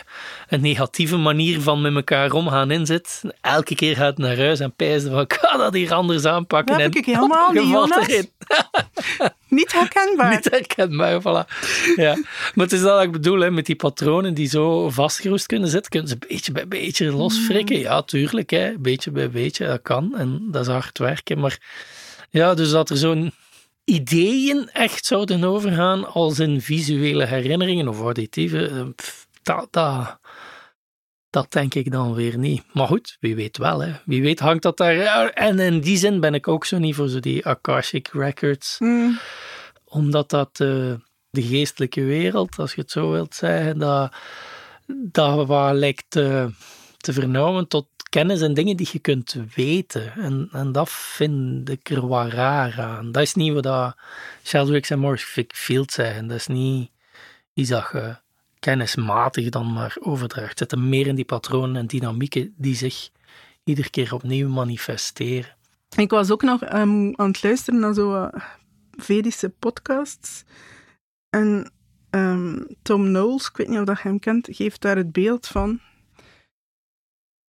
een 0.49 0.61
negatieve 0.61 1.17
manier 1.17 1.61
van 1.61 1.81
met 1.81 1.95
elkaar 1.95 2.33
omgaan 2.33 2.71
in 2.71 2.87
zit, 2.87 3.23
elke 3.41 3.75
keer 3.75 3.97
gaat 3.97 4.17
het 4.17 4.19
naar 4.19 4.37
huis 4.37 4.61
en 4.61 4.75
pijzen 4.75 5.11
van 5.11 5.21
ik 5.29 5.33
ga 5.33 5.57
dat 5.57 5.75
hier 5.75 5.95
anders 5.95 6.25
aanpakken. 6.25 6.73
Dat 6.75 6.83
heb 6.83 6.93
en 6.93 6.99
ik 6.99 7.07
helemaal 7.07 7.53
niet, 7.53 7.69
Jonas. 7.69 8.07
Niet 9.49 9.73
herkenbaar. 9.73 10.31
Niet 10.31 10.51
herkenbaar, 10.51 11.21
voilà. 11.21 11.51
Ja. 11.97 12.15
Maar 12.55 12.65
het 12.65 12.73
is 12.73 12.81
dat 12.81 12.95
wat 12.95 13.03
ik 13.03 13.13
bedoel, 13.13 13.41
hè, 13.41 13.51
met 13.51 13.67
die 13.67 13.77
patronen 13.77 14.35
die 14.35 14.49
zo 14.49 14.91
vastgeroest 14.91 15.47
kunnen 15.47 15.69
zitten, 15.69 15.91
kunnen 15.91 16.09
ze 16.09 16.19
beetje 16.29 16.53
bij 16.53 16.69
beetje 16.69 17.13
losfrikken. 17.13 17.79
Ja, 17.79 18.03
tuurlijk, 18.03 18.51
hè, 18.51 18.79
beetje 18.79 19.11
bij 19.11 19.31
beetje, 19.31 19.67
dat 19.67 19.83
kan. 19.83 20.15
En 20.17 20.49
dat 20.51 20.67
is 20.67 20.73
hard 20.73 20.99
werken. 20.99 21.41
Maar 21.41 21.59
ja, 22.31 22.55
dus 22.55 22.71
dat 22.71 22.91
er 22.91 22.97
zo'n 22.97 23.33
ideeën 23.85 24.69
echt 24.73 25.07
zouden 25.07 25.45
overgaan 25.45 26.13
als 26.13 26.39
in 26.39 26.61
visuele 26.61 27.27
herinneringen 27.27 27.89
of 27.89 28.01
auditieve, 28.01 28.69
eh, 28.69 28.83
dat, 29.43 29.69
dat, 29.71 30.19
dat 31.37 31.53
denk 31.53 31.75
ik 31.75 31.91
dan 31.91 32.15
weer 32.15 32.39
niet. 32.39 32.63
Maar 32.73 32.87
goed, 32.87 33.17
wie 33.21 33.35
weet 33.35 33.59
wel. 33.59 33.81
Hè. 33.81 33.93
Wie 34.05 34.23
weet 34.23 34.39
hangt 34.39 34.63
dat 34.63 34.77
daar... 34.77 35.29
En 35.29 35.59
in 35.59 35.81
die 35.81 35.97
zin 35.97 36.21
ben 36.21 36.35
ik 36.35 36.49
ook 36.49 36.65
zo 36.65 36.79
niet 36.79 36.95
voor 36.95 37.09
zo 37.09 37.21
die 37.21 37.47
Akashic 37.47 38.09
Records 38.13 38.77
Mm. 38.79 39.19
omdat 39.85 40.31
dat 40.31 40.49
eh, 40.53 40.95
de 41.31 41.43
geestelijke 41.43 42.05
wereld, 42.05 42.59
als 42.59 42.75
je 42.75 42.81
het 42.81 42.91
zo 42.91 43.11
wilt 43.11 43.35
zeggen, 43.35 43.79
dat, 43.79 44.15
dat 44.87 45.47
wat 45.47 45.75
lijkt 45.75 46.05
te, 46.09 46.51
te 46.97 47.13
vernauwen 47.13 47.69
tot 47.69 47.87
kennis 48.09 48.41
en 48.41 48.55
dingen 48.55 48.77
die 48.77 48.89
je 48.93 48.99
kunt 48.99 49.37
weten. 49.55 50.13
En, 50.13 50.49
en 50.53 50.73
dat 50.73 50.91
vind 50.91 51.69
ik 51.69 51.91
er 51.91 52.07
wat 52.07 52.33
raar 52.33 52.81
aan. 52.81 53.13
Dat 53.13 53.23
is 53.23 53.35
niet 53.35 53.53
wat 53.63 53.97
Sheldrick 54.43 54.91
en 54.91 54.99
Morphic 54.99 55.53
Field 55.55 55.93
zeggen. 55.93 56.27
Dat 56.27 56.37
is 56.37 56.47
niet 56.47 56.91
iets 57.55 57.69
dat 57.69 57.89
je 57.93 58.17
kennismatig 58.67 59.49
dan 59.49 59.73
maar 59.73 59.97
overdraagt. 60.01 60.59
Zit 60.59 60.73
er 60.73 60.79
meer 60.79 61.07
in 61.07 61.15
die 61.15 61.25
patronen 61.25 61.77
en 61.77 61.87
dynamieken 61.87 62.55
die 62.57 62.75
zich 62.75 63.11
iedere 63.65 63.91
keer 63.91 64.15
opnieuw 64.15 64.49
manifesteren. 64.49 65.57
Ik 65.97 66.11
was 66.11 66.31
ook 66.31 66.43
nog 66.43 66.63
ehm, 66.63 67.13
aan 67.15 67.29
het 67.29 67.43
luisteren 67.43 67.81
naar 67.81 67.95
zo 67.95 68.09
wat 68.09 68.35
Vedische 68.91 69.49
podcasts. 69.49 70.45
En 71.31 71.73
ehm, 72.11 72.63
Tom 72.83 73.05
Knowles, 73.05 73.49
ik 73.49 73.57
weet 73.57 73.69
niet 73.69 73.79
of 73.79 73.85
dat 73.85 73.97
je 73.97 74.09
hem 74.09 74.19
kent, 74.19 74.49
geeft 74.51 74.81
daar 74.81 74.97
het 74.97 75.13
beeld 75.13 75.47
van. 75.47 75.81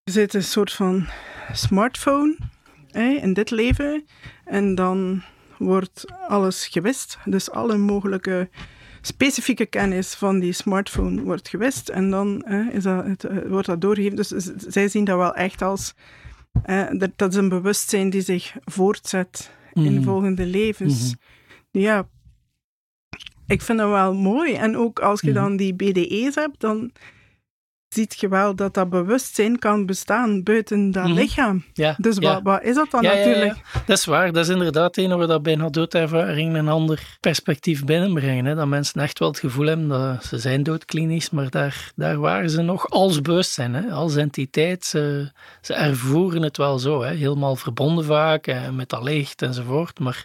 Er 0.02 0.12
zit 0.12 0.34
een 0.34 0.44
soort 0.44 0.72
van 0.72 1.06
smartphone 1.52 2.36
in 3.20 3.32
dit 3.32 3.50
leven. 3.50 4.04
En 4.44 4.74
dan 4.74 5.22
wordt 5.56 6.04
alles 6.28 6.66
gewist. 6.66 7.18
Dus 7.24 7.50
alle 7.50 7.76
mogelijke 7.76 8.48
specifieke 9.00 9.66
kennis 9.66 10.14
van 10.14 10.38
die 10.38 10.52
smartphone 10.52 11.22
wordt 11.22 11.48
gewist. 11.48 11.88
En 11.88 12.10
dan 12.10 12.44
is 12.72 12.82
dat, 12.82 13.04
het, 13.06 13.24
eh, 13.24 13.36
wordt 13.48 13.66
dat 13.66 13.80
doorgegeven. 13.80 14.16
Dus 14.16 14.28
zij 14.56 14.88
zien 14.88 15.04
dat 15.04 15.16
wel 15.16 15.34
echt 15.34 15.62
als... 15.62 15.94
eh, 16.62 16.86
dat, 16.92 17.10
dat 17.16 17.30
is 17.30 17.36
een 17.36 17.48
bewustzijn 17.48 18.10
die 18.10 18.20
zich 18.20 18.56
voortzet 18.64 19.50
in 19.72 19.94
Mm. 19.96 20.02
volgende 20.02 20.46
levens. 20.46 21.14
Mhm. 21.72 21.84
Ja, 21.84 22.08
ik 23.46 23.62
vind 23.62 23.78
dat 23.78 23.88
wel 23.88 24.14
mooi. 24.14 24.54
En 24.54 24.76
ook 24.76 24.98
als 25.00 25.20
je 25.20 25.30
Mhm. 25.30 25.40
dan 25.40 25.56
die 25.56 25.74
BDE's 25.74 26.34
hebt, 26.34 26.60
dan 26.60 26.92
ziet 27.88 28.20
je 28.20 28.28
wel 28.28 28.54
dat 28.54 28.74
dat 28.74 28.90
bewustzijn 28.90 29.58
kan 29.58 29.86
bestaan 29.86 30.42
buiten 30.42 30.90
dat 30.90 31.04
Mhm. 31.04 31.12
lichaam. 31.12 31.64
Ja, 31.72 31.94
Dus 31.98 32.16
ja. 32.16 32.32
wat, 32.32 32.42
wat 32.42 32.62
is 32.62 32.74
dat 32.74 32.90
dan 32.90 33.02
Ja, 33.02 33.14
natuurlijk? 33.14 33.54
Dat 33.86 33.98
is 33.98 34.04
waar. 34.04 34.32
Dat 34.32 34.44
is 34.44 34.50
inderdaad 34.52 34.96
een 34.96 35.16
waar 35.16 35.26
dat 35.26 35.42
bijna 35.42 35.68
doodervaring 35.68 36.56
een 36.56 36.68
ander 36.68 37.16
perspectief 37.20 37.84
binnenbrengen. 37.84 38.44
Hè. 38.44 38.54
Dat 38.54 38.66
mensen 38.66 39.00
echt 39.02 39.18
wel 39.18 39.28
het 39.28 39.38
gevoel 39.38 39.66
hebben 39.66 39.88
dat 39.88 40.24
ze 40.24 40.38
zijn 40.38 40.62
doodklinisch, 40.62 41.30
maar 41.30 41.50
daar, 41.50 41.92
daar 41.96 42.18
waren 42.18 42.50
ze 42.50 42.62
nog 42.62 42.90
als 42.90 43.20
bewustzijn, 43.22 43.74
hè. 43.74 43.90
als 43.90 44.16
entiteit. 44.16 44.84
Ze, 44.84 45.32
ze 45.60 45.74
ervoeren 45.74 46.42
het 46.42 46.56
wel 46.56 46.78
zo, 46.78 47.02
hè. 47.02 47.14
helemaal 47.14 47.56
verbonden 47.56 48.04
vaak 48.04 48.46
eh, 48.46 48.68
met 48.70 48.88
dat 48.88 49.02
licht 49.02 49.42
enzovoort, 49.42 49.98
maar 49.98 50.24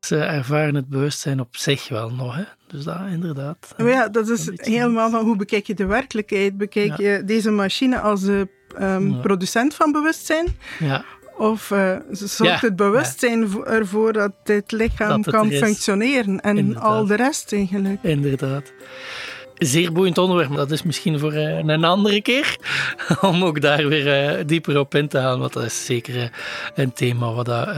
ze 0.00 0.16
ervaren 0.18 0.74
het 0.74 0.88
bewustzijn 0.88 1.40
op 1.40 1.56
zich 1.56 1.88
wel 1.88 2.10
nog. 2.10 2.36
Hè. 2.36 2.42
Dus 2.66 2.84
dat 2.84 2.96
inderdaad. 3.12 3.74
Maar 3.76 3.88
ja, 3.88 4.08
dat 4.08 4.28
is 4.28 4.50
helemaal 4.54 5.10
van 5.10 5.24
hoe 5.24 5.36
bekijk 5.36 5.66
je 5.66 5.74
de 5.74 5.86
werkelijkheid? 5.86 6.56
Bekijk 6.56 6.96
Ja. 6.96 7.10
je 7.10 7.24
deze 7.24 7.50
machine 7.50 8.00
als 8.00 8.20
de 8.22 8.48
ehm, 8.78 9.20
producent 9.20 9.74
van 9.74 9.92
bewustzijn. 9.92 10.46
Ja. 10.78 11.04
Of 11.38 11.70
uh, 11.70 11.96
zorgt 12.10 12.60
Ja, 12.60 12.66
het 12.66 12.76
bewustzijn 12.76 13.48
vo- 13.48 13.62
ervoor 13.62 14.12
dat 14.12 14.32
dit 14.44 14.72
lichaam 14.72 15.22
Dat 15.22 15.34
kan 15.34 15.50
er 15.50 15.58
functioneren 15.58 16.40
en 16.40 16.58
Inderdaad. 16.58 16.82
al 16.84 17.06
de 17.06 17.14
rest 17.16 17.52
eigenlijk. 17.52 17.98
Inderdaad. 18.02 18.72
Zeer 19.54 19.92
boeiend 19.92 20.18
onderwerp, 20.18 20.48
maar 20.48 20.58
dat 20.58 20.70
is 20.70 20.82
misschien 20.82 21.18
voor 21.18 21.32
eh, 21.32 21.58
een 21.58 21.84
andere 21.84 22.22
keer. 22.22 22.56
Om 23.20 23.44
ook 23.44 23.60
daar 23.60 23.86
weer 23.88 24.12
eh, 24.38 24.44
dieper 24.46 24.78
op 24.78 24.94
in 24.94 25.08
te 25.08 25.18
gaan, 25.18 25.38
want 25.38 25.52
dat 25.52 25.64
is 25.64 25.84
zeker 25.84 26.16
eh, 26.16 26.28
een 26.74 26.92
thema 26.92 27.32
wat 27.32 27.46
dat, 27.46 27.68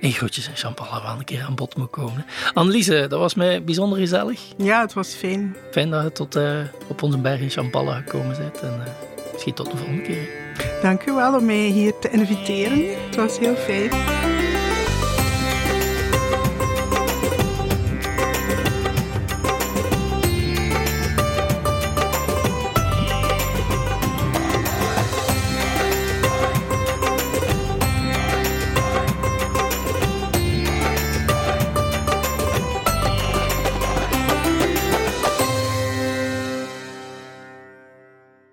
in 0.00 0.12
Groetjes 0.12 0.48
en 0.48 0.56
Champagne 0.56 1.02
wel 1.02 1.18
een 1.18 1.24
keer 1.24 1.42
aan 1.42 1.54
bod 1.54 1.76
moet 1.76 1.90
komen. 1.90 2.26
Anneliese, 2.54 3.06
dat 3.08 3.18
was 3.18 3.34
mij 3.34 3.64
bijzonder 3.64 3.98
gezellig. 3.98 4.40
Ja, 4.56 4.80
het 4.80 4.92
was 4.92 5.14
fijn. 5.14 5.56
Fijn 5.70 5.90
dat 5.90 6.02
je 6.02 6.12
tot 6.12 6.36
eh, 6.36 6.58
op 6.88 7.02
onze 7.02 7.18
berg 7.18 7.40
in 7.40 7.50
Champagne 7.50 7.92
gekomen 7.92 8.36
bent. 8.38 8.60
En 8.60 8.82
eh, 8.84 8.92
misschien 9.32 9.54
tot 9.54 9.70
de 9.70 9.76
volgende 9.76 10.02
keer. 10.02 10.28
Dank 10.82 11.06
u 11.06 11.12
wel 11.12 11.36
om 11.36 11.44
mij 11.44 11.66
hier 11.66 11.98
te 11.98 12.10
inviteren. 12.10 12.82
Het 13.06 13.16
was 13.16 13.38
heel 13.38 13.56
fijn. 13.56 14.37